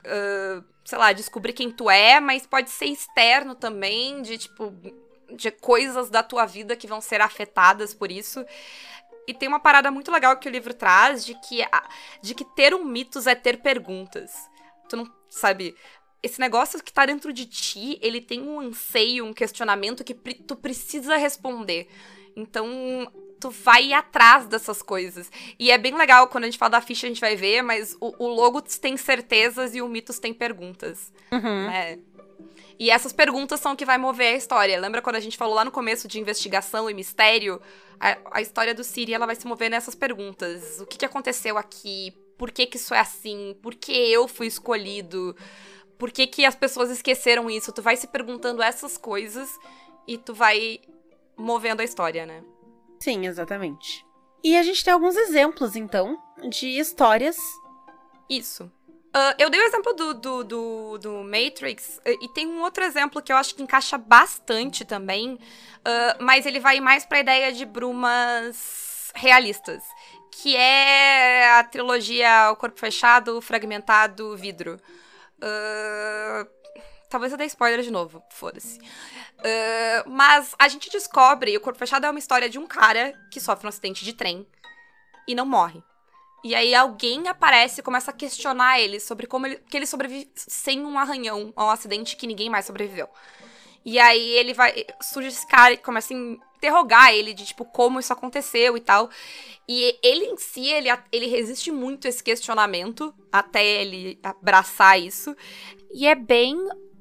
Uh, 0.04 0.64
sei 0.84 0.98
lá, 0.98 1.12
descobrir 1.12 1.52
quem 1.52 1.70
tu 1.70 1.88
é, 1.88 2.20
mas 2.20 2.46
pode 2.46 2.70
ser 2.70 2.86
externo 2.86 3.54
também, 3.54 4.20
de 4.22 4.36
tipo, 4.36 4.72
de 5.36 5.50
coisas 5.50 6.10
da 6.10 6.22
tua 6.22 6.44
vida 6.44 6.76
que 6.76 6.86
vão 6.86 7.00
ser 7.00 7.20
afetadas 7.20 7.94
por 7.94 8.10
isso. 8.10 8.44
E 9.26 9.32
tem 9.32 9.48
uma 9.48 9.60
parada 9.60 9.90
muito 9.90 10.10
legal 10.10 10.36
que 10.36 10.48
o 10.48 10.50
livro 10.50 10.74
traz 10.74 11.24
de 11.24 11.34
que, 11.34 11.64
de 12.20 12.34
que 12.34 12.44
ter 12.44 12.74
um 12.74 12.84
mitos 12.84 13.26
é 13.26 13.34
ter 13.34 13.62
perguntas. 13.62 14.32
Tu 14.88 14.96
não 14.96 15.10
sabe. 15.28 15.76
Esse 16.22 16.38
negócio 16.40 16.82
que 16.82 16.92
tá 16.92 17.04
dentro 17.04 17.32
de 17.32 17.46
ti, 17.46 17.98
ele 18.00 18.20
tem 18.20 18.42
um 18.42 18.60
anseio, 18.60 19.24
um 19.24 19.32
questionamento 19.32 20.04
que 20.04 20.14
tu 20.14 20.54
precisa 20.54 21.16
responder. 21.16 21.88
Então, 22.36 23.10
tu 23.40 23.50
vai 23.50 23.92
atrás 23.92 24.46
dessas 24.46 24.82
coisas. 24.82 25.30
E 25.58 25.70
é 25.70 25.76
bem 25.76 25.96
legal, 25.96 26.28
quando 26.28 26.44
a 26.44 26.46
gente 26.46 26.58
fala 26.58 26.70
da 26.70 26.80
ficha, 26.80 27.06
a 27.06 27.08
gente 27.08 27.20
vai 27.20 27.34
ver, 27.34 27.60
mas 27.60 27.96
o, 28.00 28.14
o 28.24 28.28
Logos 28.28 28.78
tem 28.78 28.96
certezas 28.96 29.74
e 29.74 29.82
o 29.82 29.88
Mitos 29.88 30.20
tem 30.20 30.32
perguntas. 30.32 31.12
Uhum. 31.32 31.66
Né? 31.66 31.98
E 32.78 32.90
essas 32.90 33.12
perguntas 33.12 33.60
são 33.60 33.72
o 33.72 33.76
que 33.76 33.84
vai 33.84 33.98
mover 33.98 34.34
a 34.34 34.36
história. 34.36 34.80
Lembra 34.80 35.02
quando 35.02 35.16
a 35.16 35.20
gente 35.20 35.36
falou 35.36 35.54
lá 35.54 35.64
no 35.64 35.70
começo 35.70 36.06
de 36.06 36.20
investigação 36.20 36.88
e 36.88 36.94
mistério? 36.94 37.60
A, 37.98 38.18
a 38.32 38.42
história 38.42 38.74
do 38.74 38.84
Siri, 38.84 39.12
ela 39.12 39.26
vai 39.26 39.34
se 39.34 39.46
mover 39.46 39.70
nessas 39.70 39.94
perguntas. 39.94 40.80
O 40.80 40.86
que, 40.86 40.98
que 40.98 41.04
aconteceu 41.04 41.58
aqui? 41.58 42.12
Por 42.38 42.50
que, 42.50 42.66
que 42.66 42.76
isso 42.76 42.94
é 42.94 42.98
assim? 43.00 43.56
Por 43.62 43.74
que 43.74 43.92
eu 43.92 44.26
fui 44.26 44.46
escolhido? 44.46 45.36
Por 45.98 46.10
que, 46.10 46.26
que 46.26 46.44
as 46.44 46.54
pessoas 46.54 46.90
esqueceram 46.90 47.48
isso? 47.50 47.72
Tu 47.72 47.82
vai 47.82 47.96
se 47.96 48.06
perguntando 48.06 48.62
essas 48.62 48.96
coisas 48.96 49.48
e 50.06 50.18
tu 50.18 50.34
vai 50.34 50.80
movendo 51.36 51.80
a 51.80 51.84
história, 51.84 52.26
né? 52.26 52.42
Sim, 53.00 53.26
exatamente. 53.26 54.04
E 54.44 54.56
a 54.56 54.62
gente 54.62 54.84
tem 54.84 54.92
alguns 54.92 55.16
exemplos, 55.16 55.76
então, 55.76 56.18
de 56.48 56.66
histórias. 56.78 57.36
Isso. 58.28 58.64
Uh, 59.14 59.34
eu 59.38 59.50
dei 59.50 59.60
o 59.60 59.64
exemplo 59.64 59.92
do, 59.92 60.14
do, 60.14 60.44
do, 60.44 60.98
do, 60.98 61.12
Matrix, 61.22 62.00
e 62.06 62.28
tem 62.28 62.46
um 62.46 62.62
outro 62.62 62.82
exemplo 62.82 63.20
que 63.20 63.30
eu 63.30 63.36
acho 63.36 63.54
que 63.54 63.62
encaixa 63.62 63.98
bastante 63.98 64.86
também, 64.86 65.34
uh, 65.34 65.38
mas 66.24 66.46
ele 66.46 66.58
vai 66.58 66.80
mais 66.80 67.04
pra 67.04 67.20
ideia 67.20 67.52
de 67.52 67.66
brumas 67.66 69.12
realistas, 69.14 69.84
que 70.30 70.56
é 70.56 71.58
a 71.58 71.62
trilogia 71.62 72.50
O 72.52 72.56
Corpo 72.56 72.80
Fechado, 72.80 73.38
Fragmentado, 73.42 74.34
Vidro. 74.34 74.80
Uh, 75.42 76.62
Talvez 77.12 77.30
eu 77.30 77.36
dê 77.36 77.44
spoiler 77.44 77.82
de 77.82 77.90
novo, 77.90 78.22
foda-se. 78.30 78.78
Uh, 78.78 80.08
mas 80.08 80.54
a 80.58 80.66
gente 80.66 80.88
descobre, 80.88 81.54
o 81.54 81.60
Corpo 81.60 81.78
Fechado 81.78 82.06
é 82.06 82.10
uma 82.10 82.18
história 82.18 82.48
de 82.48 82.58
um 82.58 82.66
cara 82.66 83.12
que 83.30 83.38
sofre 83.38 83.66
um 83.66 83.68
acidente 83.68 84.02
de 84.02 84.14
trem 84.14 84.46
e 85.28 85.34
não 85.34 85.44
morre. 85.44 85.82
E 86.42 86.54
aí 86.54 86.74
alguém 86.74 87.28
aparece 87.28 87.80
e 87.80 87.82
começa 87.82 88.10
a 88.10 88.14
questionar 88.14 88.80
ele 88.80 88.98
sobre 88.98 89.26
como 89.26 89.46
ele, 89.46 89.56
que 89.56 89.76
ele 89.76 89.84
sobrevive 89.84 90.30
sem 90.34 90.86
um 90.86 90.98
arranhão 90.98 91.52
a 91.54 91.66
um 91.66 91.70
acidente 91.70 92.16
que 92.16 92.26
ninguém 92.26 92.48
mais 92.48 92.64
sobreviveu. 92.64 93.10
E 93.84 93.98
aí 93.98 94.30
ele 94.36 94.54
vai. 94.54 94.84
Surge 95.00 95.28
esse 95.28 95.46
cara 95.46 95.74
e 95.74 95.76
começa 95.76 96.14
a 96.14 96.16
interrogar 96.16 97.12
ele 97.12 97.34
de 97.34 97.44
tipo 97.44 97.64
como 97.64 97.98
isso 97.98 98.12
aconteceu 98.12 98.76
e 98.76 98.80
tal. 98.80 99.10
E 99.68 99.98
ele 100.02 100.26
em 100.26 100.36
si, 100.36 100.68
ele, 100.68 100.88
ele 101.10 101.26
resiste 101.26 101.70
muito 101.70 102.06
a 102.06 102.10
esse 102.10 102.22
questionamento 102.22 103.12
até 103.30 103.64
ele 103.64 104.18
abraçar 104.22 105.00
isso. 105.00 105.34
E 105.92 106.06
é 106.06 106.14
bem 106.14 106.56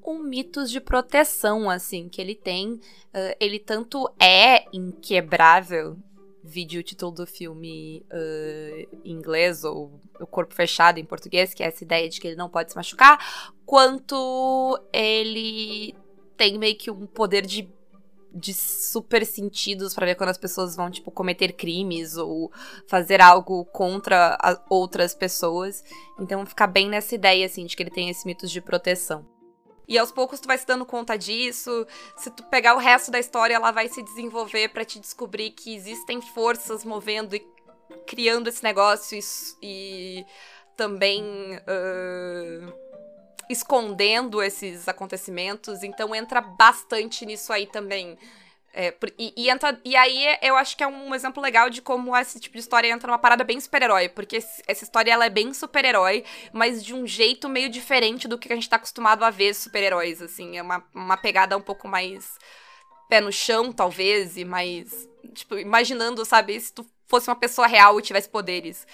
um 0.06 0.20
mitos 0.20 0.72
de 0.72 0.82
proteção, 0.82 1.70
assim, 1.70 2.10
que 2.10 2.20
ele 2.20 2.36
tem. 2.36 2.74
Uh, 2.74 3.36
ele 3.40 3.60
tanto 3.60 4.10
é 4.20 4.66
inquebrável 4.74 5.98
vídeo 6.44 6.80
o 6.80 6.84
título 6.84 7.12
do 7.12 7.28
filme 7.28 8.04
uh, 8.12 9.00
em 9.06 9.12
inglês 9.12 9.64
ou 9.64 10.00
O 10.20 10.26
Corpo 10.26 10.54
Fechado 10.54 11.00
em 11.00 11.06
português, 11.06 11.54
que 11.54 11.64
é 11.64 11.68
essa 11.68 11.84
ideia 11.84 12.10
de 12.10 12.20
que 12.20 12.28
ele 12.28 12.36
não 12.36 12.50
pode 12.50 12.72
se 12.72 12.76
machucar, 12.76 13.54
quanto 13.66 14.80
ele 14.92 15.96
tem 16.42 16.58
meio 16.58 16.76
que 16.76 16.90
um 16.90 17.06
poder 17.06 17.46
de, 17.46 17.72
de 18.34 18.52
super 18.52 19.24
sentidos 19.24 19.94
para 19.94 20.08
ver 20.08 20.16
quando 20.16 20.30
as 20.32 20.40
pessoas 20.40 20.76
vão, 20.76 20.90
tipo, 20.90 21.12
cometer 21.12 21.52
crimes 21.54 22.18
ou 22.18 22.52
fazer 22.88 23.22
algo 23.22 23.64
contra 23.66 24.40
outras 24.68 25.14
pessoas. 25.14 25.84
Então 26.20 26.44
fica 26.44 26.66
bem 26.66 26.90
nessa 26.90 27.14
ideia, 27.14 27.46
assim, 27.46 27.64
de 27.68 27.76
que 27.76 27.84
ele 27.84 27.92
tem 27.92 28.10
esse 28.10 28.26
mitos 28.26 28.50
de 28.50 28.60
proteção. 28.60 29.24
E 29.88 30.00
aos 30.00 30.12
poucos 30.12 30.40
tu 30.40 30.48
vai 30.48 30.58
se 30.58 30.66
dando 30.66 30.84
conta 30.84 31.16
disso. 31.16 31.86
Se 32.18 32.32
tu 32.32 32.44
pegar 32.46 32.74
o 32.74 32.80
resto 32.80 33.12
da 33.12 33.20
história, 33.20 33.54
ela 33.54 33.70
vai 33.70 33.88
se 33.88 34.02
desenvolver 34.02 34.70
para 34.70 34.84
te 34.84 35.00
descobrir 35.00 35.52
que 35.52 35.76
existem 35.76 36.24
forças 36.24 36.84
movendo 36.84 37.36
e 37.36 37.46
criando 38.08 38.48
esse 38.48 38.64
negócio 38.64 39.16
e, 39.16 39.22
e 39.62 40.26
também 40.76 41.24
uh, 41.24 42.74
escondendo 43.52 44.42
esses 44.42 44.88
acontecimentos. 44.88 45.84
Então 45.84 46.16
entra 46.16 46.42
bastante 46.42 47.26
nisso 47.26 47.52
aí 47.52 47.68
também. 47.68 48.18
É, 48.74 48.96
e, 49.20 49.34
e, 49.36 49.50
entra, 49.50 49.78
e 49.84 49.98
aí 49.98 50.38
eu 50.42 50.56
acho 50.56 50.78
que 50.78 50.84
é 50.84 50.88
um 50.88 51.14
exemplo 51.14 51.44
legal 51.44 51.70
de 51.70 51.82
como 51.82 52.16
esse 52.16 52.40
tipo 52.40 52.54
de 52.54 52.62
história 52.62 52.88
entra 52.88 53.08
numa 53.08 53.20
parada 53.20 53.44
bem 53.44 53.60
super-herói. 53.60 54.10
Porque 54.10 54.38
essa 54.38 54.84
história 54.84 55.12
ela 55.12 55.26
é 55.26 55.30
bem 55.30 55.54
super-herói, 55.54 56.24
mas 56.54 56.84
de 56.84 56.94
um 56.94 57.06
jeito 57.06 57.50
meio 57.50 57.70
diferente 57.70 58.28
do 58.28 58.38
que 58.38 58.52
a 58.52 58.56
gente 58.56 58.70
tá 58.70 58.78
acostumado 58.78 59.24
a 59.24 59.30
ver 59.30 59.54
super-heróis, 59.54 60.22
assim. 60.22 60.58
É 60.58 60.62
uma, 60.62 60.84
uma 60.94 61.18
pegada 61.18 61.58
um 61.58 61.62
pouco 61.62 61.88
mais 61.88 62.38
pé 63.10 63.20
no 63.20 63.32
chão, 63.32 63.74
talvez, 63.74 64.38
e 64.38 64.46
mais. 64.46 65.10
Tipo, 65.34 65.58
imaginando, 65.58 66.24
sabe, 66.26 66.60
se 66.60 66.74
tu 66.74 66.86
fosse 67.08 67.30
uma 67.30 67.36
pessoa 67.36 67.68
real 67.68 68.00
e 68.00 68.02
tivesse 68.02 68.30
poderes. 68.30 68.88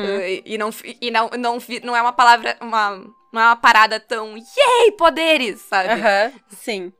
Hum. 0.00 0.06
Uh, 0.06 0.22
e, 0.22 0.42
e, 0.46 0.58
não, 0.58 0.70
e 1.00 1.10
não, 1.10 1.30
não, 1.38 1.58
não 1.84 1.96
é 1.96 2.00
uma 2.00 2.14
palavra. 2.14 2.56
Uma, 2.62 3.04
não 3.32 3.40
é 3.40 3.46
uma 3.46 3.56
parada 3.56 3.98
tão. 3.98 4.36
Yay, 4.36 4.92
poderes, 4.98 5.60
sabe? 5.60 5.88
Uh 5.88 6.04
-huh, 6.04 6.40
sim. 6.50 6.92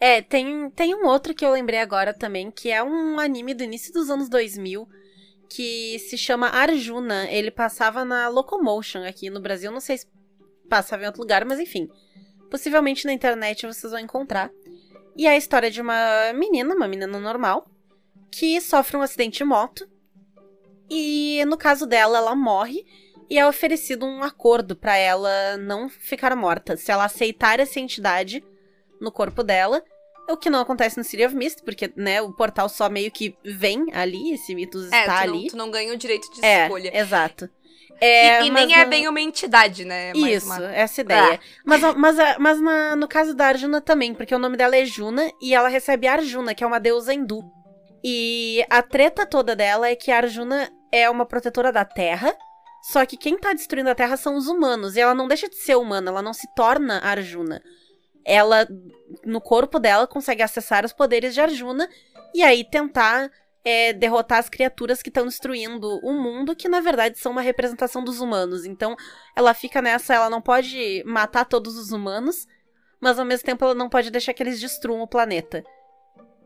É, 0.00 0.22
tem, 0.22 0.70
tem 0.70 0.94
um 0.94 1.06
outro 1.06 1.34
que 1.34 1.44
eu 1.44 1.52
lembrei 1.52 1.78
agora 1.78 2.14
também, 2.14 2.50
que 2.50 2.70
é 2.70 2.82
um 2.82 3.20
anime 3.20 3.52
do 3.52 3.62
início 3.62 3.92
dos 3.92 4.08
anos 4.08 4.30
2000, 4.30 4.88
que 5.50 5.98
se 5.98 6.16
chama 6.16 6.48
Arjuna. 6.48 7.30
Ele 7.30 7.50
passava 7.50 8.02
na 8.02 8.28
Locomotion 8.28 9.04
aqui 9.04 9.28
no 9.28 9.42
Brasil, 9.42 9.70
não 9.70 9.80
sei 9.80 9.98
se 9.98 10.06
passava 10.70 11.02
em 11.02 11.06
outro 11.06 11.20
lugar, 11.20 11.44
mas 11.44 11.60
enfim. 11.60 11.86
Possivelmente 12.50 13.04
na 13.04 13.12
internet 13.12 13.66
vocês 13.66 13.92
vão 13.92 14.00
encontrar. 14.00 14.50
E 15.14 15.26
é 15.26 15.30
a 15.30 15.36
história 15.36 15.70
de 15.70 15.82
uma 15.82 16.32
menina, 16.32 16.74
uma 16.74 16.88
menina 16.88 17.18
normal, 17.18 17.70
que 18.32 18.58
sofre 18.60 18.96
um 18.96 19.02
acidente 19.02 19.38
de 19.38 19.44
moto. 19.44 19.86
E 20.88 21.44
no 21.44 21.58
caso 21.58 21.86
dela, 21.86 22.18
ela 22.18 22.34
morre 22.34 22.86
e 23.30 23.38
é 23.38 23.46
oferecido 23.46 24.04
um 24.04 24.22
acordo 24.22 24.74
para 24.74 24.96
ela 24.96 25.56
não 25.56 25.88
ficar 25.88 26.34
morta. 26.34 26.76
Se 26.76 26.90
ela 26.90 27.04
aceitar 27.04 27.60
essa 27.60 27.78
entidade 27.78 28.42
no 29.00 29.10
corpo 29.10 29.42
dela. 29.42 29.82
O 30.28 30.36
que 30.36 30.50
não 30.50 30.60
acontece 30.60 30.96
no 30.96 31.02
City 31.02 31.24
of 31.24 31.34
Mist, 31.34 31.62
porque, 31.64 31.92
né, 31.96 32.22
o 32.22 32.32
portal 32.32 32.68
só 32.68 32.88
meio 32.88 33.10
que 33.10 33.36
vem 33.44 33.86
ali, 33.92 34.32
esse 34.32 34.54
mitos 34.54 34.92
é, 34.92 35.00
está 35.00 35.22
tu 35.22 35.22
ali. 35.22 35.42
Não, 35.42 35.48
tu 35.48 35.56
não 35.56 35.70
ganha 35.70 35.92
o 35.92 35.96
direito 35.96 36.30
de 36.32 36.44
é, 36.44 36.64
escolha. 36.64 36.96
Exato. 36.96 37.50
É, 38.00 38.42
e, 38.42 38.46
e 38.46 38.50
nem 38.50 38.74
é 38.74 38.84
bem 38.84 39.08
uma 39.08 39.20
entidade, 39.20 39.84
né? 39.84 40.12
Isso, 40.14 40.46
uma... 40.46 40.72
essa 40.72 41.00
ideia. 41.00 41.34
Ah. 41.34 41.60
Mas, 41.64 41.82
mas, 41.96 42.16
mas 42.38 42.60
na, 42.60 42.96
no 42.96 43.08
caso 43.08 43.34
da 43.34 43.46
Arjuna 43.46 43.80
também, 43.80 44.14
porque 44.14 44.34
o 44.34 44.38
nome 44.38 44.56
dela 44.56 44.76
é 44.76 44.84
Juna 44.84 45.30
e 45.42 45.52
ela 45.52 45.68
recebe 45.68 46.06
Arjuna, 46.06 46.54
que 46.54 46.62
é 46.62 46.66
uma 46.66 46.80
deusa 46.80 47.12
hindu. 47.12 47.42
E 48.02 48.64
a 48.70 48.82
treta 48.82 49.26
toda 49.26 49.54
dela 49.56 49.88
é 49.88 49.96
que 49.96 50.10
a 50.10 50.18
Arjuna 50.18 50.70
é 50.92 51.10
uma 51.10 51.26
protetora 51.26 51.72
da 51.72 51.84
Terra, 51.84 52.34
só 52.82 53.04
que 53.04 53.16
quem 53.16 53.38
tá 53.38 53.52
destruindo 53.52 53.90
a 53.90 53.94
Terra 53.94 54.16
são 54.16 54.36
os 54.36 54.46
humanos, 54.48 54.96
e 54.96 55.00
ela 55.00 55.14
não 55.14 55.28
deixa 55.28 55.48
de 55.48 55.56
ser 55.56 55.76
humana, 55.76 56.10
ela 56.10 56.22
não 56.22 56.32
se 56.32 56.46
torna 56.54 56.98
Arjuna 56.98 57.62
ela, 58.24 58.66
no 59.24 59.40
corpo 59.40 59.78
dela, 59.78 60.06
consegue 60.06 60.42
acessar 60.42 60.84
os 60.84 60.92
poderes 60.92 61.34
de 61.34 61.40
Arjuna 61.40 61.88
e 62.34 62.42
aí 62.42 62.64
tentar 62.64 63.30
é, 63.64 63.92
derrotar 63.92 64.38
as 64.38 64.48
criaturas 64.48 65.02
que 65.02 65.08
estão 65.08 65.26
destruindo 65.26 65.98
o 66.02 66.12
mundo, 66.12 66.54
que 66.56 66.68
na 66.68 66.80
verdade 66.80 67.18
são 67.18 67.32
uma 67.32 67.40
representação 67.40 68.02
dos 68.04 68.20
humanos. 68.20 68.64
Então 68.64 68.96
ela 69.36 69.54
fica 69.54 69.82
nessa, 69.82 70.14
ela 70.14 70.30
não 70.30 70.40
pode 70.40 71.02
matar 71.04 71.44
todos 71.44 71.76
os 71.76 71.90
humanos, 71.90 72.46
mas 73.00 73.18
ao 73.18 73.24
mesmo 73.24 73.44
tempo 73.44 73.64
ela 73.64 73.74
não 73.74 73.88
pode 73.88 74.10
deixar 74.10 74.32
que 74.32 74.42
eles 74.42 74.60
destruam 74.60 75.02
o 75.02 75.08
planeta. 75.08 75.64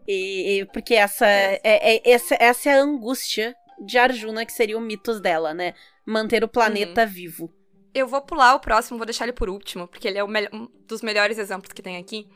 E, 0.07 0.61
e 0.61 0.67
porque 0.67 0.95
essa 0.95 1.27
é, 1.27 1.61
é, 1.63 2.11
essa, 2.11 2.37
essa 2.39 2.71
é 2.71 2.75
a 2.75 2.83
angústia 2.83 3.55
de 3.81 3.99
Arjuna, 3.99 4.47
que 4.47 4.53
seria 4.53 4.79
o 4.79 4.81
mitos 4.81 5.21
dela, 5.21 5.53
né? 5.53 5.75
Manter 6.07 6.45
o 6.45 6.49
planeta 6.49 7.03
uhum. 7.03 7.09
vivo. 7.09 7.55
Eu 7.95 8.09
vou 8.09 8.21
pular 8.21 8.55
o 8.55 8.61
próximo, 8.61 8.99
vou 8.99 9.07
deixar 9.07 9.25
ele 9.25 9.33
por 9.33 9.49
último, 9.49 9.87
porque 9.87 10.09
ele 10.09 10.19
é 10.19 10.25
um 10.25 10.69
dos 10.87 11.01
melhores 11.01 11.39
exemplos 11.39 11.73
que 11.73 11.81
tem 11.81 11.97
aqui. 11.97 12.29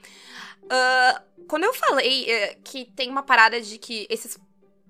Uh, 0.65 1.45
quando 1.47 1.65
eu 1.65 1.75
falei 1.75 2.25
uh, 2.25 2.61
que 2.63 2.85
tem 2.85 3.11
uma 3.11 3.23
parada 3.23 3.61
de 3.61 3.79
que 3.79 4.07
esses 4.09 4.39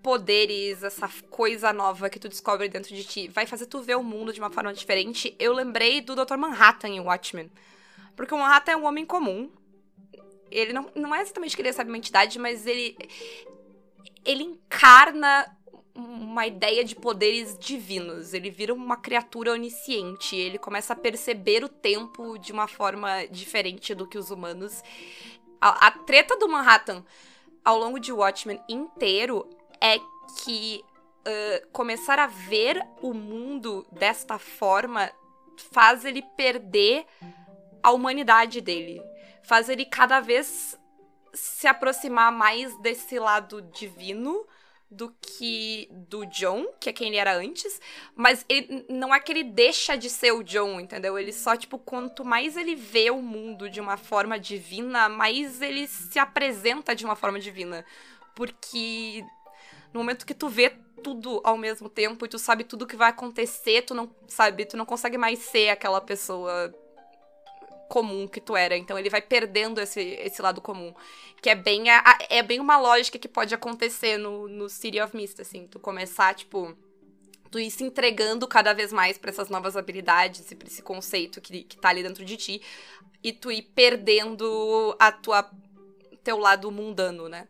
poderes, 0.03 0.83
essa 0.83 1.09
coisa 1.31 1.73
nova 1.73 2.09
que 2.09 2.19
tu 2.19 2.29
descobre 2.29 2.69
dentro 2.69 2.95
de 2.95 3.05
ti, 3.05 3.29
vai 3.29 3.47
fazer 3.47 3.67
tu 3.67 3.81
ver 3.81 3.97
o 3.97 4.03
mundo 4.03 4.33
de 4.33 4.41
uma 4.41 4.51
forma 4.51 4.73
diferente, 4.73 5.35
eu 5.39 5.53
lembrei 5.53 6.01
do 6.01 6.15
Dr. 6.15 6.37
Manhattan 6.37 6.89
em 6.89 7.01
Watchmen. 7.01 7.51
Porque 8.17 8.35
o 8.35 8.39
Manhattan 8.39 8.73
é 8.73 8.77
um 8.77 8.85
homem 8.85 9.07
comum. 9.07 9.51
Ele 10.51 10.73
não, 10.73 10.91
não 10.95 11.15
é 11.15 11.21
exatamente 11.21 11.55
que 11.55 11.63
ele 11.63 11.73
sabe 11.73 11.91
uma 11.91 11.99
entidade, 11.99 12.39
mas 12.39 12.67
ele. 12.67 12.97
Ele 14.25 14.43
encarna 14.43 15.47
uma 15.99 16.47
ideia 16.47 16.85
de 16.85 16.95
poderes 16.95 17.59
divinos. 17.59 18.33
Ele 18.33 18.51
vira 18.51 18.73
uma 18.73 18.97
criatura 18.97 19.53
onisciente. 19.53 20.37
Ele 20.37 20.57
começa 20.57 20.93
a 20.93 20.97
perceber 20.97 21.65
o 21.65 21.69
tempo 21.69 22.39
de 22.39 22.53
uma 22.53 22.69
forma 22.69 23.27
diferente 23.27 23.95
do 23.95 24.07
que 24.07 24.17
os 24.17 24.31
humanos. 24.31 24.83
A, 25.61 25.89
a 25.89 25.91
treta 25.91 26.37
do 26.37 26.49
Manhattan 26.49 27.05
ao 27.65 27.77
longo 27.77 27.99
de 27.99 28.13
Watchmen 28.13 28.61
inteiro 28.69 29.49
é 29.81 29.99
que 30.45 30.85
uh, 31.27 31.69
começar 31.73 32.19
a 32.21 32.29
ver 32.29 32.81
o 33.03 33.13
mundo 33.13 33.85
desta 33.91 34.39
forma 34.39 35.11
faz 35.73 36.05
ele 36.05 36.23
perder 36.37 37.05
a 37.83 37.91
humanidade 37.91 38.61
dele. 38.61 39.03
Faz 39.43 39.69
ele 39.69 39.85
cada 39.85 40.21
vez 40.21 40.79
se 41.35 41.67
aproximar 41.67 42.31
mais 42.31 42.77
desse 42.79 43.19
lado 43.19 43.61
divino 43.63 44.47
do 44.91 45.15
que 45.21 45.89
do 45.91 46.25
John, 46.27 46.67
que 46.81 46.89
é 46.89 46.93
quem 46.93 47.09
ele 47.09 47.17
era 47.17 47.37
antes, 47.37 47.81
mas 48.15 48.45
ele 48.49 48.87
não 48.89 49.15
é 49.15 49.21
que 49.21 49.31
ele 49.31 49.45
deixa 49.45 49.97
de 49.97 50.09
ser 50.09 50.33
o 50.33 50.43
John, 50.43 50.81
entendeu? 50.81 51.19
Ele 51.19 51.33
só 51.33 51.57
tipo 51.57 51.79
quanto 51.79 52.25
mais 52.25 52.57
ele 52.57 52.75
vê 52.75 53.11
o 53.11 53.21
mundo 53.21 53.69
de 53.69 53.81
uma 53.81 53.97
forma 53.97 54.39
divina, 54.39 55.09
mais 55.09 55.61
ele 55.61 55.87
se 55.87 56.19
apresenta 56.19 56.95
de 56.95 57.05
uma 57.05 57.15
forma 57.15 57.39
divina, 57.39 57.85
porque 58.35 59.25
no 59.93 60.01
momento 60.01 60.25
que 60.25 60.35
tu 60.35 60.49
vê 60.49 60.71
tudo 61.03 61.41
ao 61.45 61.57
mesmo 61.57 61.89
tempo 61.89 62.25
e 62.25 62.29
tu 62.29 62.39
sabe 62.39 62.65
tudo 62.65 62.87
que 62.87 62.97
vai 62.97 63.11
acontecer, 63.11 63.83
tu 63.83 63.95
não 63.95 64.11
sabe, 64.27 64.65
tu 64.65 64.77
não 64.77 64.87
consegue 64.87 65.19
mais 65.19 65.39
ser 65.39 65.69
aquela 65.69 66.01
pessoa 66.01 66.75
comum 67.89 68.29
que 68.29 68.41
tu 68.41 68.57
era. 68.57 68.77
Então 68.77 68.99
ele 68.99 69.11
vai 69.11 69.21
perdendo 69.21 69.81
esse, 69.81 70.01
esse 70.01 70.41
lado 70.41 70.61
comum. 70.61 70.95
Que 71.41 71.51
é 71.51 71.55
bem, 71.55 71.91
a, 71.91 72.19
é 72.29 72.43
bem 72.43 72.61
uma 72.61 72.79
lógica 72.79 73.19
que 73.19 73.29
pode 73.29 73.55
acontecer 73.55 74.19
no, 74.19 74.47
no 74.49 74.69
City 74.69 75.01
of 75.01 75.17
Mist, 75.17 75.41
assim. 75.41 75.67
Tu 75.67 75.79
começar, 75.81 76.35
tipo. 76.35 76.77
Tu 77.51 77.61
ir 77.61 77.71
se 77.71 77.83
entregando 77.83 78.47
cada 78.47 78.75
vez 78.75 78.93
mais 78.93 79.17
para 79.17 79.31
essas 79.31 79.49
novas 79.49 79.75
habilidades 79.75 80.51
e 80.51 80.55
pra 80.55 80.69
esse 80.69 80.83
conceito 80.83 81.41
que, 81.41 81.65
que 81.65 81.79
tá 81.79 81.89
ali 81.89 82.03
dentro 82.03 82.25
de 82.25 82.37
ti. 82.37 82.63
E 83.23 83.33
tu 83.33 83.51
ir 83.51 83.63
perdendo 83.75 84.95
a 84.99 85.11
tua. 85.11 85.51
teu 86.23 86.39
lado 86.39 86.71
mundano, 86.71 87.29
né? 87.29 87.49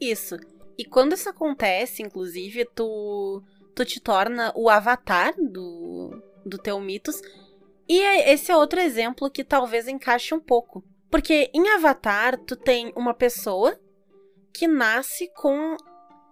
Isso. 0.00 0.36
E 0.76 0.84
quando 0.84 1.14
isso 1.14 1.28
acontece, 1.28 2.02
inclusive, 2.02 2.64
tu. 2.66 3.42
tu 3.74 3.84
te 3.84 4.00
torna 4.00 4.52
o 4.54 4.68
avatar 4.68 5.34
do, 5.38 6.22
do 6.44 6.58
teu 6.58 6.78
mitos 6.80 7.22
E 7.88 8.00
é- 8.00 8.32
esse 8.32 8.50
é 8.50 8.56
outro 8.56 8.80
exemplo 8.80 9.30
que 9.30 9.44
talvez 9.44 9.88
encaixe 9.88 10.34
um 10.34 10.40
pouco. 10.40 10.84
Porque 11.10 11.50
em 11.52 11.68
Avatar, 11.70 12.38
tu 12.38 12.56
tem 12.56 12.92
uma 12.96 13.12
pessoa 13.12 13.78
que 14.52 14.66
nasce 14.66 15.30
com 15.34 15.76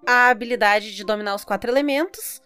a 0.06 0.28
habilidade 0.28 0.94
de 0.94 1.04
dominar 1.04 1.34
os 1.34 1.44
quatro 1.44 1.70
elementos. 1.70 2.40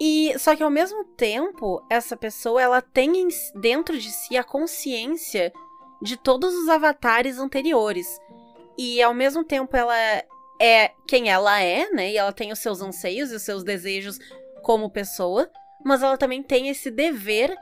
E 0.00 0.34
só 0.38 0.56
que 0.56 0.62
ao 0.62 0.70
mesmo 0.70 1.04
tempo, 1.04 1.84
essa 1.88 2.16
pessoa 2.16 2.60
ela 2.60 2.82
tem 2.82 3.12
dentro 3.54 3.98
de 3.98 4.10
si 4.10 4.36
a 4.36 4.44
consciência 4.44 5.52
de 6.02 6.16
todos 6.16 6.52
os 6.54 6.68
avatares 6.68 7.38
anteriores. 7.38 8.18
E 8.76 9.00
ao 9.00 9.14
mesmo 9.14 9.44
tempo 9.44 9.76
ela 9.76 9.96
é 10.60 10.92
quem 11.06 11.30
ela 11.30 11.60
é, 11.60 11.88
né? 11.90 12.10
E 12.10 12.16
ela 12.16 12.32
tem 12.32 12.52
os 12.52 12.58
seus 12.58 12.80
anseios 12.80 13.30
e 13.30 13.36
os 13.36 13.42
seus 13.42 13.62
desejos 13.62 14.18
como 14.62 14.90
pessoa, 14.90 15.50
mas 15.84 16.02
ela 16.02 16.16
também 16.16 16.42
tem 16.42 16.68
esse 16.68 16.90
dever 16.90 17.56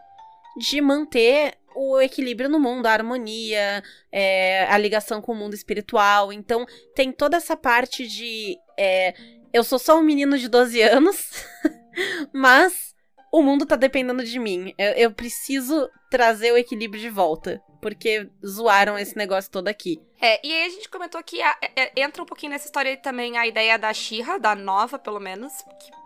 de 0.56 0.80
manter 0.80 1.54
o 1.74 2.00
equilíbrio 2.00 2.48
no 2.48 2.58
mundo, 2.58 2.86
a 2.86 2.92
harmonia, 2.92 3.82
é, 4.10 4.66
a 4.66 4.76
ligação 4.76 5.20
com 5.20 5.32
o 5.32 5.36
mundo 5.36 5.54
espiritual. 5.54 6.32
Então, 6.32 6.66
tem 6.94 7.12
toda 7.12 7.36
essa 7.36 7.56
parte 7.56 8.06
de. 8.06 8.56
é, 8.78 9.14
eu 9.52 9.64
sou 9.64 9.78
só 9.78 9.98
um 9.98 10.02
menino 10.02 10.38
de 10.38 10.48
12 10.48 10.80
anos, 10.82 11.30
mas 12.32 12.94
o 13.32 13.42
mundo 13.42 13.66
tá 13.66 13.76
dependendo 13.76 14.24
de 14.24 14.38
mim. 14.38 14.74
Eu, 14.78 14.92
eu 14.92 15.12
preciso 15.12 15.88
trazer 16.10 16.52
o 16.52 16.56
equilíbrio 16.58 17.00
de 17.00 17.08
volta. 17.08 17.62
Porque 17.80 18.28
zoaram 18.46 18.98
esse 18.98 19.16
negócio 19.16 19.50
todo 19.50 19.68
aqui. 19.68 19.98
É, 20.20 20.46
e 20.46 20.52
aí 20.52 20.64
a 20.66 20.68
gente 20.68 20.88
comentou 20.90 21.22
que 21.22 21.40
a- 21.40 21.56
é- 21.62 21.82
é- 21.84 21.92
entra 22.02 22.22
um 22.22 22.26
pouquinho 22.26 22.52
nessa 22.52 22.66
história 22.66 22.90
aí 22.90 22.96
também 22.98 23.38
a 23.38 23.46
ideia 23.46 23.78
da 23.78 23.90
Shira, 23.94 24.38
da 24.38 24.54
nova, 24.54 24.98
pelo 24.98 25.18
menos. 25.18 25.50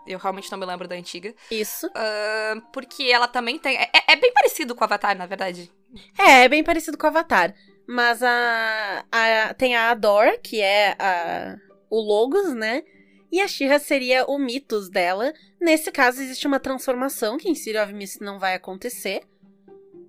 Que 0.05 0.13
eu 0.13 0.17
realmente 0.19 0.49
não 0.49 0.57
me 0.57 0.65
lembro 0.65 0.87
da 0.87 0.95
antiga. 0.95 1.33
Isso. 1.51 1.89
Ah, 1.93 2.55
porque 2.71 3.03
ela 3.03 3.27
também 3.27 3.59
tem. 3.59 3.75
É, 3.77 3.89
é 4.07 4.15
bem 4.15 4.31
parecido 4.31 4.73
com 4.73 4.81
o 4.81 4.85
Avatar, 4.85 5.17
na 5.17 5.25
verdade. 5.25 5.69
É, 6.17 6.43
é 6.43 6.47
bem 6.47 6.63
parecido 6.63 6.97
com 6.97 7.05
o 7.05 7.09
Avatar. 7.09 7.53
Mas 7.87 8.23
a, 8.23 9.05
a- 9.11 9.53
tem 9.55 9.75
a 9.75 9.89
Ador, 9.91 10.39
que 10.41 10.61
é 10.61 10.95
a, 10.97 11.57
o 11.89 11.99
Logos, 11.99 12.53
né? 12.53 12.83
E 13.31 13.41
a 13.41 13.47
Shira 13.49 13.79
seria 13.79 14.23
o 14.25 14.37
Mitos 14.39 14.89
dela. 14.89 15.33
Nesse 15.59 15.91
caso, 15.91 16.21
existe 16.21 16.47
uma 16.47 16.59
transformação 16.59 17.37
que 17.37 17.49
em 17.49 17.55
City 17.55 17.77
of 17.77 17.91
Mist 17.91 18.21
não 18.21 18.39
vai 18.39 18.53
acontecer. 18.55 19.23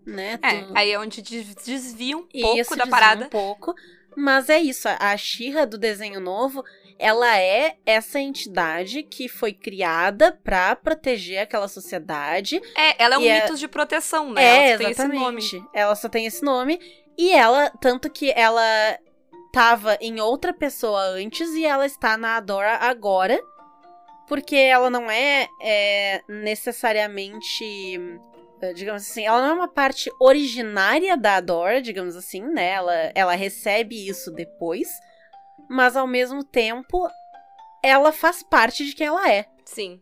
Né? 0.06 0.38
É, 0.42 0.60
Tu- 0.62 0.72
aí 0.74 0.92
é 0.92 0.98
onde 0.98 1.20
des- 1.20 1.54
desvia 1.56 2.16
um 2.16 2.22
pouco 2.26 2.58
Isso 2.60 2.70
da 2.70 2.84
desvia 2.84 2.90
parada. 2.90 3.26
Um 3.26 3.28
pouco. 3.28 3.74
Mas 4.16 4.48
é 4.48 4.58
isso, 4.58 4.88
a- 4.88 4.96
a 5.12 5.16
Shira 5.16 5.66
do 5.66 5.76
desenho 5.76 6.20
novo, 6.20 6.64
ela 6.98 7.38
é 7.38 7.76
essa 7.84 8.18
entidade 8.18 9.02
que 9.02 9.28
foi 9.28 9.52
criada 9.52 10.32
pra 10.42 10.74
proteger 10.76 11.40
aquela 11.40 11.68
sociedade. 11.68 12.62
É, 12.74 13.02
ela 13.02 13.16
é 13.16 13.18
um 13.18 13.22
é- 13.26 13.42
mitos 13.42 13.58
de 13.60 13.68
proteção, 13.68 14.32
né? 14.32 14.42
É, 14.42 14.68
ela 14.70 14.78
tem 14.78 14.90
esse 14.90 15.02
nome. 15.08 15.38
exatamente. 15.42 15.70
Ela 15.74 15.94
só 15.94 16.08
tem 16.08 16.24
esse 16.24 16.42
nome. 16.42 16.80
E 17.18 17.30
ela, 17.32 17.68
tanto 17.80 18.08
que 18.08 18.30
ela 18.30 18.98
tava 19.52 19.98
em 20.00 20.20
outra 20.20 20.52
pessoa 20.54 21.00
antes 21.02 21.50
e 21.54 21.64
ela 21.66 21.84
está 21.84 22.16
na 22.16 22.36
Adora 22.36 22.76
agora. 22.76 23.38
Porque 24.28 24.56
ela 24.56 24.88
não 24.90 25.10
é, 25.10 25.46
é, 25.60 26.22
necessariamente. 26.28 27.98
Eh, 28.60 28.72
Digamos 28.72 29.02
assim, 29.02 29.24
ela 29.24 29.40
não 29.40 29.48
é 29.48 29.54
uma 29.54 29.68
parte 29.68 30.10
originária 30.20 31.16
da 31.16 31.36
Adora, 31.36 31.80
digamos 31.82 32.16
assim, 32.16 32.42
né? 32.42 32.70
Ela, 32.70 33.12
ela 33.14 33.34
recebe 33.34 34.08
isso 34.08 34.30
depois. 34.30 34.88
Mas 35.68 35.96
ao 35.96 36.06
mesmo 36.06 36.44
tempo, 36.44 37.08
ela 37.82 38.12
faz 38.12 38.42
parte 38.42 38.84
de 38.84 38.94
quem 38.94 39.06
ela 39.06 39.30
é. 39.30 39.46
Sim. 39.64 40.00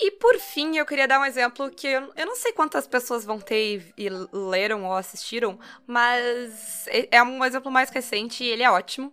E 0.00 0.12
por 0.12 0.38
fim, 0.38 0.76
eu 0.76 0.86
queria 0.86 1.08
dar 1.08 1.18
um 1.18 1.24
exemplo 1.24 1.68
que 1.70 1.88
eu, 1.88 2.12
eu 2.14 2.24
não 2.24 2.36
sei 2.36 2.52
quantas 2.52 2.86
pessoas 2.86 3.24
vão 3.24 3.40
ter 3.40 3.92
e, 3.96 4.06
e 4.06 4.08
leram 4.32 4.84
ou 4.84 4.92
assistiram, 4.92 5.58
mas 5.86 6.86
é 6.86 7.08
é 7.10 7.22
um 7.22 7.44
exemplo 7.44 7.70
mais 7.70 7.90
recente 7.90 8.44
e 8.44 8.46
ele 8.46 8.62
é 8.62 8.70
ótimo, 8.70 9.12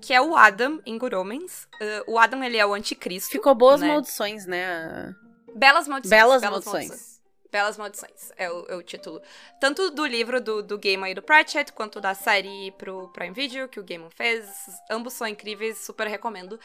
que 0.00 0.14
é 0.14 0.20
o 0.20 0.36
Adam 0.36 0.80
em 0.86 0.96
Good 0.96 1.16
Omens. 1.16 1.68
Uh, 1.80 2.12
o 2.12 2.18
Adam, 2.18 2.44
ele 2.44 2.56
é 2.56 2.64
o 2.64 2.74
anticristo. 2.74 3.30
Ficou 3.30 3.56
boas 3.56 3.80
né? 3.80 3.88
maldições, 3.88 4.46
né? 4.46 5.14
Belas 5.54 5.88
Maldições. 5.88 6.20
Belas 6.20 6.42
Maldições. 6.42 7.09
Belas 7.50 7.76
Maldições 7.76 8.32
é 8.36 8.50
o, 8.50 8.66
é 8.68 8.76
o 8.76 8.82
título. 8.82 9.20
Tanto 9.60 9.90
do 9.90 10.06
livro 10.06 10.40
do, 10.40 10.62
do 10.62 10.78
Gaiman 10.78 11.10
e 11.10 11.14
do 11.14 11.22
Pratchett, 11.22 11.72
quanto 11.72 12.00
da 12.00 12.14
série 12.14 12.70
pro 12.72 13.08
Prime 13.08 13.34
Video, 13.34 13.68
que 13.68 13.80
o 13.80 13.84
Gaiman 13.84 14.10
fez. 14.10 14.48
Ambos 14.90 15.14
são 15.14 15.26
incríveis, 15.26 15.78
super 15.78 16.06
recomendo. 16.06 16.58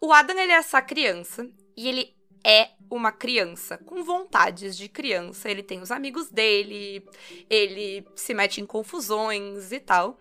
O 0.00 0.12
Adam, 0.12 0.38
ele 0.38 0.52
é 0.52 0.56
essa 0.56 0.82
criança, 0.82 1.48
e 1.76 1.88
ele 1.88 2.14
é 2.44 2.70
uma 2.90 3.12
criança 3.12 3.78
com 3.78 4.02
vontades 4.02 4.76
de 4.76 4.88
criança. 4.88 5.50
Ele 5.50 5.62
tem 5.62 5.80
os 5.80 5.90
amigos 5.90 6.30
dele, 6.30 7.06
ele 7.48 8.06
se 8.14 8.34
mete 8.34 8.60
em 8.60 8.66
confusões 8.66 9.72
e 9.72 9.80
tal. 9.80 10.18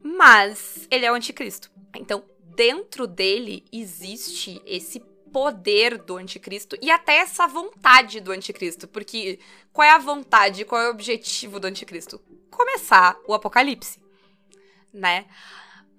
Mas 0.00 0.86
ele 0.90 1.06
é 1.06 1.10
o 1.10 1.14
anticristo. 1.14 1.70
Então, 1.96 2.24
dentro 2.54 3.06
dele 3.06 3.64
existe 3.72 4.60
esse 4.66 5.00
poder 5.34 5.98
do 5.98 6.16
anticristo 6.16 6.78
e 6.80 6.92
até 6.92 7.16
essa 7.16 7.48
vontade 7.48 8.20
do 8.20 8.30
anticristo. 8.30 8.86
Porque 8.86 9.40
qual 9.72 9.84
é 9.84 9.90
a 9.90 9.98
vontade, 9.98 10.64
qual 10.64 10.80
é 10.80 10.86
o 10.86 10.92
objetivo 10.92 11.58
do 11.58 11.66
anticristo? 11.66 12.22
Começar 12.48 13.16
o 13.26 13.34
apocalipse, 13.34 13.98
né? 14.92 15.26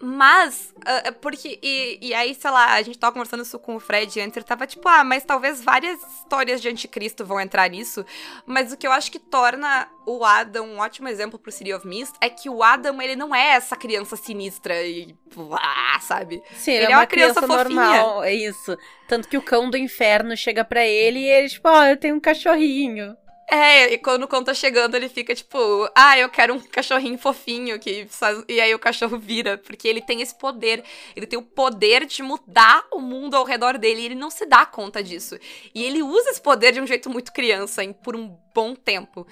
Mas, 0.01 0.73
ah, 0.85 1.11
porque, 1.21 1.59
e, 1.63 2.09
e 2.09 2.13
aí, 2.13 2.35
sei 2.35 2.51
lá, 2.51 2.73
a 2.73 2.81
gente 2.81 2.97
tava 2.99 3.13
conversando 3.13 3.43
isso 3.43 3.57
com 3.57 3.75
o 3.75 3.79
Fred 3.79 4.19
antes, 4.19 4.35
ele 4.35 4.45
tava 4.45 4.67
tipo, 4.67 4.87
ah, 4.87 5.03
mas 5.03 5.23
talvez 5.23 5.63
várias 5.63 6.01
histórias 6.03 6.61
de 6.61 6.67
anticristo 6.67 7.25
vão 7.25 7.39
entrar 7.39 7.69
nisso, 7.69 8.05
mas 8.45 8.73
o 8.73 8.77
que 8.77 8.85
eu 8.85 8.91
acho 8.91 9.11
que 9.11 9.19
torna 9.19 9.87
o 10.05 10.23
Adam 10.23 10.65
um 10.67 10.79
ótimo 10.79 11.07
exemplo 11.07 11.39
pro 11.39 11.51
City 11.51 11.73
of 11.73 11.87
Mist 11.87 12.13
é 12.21 12.29
que 12.29 12.49
o 12.49 12.61
Adam, 12.61 13.01
ele 13.01 13.15
não 13.15 13.33
é 13.33 13.51
essa 13.51 13.75
criança 13.75 14.15
sinistra 14.15 14.81
e, 14.83 15.15
ah, 15.53 15.99
sabe? 16.01 16.43
Sim, 16.53 16.71
Ele 16.71 16.85
é 16.85 16.85
é 16.85 16.89
uma 16.89 16.99
uma 16.99 17.07
criança, 17.07 17.41
criança 17.41 17.57
normal, 17.57 18.23
é 18.23 18.33
isso. 18.33 18.77
Tanto 19.07 19.27
que 19.27 19.37
o 19.37 19.41
cão 19.41 19.69
do 19.69 19.77
inferno 19.77 20.35
chega 20.35 20.63
pra 20.65 20.85
ele 20.85 21.19
e 21.19 21.29
ele, 21.29 21.49
tipo, 21.49 21.67
ó, 21.69 21.85
eu 21.85 21.97
tenho 21.97 22.15
um 22.15 22.19
cachorrinho. 22.19 23.15
É, 23.47 23.93
e 23.93 23.97
quando 23.99 24.23
o 24.23 24.27
cão 24.27 24.43
tá 24.43 24.55
chegando, 24.55 24.95
ele 24.95 25.07
fica 25.07 25.35
tipo, 25.35 25.57
ah, 25.95 26.17
eu 26.17 26.27
quero 26.29 26.55
um 26.55 26.59
cachorrinho 26.59 27.17
fofinho, 27.17 27.79
que 27.79 28.07
e 28.49 28.59
aí 28.59 28.73
o 28.73 28.79
cachorro 28.79 29.19
vira, 29.19 29.55
porque 29.57 29.87
ele 29.87 30.01
tem 30.01 30.19
esse 30.21 30.33
poder, 30.35 30.83
ele 31.15 31.27
tem 31.27 31.37
o 31.37 31.43
poder 31.43 32.05
de 32.07 32.23
mudar 32.23 32.83
o 32.91 32.99
mundo 32.99 33.35
ao 33.35 33.45
redor 33.45 33.77
dele, 33.77 34.01
e 34.01 34.05
ele 34.05 34.15
não 34.15 34.31
se 34.31 34.47
dá 34.47 34.65
conta 34.65 35.03
disso. 35.03 35.37
E 35.75 35.83
ele 35.83 36.01
usa 36.01 36.31
esse 36.31 36.41
poder 36.41 36.71
de 36.71 36.81
um 36.81 36.87
jeito 36.87 37.07
muito 37.07 37.31
criança, 37.31 37.83
em- 37.83 37.93
por 37.93 38.15
um 38.15 38.35
bom 38.53 38.73
tempo. 38.73 39.27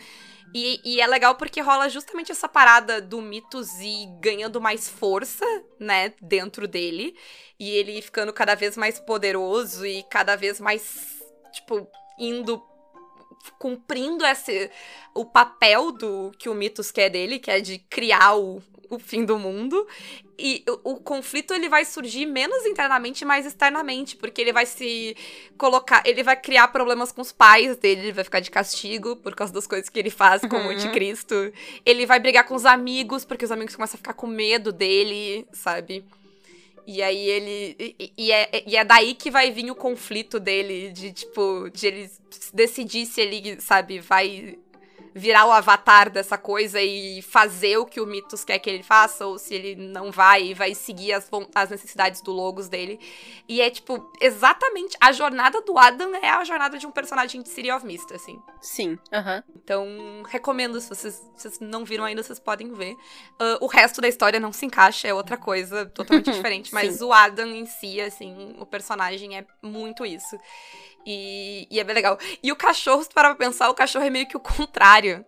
E, 0.53 0.79
e 0.85 1.01
é 1.01 1.07
legal 1.07 1.33
porque 1.35 1.59
rola 1.61 1.89
justamente 1.89 2.31
essa 2.31 2.47
parada 2.47 3.01
do 3.01 3.19
Mitos 3.19 3.79
ir 3.79 4.07
ganhando 4.21 4.61
mais 4.61 4.87
força, 4.87 5.43
né, 5.79 6.13
dentro 6.21 6.67
dele, 6.67 7.15
e 7.59 7.71
ele 7.71 7.99
ficando 8.03 8.31
cada 8.31 8.53
vez 8.53 8.77
mais 8.77 8.99
poderoso 8.99 9.83
e 9.85 10.03
cada 10.03 10.35
vez 10.35 10.59
mais, 10.59 11.23
tipo, 11.51 11.87
indo 12.19 12.61
cumprindo 13.59 14.25
esse 14.25 14.69
o 15.13 15.25
papel 15.25 15.91
do 15.91 16.31
que 16.37 16.49
o 16.49 16.53
Mitos 16.53 16.91
quer 16.91 17.09
dele, 17.09 17.39
que 17.39 17.51
é 17.51 17.59
de 17.59 17.77
criar 17.77 18.35
o, 18.35 18.61
o 18.89 18.97
fim 18.99 19.23
do 19.25 19.37
mundo. 19.37 19.87
E 20.37 20.63
o, 20.83 20.93
o 20.93 20.95
conflito 20.99 21.53
ele 21.53 21.69
vai 21.69 21.85
surgir 21.85 22.25
menos 22.25 22.65
internamente, 22.65 23.23
mais 23.23 23.45
externamente, 23.45 24.15
porque 24.15 24.41
ele 24.41 24.51
vai 24.51 24.65
se 24.65 25.15
colocar, 25.57 26.01
ele 26.05 26.23
vai 26.23 26.35
criar 26.35 26.67
problemas 26.69 27.11
com 27.11 27.21
os 27.21 27.31
pais 27.31 27.77
dele, 27.77 28.01
ele 28.01 28.11
vai 28.11 28.23
ficar 28.23 28.39
de 28.39 28.49
castigo 28.49 29.15
por 29.17 29.35
causa 29.35 29.53
das 29.53 29.67
coisas 29.67 29.89
que 29.89 29.99
ele 29.99 30.09
faz 30.09 30.41
com 30.41 30.55
o 30.55 30.59
Uhum. 30.59 30.69
anticristo. 30.69 31.35
Ele 31.85 32.05
vai 32.05 32.19
brigar 32.19 32.45
com 32.45 32.55
os 32.55 32.65
amigos, 32.65 33.23
porque 33.23 33.45
os 33.45 33.51
amigos 33.51 33.75
começam 33.75 33.95
a 33.95 33.97
ficar 33.99 34.13
com 34.13 34.25
medo 34.25 34.71
dele, 34.73 35.47
sabe? 35.53 36.03
E 36.85 37.01
aí 37.01 37.29
ele. 37.29 37.75
E, 37.79 38.13
e 38.17 38.31
é, 38.31 38.63
e 38.67 38.75
é 38.75 38.83
daí 38.83 39.13
que 39.15 39.31
vai 39.31 39.51
vir 39.51 39.69
o 39.71 39.75
conflito 39.75 40.39
dele, 40.39 40.91
de 40.91 41.11
tipo, 41.13 41.69
de 41.71 41.87
ele 41.87 42.11
decidir 42.53 43.05
se 43.05 43.21
ele, 43.21 43.61
sabe, 43.61 43.99
vai 43.99 44.57
virar 45.13 45.45
o 45.45 45.51
avatar 45.51 46.09
dessa 46.09 46.37
coisa 46.37 46.81
e 46.81 47.21
fazer 47.21 47.77
o 47.77 47.85
que 47.85 48.01
o 48.01 48.05
Mitos 48.05 48.43
quer 48.43 48.59
que 48.59 48.69
ele 48.69 48.83
faça, 48.83 49.25
ou 49.25 49.37
se 49.37 49.53
ele 49.53 49.75
não 49.75 50.11
vai 50.11 50.43
e 50.47 50.53
vai 50.53 50.73
seguir 50.73 51.13
as, 51.13 51.29
as 51.53 51.69
necessidades 51.69 52.21
do 52.21 52.31
Logos 52.31 52.67
dele. 52.67 52.99
E 53.47 53.61
é, 53.61 53.69
tipo, 53.69 54.11
exatamente. 54.19 54.97
A 54.99 55.11
jornada 55.11 55.61
do 55.61 55.77
Adam 55.77 56.15
é 56.15 56.29
a 56.29 56.43
jornada 56.43 56.77
de 56.77 56.87
um 56.87 56.91
personagem 56.91 57.41
de 57.41 57.49
City 57.49 57.71
of 57.71 57.85
Mist, 57.85 58.11
assim. 58.13 58.41
Sim, 58.61 58.97
aham. 59.11 59.43
Então, 59.55 60.23
recomendo, 60.27 60.79
se 60.81 60.89
vocês, 60.89 61.15
se 61.35 61.49
vocês 61.49 61.59
não 61.59 61.85
viram 61.85 62.03
ainda, 62.03 62.23
vocês 62.23 62.39
podem 62.39 62.73
ver. 62.73 62.95
Ah, 63.39 63.57
o 63.61 63.67
resto 63.67 64.01
da 64.01 64.07
história 64.07 64.39
não 64.39 64.51
se 64.51 64.65
encaixa, 64.65 65.07
é 65.07 65.13
outra 65.13 65.37
coisa 65.37 65.85
totalmente 65.85 66.31
diferente. 66.33 66.73
Mas 66.73 66.95
Sim. 66.95 67.05
o 67.05 67.13
Adam 67.13 67.47
em 67.47 67.65
si, 67.65 68.01
assim, 68.01 68.55
o 68.57 68.65
personagem 68.65 69.37
é 69.37 69.45
muito 69.61 70.05
isso. 70.05 70.37
E, 71.05 71.67
e 71.69 71.79
é 71.79 71.83
bem 71.83 71.95
legal. 71.95 72.17
E 72.41 72.51
o 72.51 72.55
cachorro, 72.55 73.03
se 73.03 73.09
tu 73.09 73.13
parar 73.13 73.35
pra 73.35 73.45
pensar, 73.45 73.69
o 73.69 73.73
cachorro 73.73 74.05
é 74.05 74.09
meio 74.09 74.27
que 74.27 74.37
o 74.37 74.39
contrário. 74.39 75.25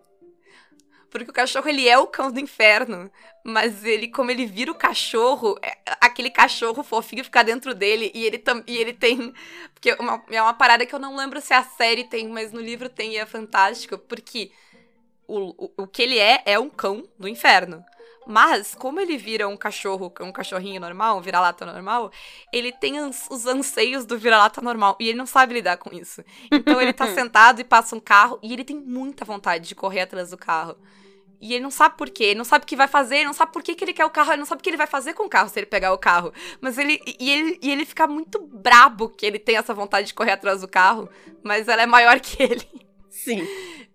Porque 1.10 1.30
o 1.30 1.34
cachorro, 1.34 1.68
ele 1.68 1.88
é 1.88 1.96
o 1.96 2.06
cão 2.06 2.30
do 2.30 2.40
inferno. 2.40 3.10
Mas 3.44 3.84
ele, 3.84 4.08
como 4.08 4.30
ele 4.30 4.44
vira 4.44 4.70
o 4.70 4.74
cachorro, 4.74 5.56
é, 5.62 5.78
aquele 6.00 6.30
cachorro 6.30 6.82
fofinho 6.82 7.24
fica 7.24 7.42
dentro 7.42 7.74
dele. 7.74 8.10
E 8.14 8.24
ele, 8.24 8.38
tam, 8.38 8.62
e 8.66 8.76
ele 8.76 8.92
tem. 8.92 9.32
Porque 9.72 9.94
uma, 10.00 10.22
é 10.30 10.42
uma 10.42 10.54
parada 10.54 10.84
que 10.84 10.94
eu 10.94 10.98
não 10.98 11.16
lembro 11.16 11.40
se 11.40 11.54
a 11.54 11.62
série 11.62 12.04
tem, 12.04 12.28
mas 12.28 12.52
no 12.52 12.60
livro 12.60 12.88
tem 12.88 13.12
e 13.12 13.16
é 13.18 13.26
fantástico. 13.26 13.96
Porque 13.96 14.50
o, 15.26 15.66
o, 15.66 15.72
o 15.82 15.86
que 15.86 16.02
ele 16.02 16.18
é, 16.18 16.42
é 16.44 16.58
um 16.58 16.68
cão 16.68 17.08
do 17.18 17.28
inferno. 17.28 17.84
Mas, 18.26 18.74
como 18.74 19.00
ele 19.00 19.16
vira 19.16 19.46
um 19.46 19.56
cachorro, 19.56 20.12
um 20.20 20.32
cachorrinho 20.32 20.80
normal, 20.80 21.18
um 21.18 21.20
vira-lata 21.20 21.64
normal, 21.64 22.10
ele 22.52 22.72
tem 22.72 23.00
os 23.00 23.46
anseios 23.46 24.04
do 24.04 24.18
vira-lata 24.18 24.60
normal. 24.60 24.96
E 24.98 25.08
ele 25.08 25.18
não 25.18 25.26
sabe 25.26 25.54
lidar 25.54 25.76
com 25.76 25.94
isso. 25.94 26.24
Então 26.50 26.80
ele 26.80 26.92
tá 26.92 27.06
sentado 27.14 27.60
e 27.60 27.64
passa 27.64 27.94
um 27.94 28.00
carro 28.00 28.38
e 28.42 28.52
ele 28.52 28.64
tem 28.64 28.76
muita 28.76 29.24
vontade 29.24 29.68
de 29.68 29.74
correr 29.74 30.00
atrás 30.00 30.30
do 30.30 30.36
carro. 30.36 30.76
E 31.40 31.52
ele 31.52 31.62
não 31.62 31.70
sabe 31.70 31.96
por 31.96 32.08
quê, 32.08 32.24
ele 32.24 32.38
não 32.38 32.44
sabe 32.44 32.64
o 32.64 32.66
que 32.66 32.74
vai 32.74 32.88
fazer, 32.88 33.16
ele 33.16 33.26
não 33.26 33.32
sabe 33.32 33.52
por 33.52 33.62
que, 33.62 33.74
que 33.74 33.84
ele 33.84 33.92
quer 33.92 34.06
o 34.06 34.10
carro, 34.10 34.32
ele 34.32 34.38
não 34.38 34.46
sabe 34.46 34.60
o 34.60 34.62
que 34.62 34.70
ele 34.70 34.76
vai 34.76 34.86
fazer 34.86 35.12
com 35.12 35.24
o 35.24 35.28
carro 35.28 35.48
se 35.48 35.58
ele 35.58 35.66
pegar 35.66 35.92
o 35.92 35.98
carro. 35.98 36.32
Mas 36.60 36.78
ele 36.78 37.00
e, 37.20 37.30
ele. 37.30 37.58
e 37.62 37.70
ele 37.70 37.84
fica 37.84 38.06
muito 38.06 38.40
brabo 38.40 39.08
que 39.10 39.24
ele 39.26 39.38
tem 39.38 39.56
essa 39.56 39.74
vontade 39.74 40.08
de 40.08 40.14
correr 40.14 40.32
atrás 40.32 40.62
do 40.62 40.68
carro, 40.68 41.08
mas 41.42 41.68
ela 41.68 41.82
é 41.82 41.86
maior 41.86 42.18
que 42.20 42.42
ele. 42.42 42.66
Sim. 43.08 43.46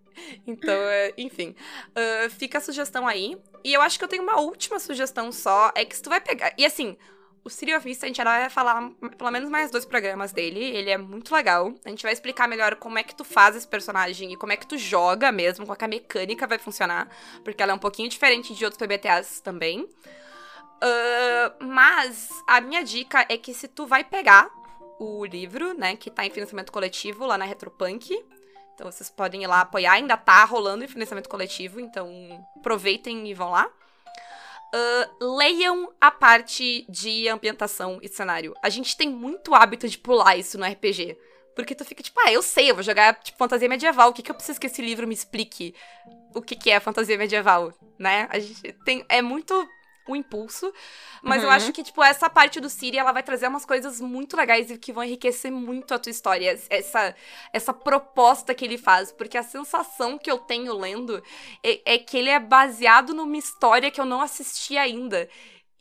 Então, 0.47 0.73
é, 0.73 1.13
enfim. 1.17 1.55
Uh, 1.89 2.29
fica 2.29 2.57
a 2.57 2.61
sugestão 2.61 3.07
aí. 3.07 3.37
E 3.63 3.73
eu 3.73 3.81
acho 3.81 3.97
que 3.97 4.03
eu 4.03 4.09
tenho 4.09 4.23
uma 4.23 4.39
última 4.39 4.79
sugestão 4.79 5.31
só. 5.31 5.71
É 5.75 5.85
que 5.85 5.95
se 5.95 6.01
tu 6.01 6.09
vai 6.09 6.21
pegar. 6.21 6.53
E 6.57 6.65
assim, 6.65 6.97
o 7.43 7.49
City 7.49 7.73
of 7.73 7.87
Mist, 7.87 8.03
a 8.03 8.07
gente 8.07 8.23
vai 8.23 8.49
falar 8.49 8.91
pelo 9.17 9.31
menos 9.31 9.49
mais 9.49 9.71
dois 9.71 9.85
programas 9.85 10.31
dele. 10.31 10.59
Ele 10.59 10.89
é 10.89 10.97
muito 10.97 11.33
legal. 11.33 11.73
A 11.83 11.89
gente 11.89 12.03
vai 12.03 12.13
explicar 12.13 12.47
melhor 12.47 12.75
como 12.75 12.97
é 12.99 13.03
que 13.03 13.15
tu 13.15 13.23
faz 13.23 13.55
esse 13.55 13.67
personagem 13.67 14.33
e 14.33 14.35
como 14.35 14.51
é 14.51 14.57
que 14.57 14.67
tu 14.67 14.77
joga 14.77 15.31
mesmo, 15.31 15.65
como 15.65 15.73
é 15.73 15.77
que 15.77 15.85
a 15.85 15.87
mecânica 15.87 16.47
vai 16.47 16.59
funcionar. 16.59 17.09
Porque 17.43 17.61
ela 17.61 17.71
é 17.71 17.75
um 17.75 17.79
pouquinho 17.79 18.09
diferente 18.09 18.53
de 18.53 18.63
outros 18.63 18.79
PBTAs 18.79 19.39
também. 19.39 19.81
Uh, 19.81 21.63
mas 21.63 22.29
a 22.47 22.59
minha 22.59 22.83
dica 22.83 23.25
é 23.29 23.37
que 23.37 23.53
se 23.53 23.67
tu 23.67 23.85
vai 23.85 24.03
pegar 24.03 24.49
o 24.99 25.25
livro, 25.25 25.73
né, 25.73 25.95
que 25.95 26.11
tá 26.11 26.25
em 26.25 26.29
financiamento 26.29 26.71
coletivo 26.71 27.25
lá 27.25 27.37
na 27.37 27.45
Retropunk, 27.45 28.23
então 28.81 28.91
vocês 28.91 29.11
podem 29.11 29.43
ir 29.43 29.47
lá 29.47 29.61
apoiar, 29.61 29.93
ainda 29.93 30.17
tá 30.17 30.43
rolando 30.43 30.83
o 30.83 30.87
financiamento 30.87 31.29
coletivo, 31.29 31.79
então 31.79 32.09
aproveitem 32.57 33.29
e 33.29 33.33
vão 33.33 33.51
lá. 33.51 33.67
Uh, 34.73 35.35
leiam 35.37 35.93
a 36.01 36.09
parte 36.09 36.83
de 36.89 37.27
ambientação 37.27 37.99
e 38.01 38.07
cenário. 38.07 38.55
A 38.59 38.69
gente 38.69 38.97
tem 38.97 39.07
muito 39.07 39.53
hábito 39.53 39.87
de 39.87 39.99
pular 39.99 40.35
isso 40.35 40.57
no 40.57 40.65
RPG. 40.65 41.15
Porque 41.55 41.75
tu 41.75 41.85
fica 41.85 42.01
tipo, 42.01 42.19
ah, 42.25 42.31
eu 42.31 42.41
sei, 42.41 42.71
eu 42.71 42.75
vou 42.75 42.83
jogar 42.83 43.13
tipo, 43.19 43.37
fantasia 43.37 43.69
medieval. 43.69 44.09
O 44.09 44.13
que, 44.13 44.23
que 44.23 44.31
eu 44.31 44.35
preciso 44.35 44.59
que 44.59 44.65
esse 44.65 44.81
livro 44.81 45.05
me 45.05 45.13
explique 45.13 45.75
o 46.33 46.41
que, 46.41 46.55
que 46.55 46.71
é 46.71 46.79
fantasia 46.79 47.17
medieval, 47.17 47.73
né? 47.99 48.27
A 48.31 48.39
gente 48.39 48.73
tem. 48.85 49.05
É 49.09 49.21
muito 49.21 49.53
o 50.07 50.15
impulso. 50.15 50.73
Mas 51.21 51.41
uhum. 51.41 51.47
eu 51.47 51.51
acho 51.51 51.71
que, 51.71 51.83
tipo, 51.83 52.03
essa 52.03 52.29
parte 52.29 52.59
do 52.59 52.69
Siri, 52.69 52.97
ela 52.97 53.11
vai 53.11 53.23
trazer 53.23 53.47
umas 53.47 53.65
coisas 53.65 54.01
muito 54.01 54.35
legais 54.35 54.71
e 54.71 54.77
que 54.77 54.91
vão 54.91 55.03
enriquecer 55.03 55.51
muito 55.51 55.93
a 55.93 55.99
tua 55.99 56.09
história. 56.09 56.59
Essa, 56.69 57.15
essa 57.53 57.73
proposta 57.73 58.53
que 58.53 58.65
ele 58.65 58.77
faz. 58.77 59.11
Porque 59.11 59.37
a 59.37 59.43
sensação 59.43 60.17
que 60.17 60.29
eu 60.29 60.37
tenho 60.37 60.77
lendo 60.77 61.21
é, 61.63 61.93
é 61.93 61.97
que 61.97 62.17
ele 62.17 62.29
é 62.29 62.39
baseado 62.39 63.13
numa 63.13 63.37
história 63.37 63.91
que 63.91 64.01
eu 64.01 64.05
não 64.05 64.21
assisti 64.21 64.77
ainda. 64.77 65.29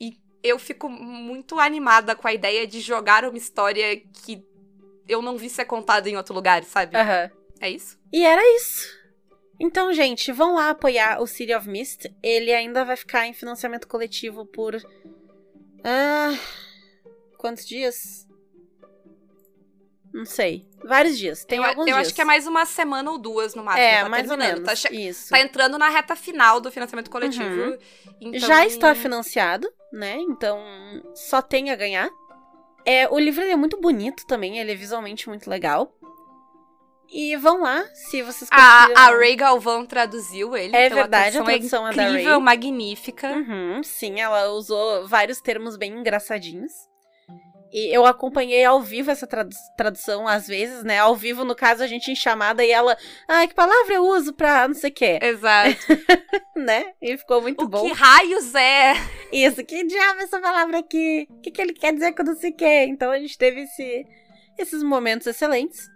E 0.01 0.17
eu 0.43 0.59
fico 0.59 0.89
muito 0.89 1.59
animada 1.59 2.15
com 2.15 2.29
a 2.29 2.35
ideia 2.35 2.67
de 2.67 2.81
jogar 2.81 3.25
uma 3.25 3.39
história 3.39 3.97
que 3.97 4.45
eu 5.09 5.21
não 5.21 5.37
vi 5.37 5.51
ser 5.51 5.65
contada 5.65 6.09
em 6.09 6.17
outro 6.17 6.35
lugar, 6.35 6.63
sabe? 6.65 6.97
Uhum. 6.97 7.31
É 7.61 7.69
isso? 7.71 7.99
E 8.13 8.25
era 8.25 8.43
isso. 8.57 9.00
Então, 9.61 9.93
gente, 9.93 10.33
vão 10.33 10.55
lá 10.55 10.71
apoiar 10.71 11.21
o 11.21 11.27
City 11.27 11.55
of 11.55 11.69
Mist. 11.69 12.11
Ele 12.23 12.51
ainda 12.51 12.83
vai 12.83 12.97
ficar 12.97 13.27
em 13.27 13.35
financiamento 13.35 13.87
coletivo 13.87 14.47
por. 14.47 14.75
Ah, 15.85 16.35
quantos 17.37 17.67
dias? 17.67 18.27
Não 20.13 20.25
sei. 20.25 20.67
Vários 20.83 21.19
dias. 21.19 21.45
Tem 21.45 21.59
eu, 21.59 21.65
alguns 21.65 21.87
eu 21.87 21.95
dias. 21.95 22.07
acho 22.07 22.15
que 22.15 22.23
é 22.23 22.25
mais 22.25 22.47
uma 22.47 22.65
semana 22.65 23.11
ou 23.11 23.19
duas 23.19 23.55
no 23.55 23.63
máximo. 23.63 23.85
É, 23.85 24.03
tá 24.03 24.09
mais 24.09 24.31
ou 24.31 24.39
menos. 24.39 24.65
Tá, 24.65 24.91
isso. 24.91 25.29
tá 25.29 25.39
entrando 25.39 25.77
na 25.77 25.91
reta 25.91 26.17
final 26.17 26.59
do 26.59 26.73
financiamento 26.73 27.11
coletivo. 27.11 27.45
Uhum. 27.45 27.79
Então... 28.19 28.41
Já 28.41 28.65
está 28.65 28.95
financiado, 28.95 29.71
né? 29.93 30.17
Então 30.21 30.59
só 31.15 31.43
tem 31.43 31.71
a 31.71 31.77
ganhar. 31.77 32.11
É, 32.85 33.07
o 33.11 33.19
livro 33.19 33.45
é 33.45 33.57
muito 33.57 33.79
bonito 33.79 34.27
também, 34.27 34.59
ele 34.59 34.73
é 34.73 34.75
visualmente 34.75 35.29
muito 35.29 35.51
legal. 35.51 35.95
E 37.13 37.37
vão 37.37 37.63
lá, 37.63 37.85
se 37.93 38.23
vocês. 38.23 38.49
A, 38.53 38.89
a 38.95 39.11
Ray 39.11 39.35
Galvão 39.35 39.85
traduziu 39.85 40.57
ele. 40.57 40.77
É 40.77 40.87
então 40.87 40.99
verdade, 40.99 41.39
a 41.39 41.43
tradução, 41.43 41.87
a 41.87 41.93
tradução 41.93 42.07
é, 42.07 42.09
incrível, 42.13 42.25
da 42.25 42.31
Ray. 42.31 42.41
magnífica. 42.41 43.29
Uhum, 43.33 43.83
sim, 43.83 44.21
ela 44.21 44.51
usou 44.51 45.09
vários 45.09 45.41
termos 45.41 45.77
bem 45.77 45.93
engraçadinhos. 45.93 46.73
E 47.73 47.95
eu 47.95 48.05
acompanhei 48.05 48.65
ao 48.65 48.83
vivo 48.83 49.11
essa 49.11 49.27
tradu 49.27 49.55
tradução, 49.77 50.27
às 50.27 50.47
vezes, 50.49 50.83
né? 50.83 50.99
Ao 50.99 51.15
vivo, 51.15 51.45
no 51.45 51.55
caso, 51.55 51.83
a 51.83 51.87
gente 51.87 52.11
em 52.11 52.17
chamada 52.17 52.65
e 52.65 52.71
ela. 52.71 52.97
Ah, 53.29 53.47
que 53.47 53.55
palavra 53.55 53.95
eu 53.95 54.05
uso 54.05 54.33
pra 54.33 54.67
não 54.67 54.75
sei 54.75 54.91
o 54.91 54.95
quê? 54.95 55.19
Exato. 55.23 55.77
né? 56.57 56.93
E 57.01 57.17
ficou 57.17 57.41
muito 57.41 57.65
o 57.65 57.69
bom. 57.69 57.87
Que 57.87 57.93
raios 57.93 58.55
é? 58.55 58.95
Isso, 59.33 59.65
que 59.65 59.85
diabo 59.85 60.21
é 60.21 60.25
essa 60.25 60.41
palavra 60.41 60.79
aqui? 60.79 61.29
O 61.31 61.41
que, 61.41 61.51
que 61.51 61.63
ele 61.63 61.73
quer 61.73 61.93
dizer 61.93 62.13
com 62.13 62.25
não 62.25 62.35
sei 62.35 62.51
o 62.51 62.57
quê? 62.57 62.87
Então 62.89 63.11
a 63.11 63.19
gente 63.19 63.39
teve 63.39 63.63
esse, 63.63 64.05
esses 64.59 64.83
momentos 64.83 65.29
excelentes. 65.29 65.89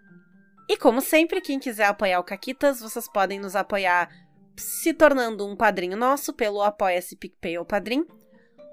E 0.68 0.76
como 0.76 1.00
sempre, 1.00 1.40
quem 1.40 1.58
quiser 1.58 1.86
apoiar 1.86 2.18
o 2.18 2.24
Caquitas, 2.24 2.80
vocês 2.80 3.06
podem 3.06 3.38
nos 3.38 3.54
apoiar 3.54 4.08
se 4.56 4.94
tornando 4.94 5.46
um 5.46 5.56
padrinho 5.56 5.96
nosso 5.96 6.32
pelo 6.32 6.62
Apoia-se 6.62 7.16
PicPay 7.16 7.58
ou 7.58 7.64
Padrim, 7.64 8.06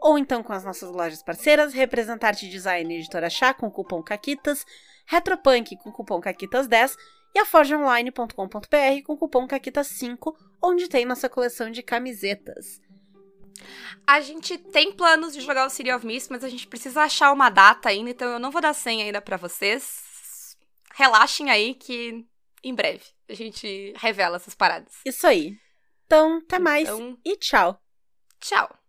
ou 0.01 0.17
então 0.17 0.41
com 0.41 0.53
as 0.53 0.63
nossas 0.63 0.89
lojas 0.89 1.21
parceiras, 1.21 1.73
Representarte 1.73 2.49
Design 2.49 2.93
e 2.93 2.99
Editora 2.99 3.29
Chá 3.29 3.53
com 3.53 3.67
o 3.67 3.71
cupom 3.71 4.01
CAQUITAS, 4.01 4.65
Retropunk 5.05 5.75
com 5.77 5.89
o 5.89 5.93
cupom 5.93 6.21
CAQUITAS10 6.21 6.95
e 7.35 7.39
a 7.39 7.45
forgeonline.com.br 7.45 9.03
com 9.05 9.13
o 9.13 9.17
cupom 9.17 9.47
CAQUITAS5, 9.47 10.33
onde 10.63 10.87
tem 10.87 11.05
nossa 11.05 11.27
coleção 11.27 11.69
de 11.69 11.83
camisetas. 11.83 12.81
A 14.07 14.21
gente 14.21 14.57
tem 14.57 14.91
planos 14.91 15.33
de 15.33 15.41
jogar 15.41 15.67
o 15.67 15.69
City 15.69 15.91
of 15.91 16.05
Mist, 16.05 16.31
mas 16.31 16.43
a 16.43 16.49
gente 16.49 16.67
precisa 16.67 17.01
achar 17.01 17.31
uma 17.31 17.49
data 17.49 17.89
ainda, 17.89 18.09
então 18.09 18.29
eu 18.29 18.39
não 18.39 18.49
vou 18.49 18.61
dar 18.61 18.73
senha 18.73 19.05
ainda 19.05 19.21
para 19.21 19.37
vocês 19.37 20.10
relaxem 20.93 21.49
aí 21.49 21.73
que 21.75 22.25
em 22.63 22.75
breve 22.75 23.03
a 23.29 23.33
gente 23.33 23.93
revela 23.97 24.35
essas 24.35 24.55
paradas. 24.55 24.93
Isso 25.05 25.25
aí. 25.25 25.57
Então, 26.05 26.37
até 26.37 26.59
mais 26.59 26.89
então, 26.89 27.17
e 27.23 27.37
tchau. 27.37 27.81
Tchau. 28.39 28.80